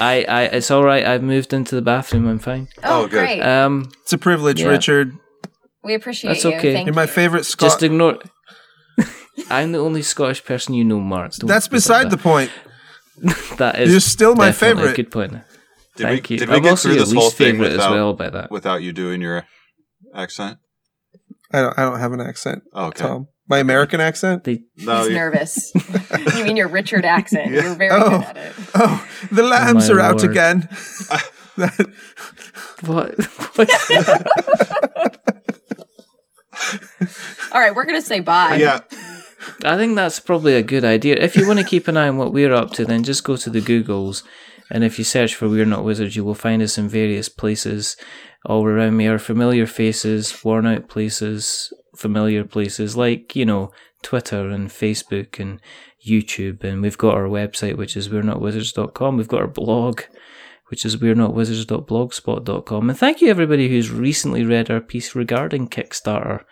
I, 0.00 0.24
I, 0.28 0.42
it's 0.44 0.70
all 0.70 0.84
right. 0.84 1.04
I've 1.04 1.22
moved 1.22 1.52
into 1.52 1.74
the 1.74 1.82
bathroom. 1.82 2.26
I'm 2.28 2.38
fine. 2.38 2.68
Oh, 2.84 3.02
Oh, 3.02 3.08
good. 3.08 3.10
great. 3.20 3.40
Um, 3.40 3.90
it's 4.02 4.12
a 4.12 4.18
privilege, 4.18 4.60
Yeah. 4.60 4.68
Richard. 4.68 5.12
we 5.82 5.94
appreciate 5.94 6.30
that's 6.32 6.44
you. 6.44 6.54
okay. 6.54 6.72
Thank 6.74 6.86
You're 6.86 6.94
my 6.94 7.02
you. 7.02 7.08
favorite 7.08 7.44
Scot. 7.44 7.66
just 7.70 7.82
ignore. 7.82 8.18
I'm 9.50 9.72
the 9.72 9.78
only 9.78 10.02
Scottish 10.02 10.44
person 10.44 10.74
you 10.74 10.84
know, 10.84 10.98
Mark. 11.00 11.32
Don't 11.36 11.46
That's 11.48 11.68
be 11.68 11.76
like 11.76 11.78
beside 11.78 12.10
the 12.10 12.18
point. 12.18 12.50
That 13.58 13.80
is 13.80 13.90
You're 13.90 14.00
still 14.00 14.34
my 14.36 14.52
favorite. 14.52 14.92
A 14.92 14.94
good 14.94 15.10
point. 15.10 15.32
Did 15.32 15.42
Thank 15.96 16.28
we, 16.28 16.34
you. 16.34 16.38
Did 16.40 16.48
we 16.50 16.56
I'm 16.56 16.62
get 16.62 16.70
also 16.70 16.88
through 16.90 16.98
this 17.00 17.12
whole 17.12 17.30
thing 17.30 17.54
favorite 17.54 17.68
as 17.72 17.78
without, 17.78 17.92
well 17.92 18.14
by 18.14 18.30
that. 18.30 18.50
without 18.52 18.82
you 18.82 18.92
doing 18.92 19.20
your 19.20 19.44
accent? 20.14 20.58
I 21.52 21.60
don't. 21.62 21.76
I 21.78 21.82
don't 21.82 21.98
have 21.98 22.12
an 22.12 22.20
accent, 22.20 22.62
Oh, 22.72 22.86
okay. 22.86 23.02
Tom. 23.04 23.26
My 23.48 23.58
American 23.58 24.00
accent. 24.00 24.44
They, 24.44 24.62
No, 24.76 24.98
He's 24.98 25.08
you- 25.08 25.14
nervous. 25.14 25.72
you 26.36 26.44
mean 26.44 26.56
your 26.56 26.68
Richard 26.68 27.04
accent? 27.04 27.52
Yeah. 27.52 27.62
You're 27.64 27.74
very 27.74 27.90
Oh. 27.92 28.10
good 28.10 28.22
at 28.26 28.36
it. 28.36 28.52
Oh, 28.74 29.06
the 29.32 29.42
lambs 29.42 29.88
my 29.88 29.94
are 29.96 30.00
out 30.00 30.18
lord. 30.18 30.30
again. 30.30 30.68
That- 31.56 31.88
what? 32.86 33.14
what? 33.56 35.36
All 37.52 37.60
right, 37.60 37.74
we're 37.74 37.84
gonna 37.84 38.02
say 38.02 38.20
bye. 38.20 38.56
yeah. 38.56 38.80
I 39.64 39.76
think 39.76 39.96
that's 39.96 40.20
probably 40.20 40.54
a 40.54 40.62
good 40.62 40.84
idea. 40.84 41.16
If 41.16 41.36
you 41.36 41.46
want 41.46 41.58
to 41.60 41.64
keep 41.64 41.88
an 41.88 41.96
eye 41.96 42.08
on 42.08 42.16
what 42.18 42.32
we're 42.32 42.52
up 42.52 42.72
to, 42.72 42.84
then 42.84 43.02
just 43.04 43.24
go 43.24 43.36
to 43.36 43.50
the 43.50 43.60
Googles, 43.60 44.22
and 44.70 44.84
if 44.84 44.98
you 44.98 45.04
search 45.04 45.34
for 45.34 45.48
"We're 45.48 45.64
Not 45.64 45.84
Wizards," 45.84 46.16
you 46.16 46.24
will 46.24 46.34
find 46.34 46.62
us 46.62 46.76
in 46.78 46.88
various 46.88 47.28
places 47.28 47.96
all 48.44 48.64
around 48.66 48.96
me. 48.96 49.06
Our 49.08 49.18
familiar 49.18 49.66
faces, 49.66 50.44
worn 50.44 50.66
out 50.66 50.88
places, 50.88 51.72
familiar 51.98 52.44
places 52.44 52.96
like 52.96 53.34
you 53.34 53.44
know 53.44 53.72
Twitter 54.02 54.48
and 54.48 54.70
Facebook 54.70 55.40
and 55.40 55.60
YouTube, 56.06 56.62
and 56.64 56.80
we've 56.80 56.98
got 56.98 57.14
our 57.14 57.24
website, 57.28 57.76
which 57.76 57.96
is 57.96 58.08
we're 58.08 58.22
not 58.22 58.40
wizards.com. 58.40 59.16
We've 59.16 59.28
got 59.28 59.40
our 59.40 59.48
blog, 59.48 60.02
which 60.68 60.84
is 60.84 61.00
we're. 61.86 62.88
And 62.88 62.98
thank 62.98 63.20
you 63.20 63.28
everybody 63.28 63.68
who's 63.68 63.90
recently 63.90 64.44
read 64.44 64.70
our 64.70 64.80
piece 64.80 65.14
regarding 65.14 65.68
Kickstarter 65.68 66.44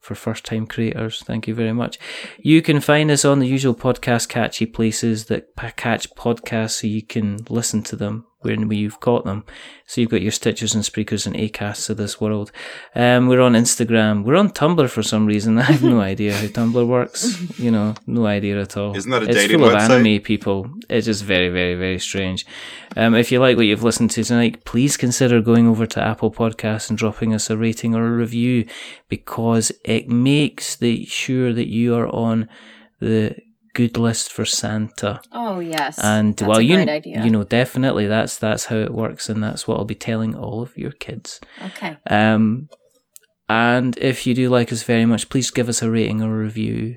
for 0.00 0.14
first 0.14 0.44
time 0.44 0.66
creators. 0.66 1.22
Thank 1.22 1.48
you 1.48 1.54
very 1.54 1.72
much. 1.72 1.98
You 2.38 2.62
can 2.62 2.80
find 2.80 3.10
us 3.10 3.24
on 3.24 3.40
the 3.40 3.48
usual 3.48 3.74
podcast 3.74 4.28
catchy 4.28 4.66
places 4.66 5.26
that 5.26 5.54
catch 5.76 6.10
podcasts 6.14 6.80
so 6.80 6.86
you 6.86 7.02
can 7.02 7.38
listen 7.48 7.82
to 7.84 7.96
them 7.96 8.26
when 8.42 8.70
you've 8.70 9.00
caught 9.00 9.24
them. 9.24 9.44
So 9.86 10.00
you've 10.00 10.10
got 10.10 10.22
your 10.22 10.32
Stitchers 10.32 10.74
and 10.74 10.84
Spreakers 10.84 11.26
and 11.26 11.36
Acasts 11.36 11.90
of 11.90 11.96
this 11.96 12.20
world. 12.20 12.52
Um, 12.94 13.26
we're 13.26 13.40
on 13.40 13.52
Instagram. 13.52 14.24
We're 14.24 14.36
on 14.36 14.50
Tumblr 14.50 14.88
for 14.88 15.02
some 15.02 15.26
reason. 15.26 15.58
I 15.58 15.62
have 15.62 15.82
no 15.82 16.00
idea 16.00 16.34
how 16.34 16.46
Tumblr 16.46 16.86
works. 16.86 17.58
You 17.58 17.70
know, 17.70 17.94
no 18.06 18.26
idea 18.26 18.60
at 18.60 18.76
all. 18.76 18.96
Isn't 18.96 19.10
that 19.10 19.24
a 19.24 19.30
it's 19.30 19.52
full 19.52 19.60
website? 19.60 19.84
of 19.84 19.90
anime 19.90 20.22
people. 20.22 20.70
It's 20.88 21.06
just 21.06 21.24
very, 21.24 21.48
very, 21.48 21.74
very 21.74 21.98
strange. 21.98 22.46
Um, 22.96 23.14
if 23.14 23.32
you 23.32 23.40
like 23.40 23.56
what 23.56 23.66
you've 23.66 23.82
listened 23.82 24.10
to 24.12 24.24
tonight, 24.24 24.64
please 24.64 24.96
consider 24.96 25.40
going 25.40 25.66
over 25.66 25.86
to 25.86 26.02
Apple 26.02 26.30
Podcasts 26.30 26.88
and 26.88 26.98
dropping 26.98 27.34
us 27.34 27.50
a 27.50 27.56
rating 27.56 27.94
or 27.94 28.06
a 28.06 28.16
review 28.16 28.66
because 29.08 29.72
it 29.84 30.08
makes 30.08 30.76
the 30.76 31.04
sure 31.06 31.52
that 31.52 31.68
you 31.68 31.94
are 31.94 32.08
on 32.08 32.48
the 33.00 33.34
good 33.74 33.96
list 33.96 34.32
for 34.32 34.44
Santa. 34.44 35.20
Oh 35.32 35.60
yes. 35.60 35.98
And 36.02 36.36
That's 36.36 36.48
well, 36.48 36.58
a 36.58 36.62
you 36.62 36.76
great 36.76 36.88
idea. 36.88 37.24
you 37.24 37.30
know 37.30 37.44
definitely 37.44 38.06
that's 38.06 38.38
that's 38.38 38.66
how 38.66 38.76
it 38.76 38.92
works, 38.92 39.28
and 39.28 39.42
that's 39.42 39.66
what 39.66 39.78
I'll 39.78 39.84
be 39.84 39.94
telling 39.94 40.34
all 40.34 40.62
of 40.62 40.76
your 40.76 40.92
kids. 40.92 41.40
Okay. 41.66 41.96
Um, 42.08 42.68
and 43.48 43.96
if 43.98 44.26
you 44.26 44.34
do 44.34 44.48
like 44.48 44.72
us 44.72 44.82
very 44.82 45.04
much, 45.04 45.28
please 45.28 45.50
give 45.50 45.68
us 45.68 45.82
a 45.82 45.90
rating 45.90 46.22
or 46.22 46.36
review. 46.36 46.96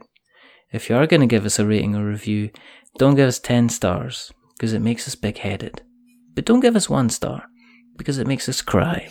If 0.71 0.89
you 0.89 0.95
are 0.95 1.07
going 1.07 1.21
to 1.21 1.27
give 1.27 1.45
us 1.45 1.59
a 1.59 1.65
rating 1.65 1.95
or 1.95 2.05
review, 2.05 2.49
don't 2.97 3.15
give 3.15 3.27
us 3.27 3.39
ten 3.39 3.69
stars 3.69 4.31
because 4.57 4.73
it 4.73 4.79
makes 4.81 5.07
us 5.07 5.15
big 5.15 5.37
headed. 5.39 5.81
But 6.33 6.45
don't 6.45 6.59
give 6.61 6.75
us 6.75 6.89
one 6.89 7.09
star 7.09 7.45
because 7.97 8.17
it 8.17 8.27
makes 8.27 8.47
us 8.49 8.61
cry. 8.61 9.07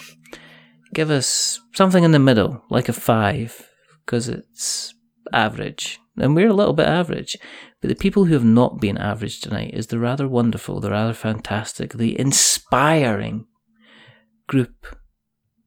Give 0.92 1.10
us 1.10 1.60
something 1.74 2.04
in 2.04 2.12
the 2.12 2.18
middle, 2.18 2.62
like 2.70 2.88
a 2.88 2.92
five, 2.92 3.68
because 4.04 4.28
it's 4.28 4.94
average. 5.32 5.98
And 6.16 6.34
we're 6.34 6.48
a 6.48 6.54
little 6.54 6.74
bit 6.74 6.86
average. 6.86 7.36
But 7.80 7.88
the 7.88 7.96
people 7.96 8.26
who 8.26 8.34
have 8.34 8.44
not 8.44 8.80
been 8.80 8.98
average 8.98 9.40
tonight 9.40 9.74
is 9.74 9.88
the 9.88 9.98
rather 9.98 10.28
wonderful, 10.28 10.80
the 10.80 10.90
rather 10.90 11.12
fantastic, 11.12 11.94
the 11.94 12.18
inspiring 12.18 13.46
group 14.46 14.86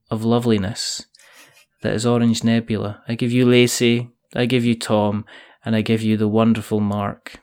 of 0.10 0.24
loveliness 0.24 1.06
that 1.82 1.93
is 1.93 2.06
Orange 2.06 2.43
Nebula. 2.43 3.04
I 3.08 3.16
give 3.16 3.32
you 3.32 3.45
Lacey, 3.45 4.12
I 4.36 4.45
give 4.45 4.66
you 4.66 4.76
Tom, 4.76 5.26
and 5.66 5.76
I 5.76 5.82
give 5.82 6.02
you 6.02 6.18
the 6.18 6.28
wonderful 6.28 6.80
Mark. 6.80 7.41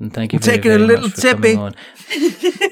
And 0.00 0.12
thank 0.12 0.32
you 0.32 0.38
I'm 0.38 0.42
very, 0.42 0.56
taking 0.56 0.72
a 0.72 0.78
little 0.78 1.08
much 1.08 1.14
for 1.14 1.34
coming 1.34 1.72
tippy. 1.72 2.64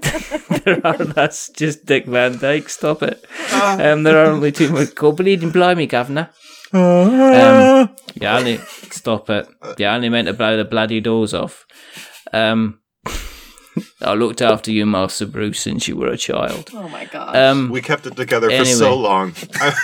there 0.64 0.86
are, 0.86 0.96
that's 0.96 1.48
just 1.50 1.86
Dick 1.86 2.06
Van 2.06 2.38
Dyke. 2.38 2.68
Stop 2.68 3.02
it. 3.02 3.24
Um, 3.52 4.02
there 4.02 4.18
are 4.18 4.30
only 4.30 4.50
two 4.50 4.70
more. 4.70 4.84
Go 4.86 5.12
blimey, 5.12 5.86
governor. 5.86 6.30
Um, 6.72 7.90
yeah, 8.14 8.36
only 8.38 8.58
stop 8.90 9.28
it. 9.30 9.48
Yeah, 9.78 9.92
I 9.92 9.96
only 9.96 10.08
meant 10.08 10.28
to 10.28 10.34
blow 10.34 10.56
the 10.56 10.64
bloody 10.64 11.00
doors 11.00 11.34
off. 11.34 11.66
Um, 12.32 12.80
I 14.02 14.14
looked 14.14 14.42
after 14.42 14.70
you, 14.70 14.86
Master 14.86 15.26
Bruce, 15.26 15.60
since 15.60 15.88
you 15.88 15.96
were 15.96 16.08
a 16.08 16.16
child. 16.16 16.70
Oh 16.72 16.88
my 16.88 17.06
god. 17.06 17.36
Um, 17.36 17.70
We 17.70 17.80
kept 17.80 18.06
it 18.06 18.16
together 18.16 18.50
for 18.50 18.64
so 18.64 18.96
long. 18.96 19.32
I, 19.54 19.74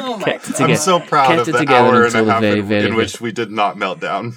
oh 0.00 0.18
my 0.18 0.24
kept 0.24 0.50
it 0.50 0.58
god. 0.58 0.70
I'm 0.70 0.76
so 0.76 1.00
proud 1.00 1.28
Kept 1.28 1.40
of 1.42 1.48
it 1.48 1.52
the 1.52 1.58
together 1.58 1.88
hour 1.88 2.04
and 2.06 2.14
a 2.14 2.24
half 2.24 2.40
very, 2.40 2.60
in, 2.60 2.66
very 2.66 2.84
in 2.84 2.90
good. 2.90 2.96
which 2.96 3.20
we 3.20 3.32
did 3.32 3.50
not 3.50 3.76
melt 3.76 4.00
down. 4.00 4.34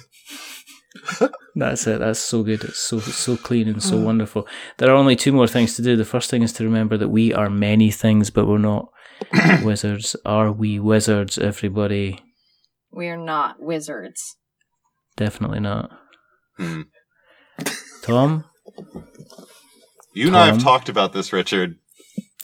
That's 1.54 1.86
it. 1.86 1.98
That's 2.00 2.20
so 2.20 2.42
good. 2.42 2.64
It's 2.64 2.78
so 2.78 2.98
so 3.00 3.36
clean 3.36 3.68
and 3.68 3.82
so 3.82 3.98
wonderful. 3.98 4.46
There 4.78 4.90
are 4.90 4.94
only 4.96 5.16
two 5.16 5.32
more 5.32 5.46
things 5.46 5.74
to 5.76 5.82
do. 5.82 5.96
The 5.96 6.04
first 6.04 6.30
thing 6.30 6.42
is 6.42 6.52
to 6.54 6.64
remember 6.64 6.96
that 6.96 7.08
we 7.08 7.32
are 7.34 7.50
many 7.50 7.90
things, 7.90 8.30
but 8.30 8.46
we're 8.46 8.58
not 8.58 8.88
wizards. 9.62 10.16
Are 10.24 10.50
we 10.52 10.78
wizards? 10.78 11.38
Everybody, 11.38 12.20
We 12.92 13.08
are 13.08 13.16
not 13.16 13.60
wizards. 13.60 14.36
definitely 15.16 15.60
not. 15.60 15.90
Hmm. 16.56 16.82
Tom, 18.02 18.44
You 20.14 20.28
and 20.28 20.36
I 20.36 20.46
have 20.46 20.62
talked 20.62 20.88
about 20.88 21.12
this, 21.12 21.32
Richard. 21.32 21.76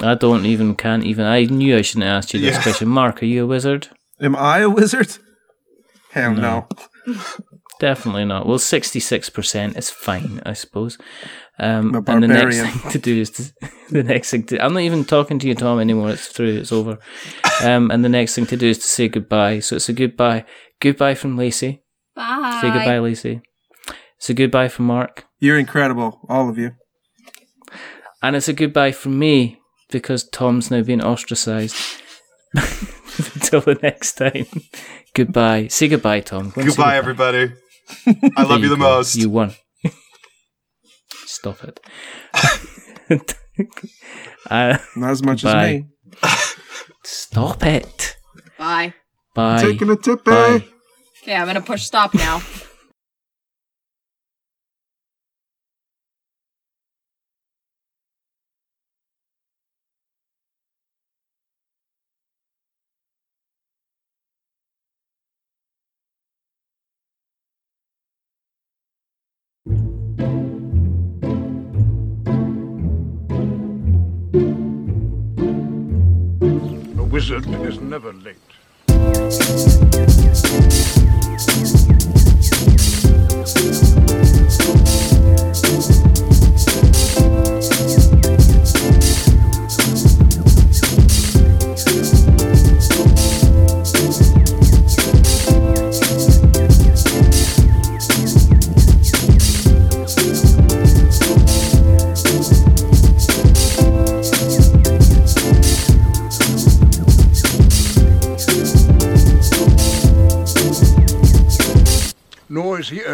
I 0.01 0.15
don't 0.15 0.45
even 0.45 0.75
can't 0.77 1.05
even. 1.05 1.25
I 1.25 1.45
knew 1.45 1.77
I 1.77 1.83
shouldn't 1.83 2.05
have 2.05 2.19
asked 2.19 2.35
you 2.35 2.41
this 2.41 2.57
Yeah. 2.57 2.63
question. 2.63 2.89
Mark, 2.89 3.23
are 3.23 3.27
you 3.27 3.45
a 3.45 3.47
wizard? 3.47 3.89
Am 4.21 4.37
I 4.37 4.59
a 4.59 4.71
wizard? 4.71 5.17
Hell 6.13 6.35
No. 6.35 6.69
no. 7.07 7.15
Definitely 7.79 8.25
not. 8.25 8.47
Well, 8.47 8.59
sixty-six 8.59 9.29
percent 9.31 9.77
is 9.77 9.91
fine, 9.91 10.41
I 10.47 10.55
suppose. 10.55 10.97
Um, 11.59 11.95
I'm 11.95 12.07
a 12.07 12.13
and 12.13 12.23
the 12.23 12.29
next 12.29 12.59
thing 12.61 12.91
to 12.93 12.99
do 12.99 13.21
is 13.21 13.31
to, 13.31 13.43
the 13.91 14.03
next 14.03 14.31
thing. 14.31 14.45
To, 14.47 14.65
I'm 14.65 14.73
not 14.75 14.81
even 14.81 15.05
talking 15.05 15.39
to 15.39 15.47
you, 15.49 15.55
Tom, 15.55 15.79
anymore. 15.81 16.11
It's 16.11 16.29
through. 16.29 16.57
It's 16.59 16.73
over. 16.73 16.99
Um, 17.63 17.91
and 17.91 18.05
the 18.05 18.09
next 18.09 18.35
thing 18.35 18.47
to 18.47 18.57
do 18.57 18.69
is 18.69 18.79
to 18.79 18.87
say 18.87 19.09
goodbye. 19.09 19.61
So 19.61 19.77
it's 19.77 19.89
a 19.89 19.93
goodbye. 19.93 20.45
Goodbye 20.81 21.15
from 21.15 21.37
Lacey. 21.37 21.83
Bye. 22.15 22.59
Say 22.63 22.71
goodbye, 22.71 22.99
Lacey. 22.99 23.41
It's 24.19 24.31
a 24.31 24.35
goodbye 24.35 24.69
from 24.69 24.87
Mark, 24.87 25.27
You're 25.41 25.59
incredible, 25.59 26.21
all 26.31 26.49
of 26.49 26.57
you. 26.57 26.73
and 28.23 28.35
it's 28.35 28.49
a 28.49 28.55
goodbye 28.55 28.93
from 28.93 29.19
me 29.19 29.59
because 29.91 30.25
Tom's 30.27 30.71
now 30.71 30.81
been 30.83 31.03
ostracized. 31.03 31.77
Until 32.55 33.61
the 33.61 33.79
next 33.83 34.15
time. 34.15 34.47
goodbye. 35.15 35.69
Say 35.69 35.89
goodbye, 35.89 36.21
Tom. 36.21 36.51
Go 36.51 36.61
and 36.63 36.69
Goodbye, 36.69 36.97
everybody. 36.97 37.53
I 38.37 38.43
love 38.43 38.49
There 38.49 38.59
you 38.61 38.69
the 38.69 38.77
go. 38.77 38.83
most. 38.83 39.17
You 39.17 39.31
won. 39.31 39.55
Stop 41.27 41.59
it. 41.65 41.81
uh, 44.51 44.79
Not 44.97 45.11
as 45.11 45.23
much 45.23 45.43
Bye. 45.43 45.85
as 46.23 46.31
me. 46.33 46.41
stop 47.05 47.63
it. 47.65 48.17
Bye. 48.59 48.95
Bye. 49.35 49.61
Taking 49.63 49.91
a 49.91 49.97
tippy. 49.97 50.23
Bye. 50.31 50.65
Okay, 51.23 51.35
I'm 51.35 51.47
gonna 51.47 51.61
push 51.61 51.83
stop 51.85 52.15
now. 52.15 52.41
Wizard 77.29 77.49
is 77.67 77.81
never 77.81 78.13
late. 78.13 78.37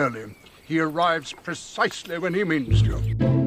Early. 0.03 0.35
He 0.65 0.81
arrives 0.81 1.33
precisely 1.33 2.19
when 2.19 2.35
he 2.35 2.43
means 2.45 2.83
to. 2.83 3.42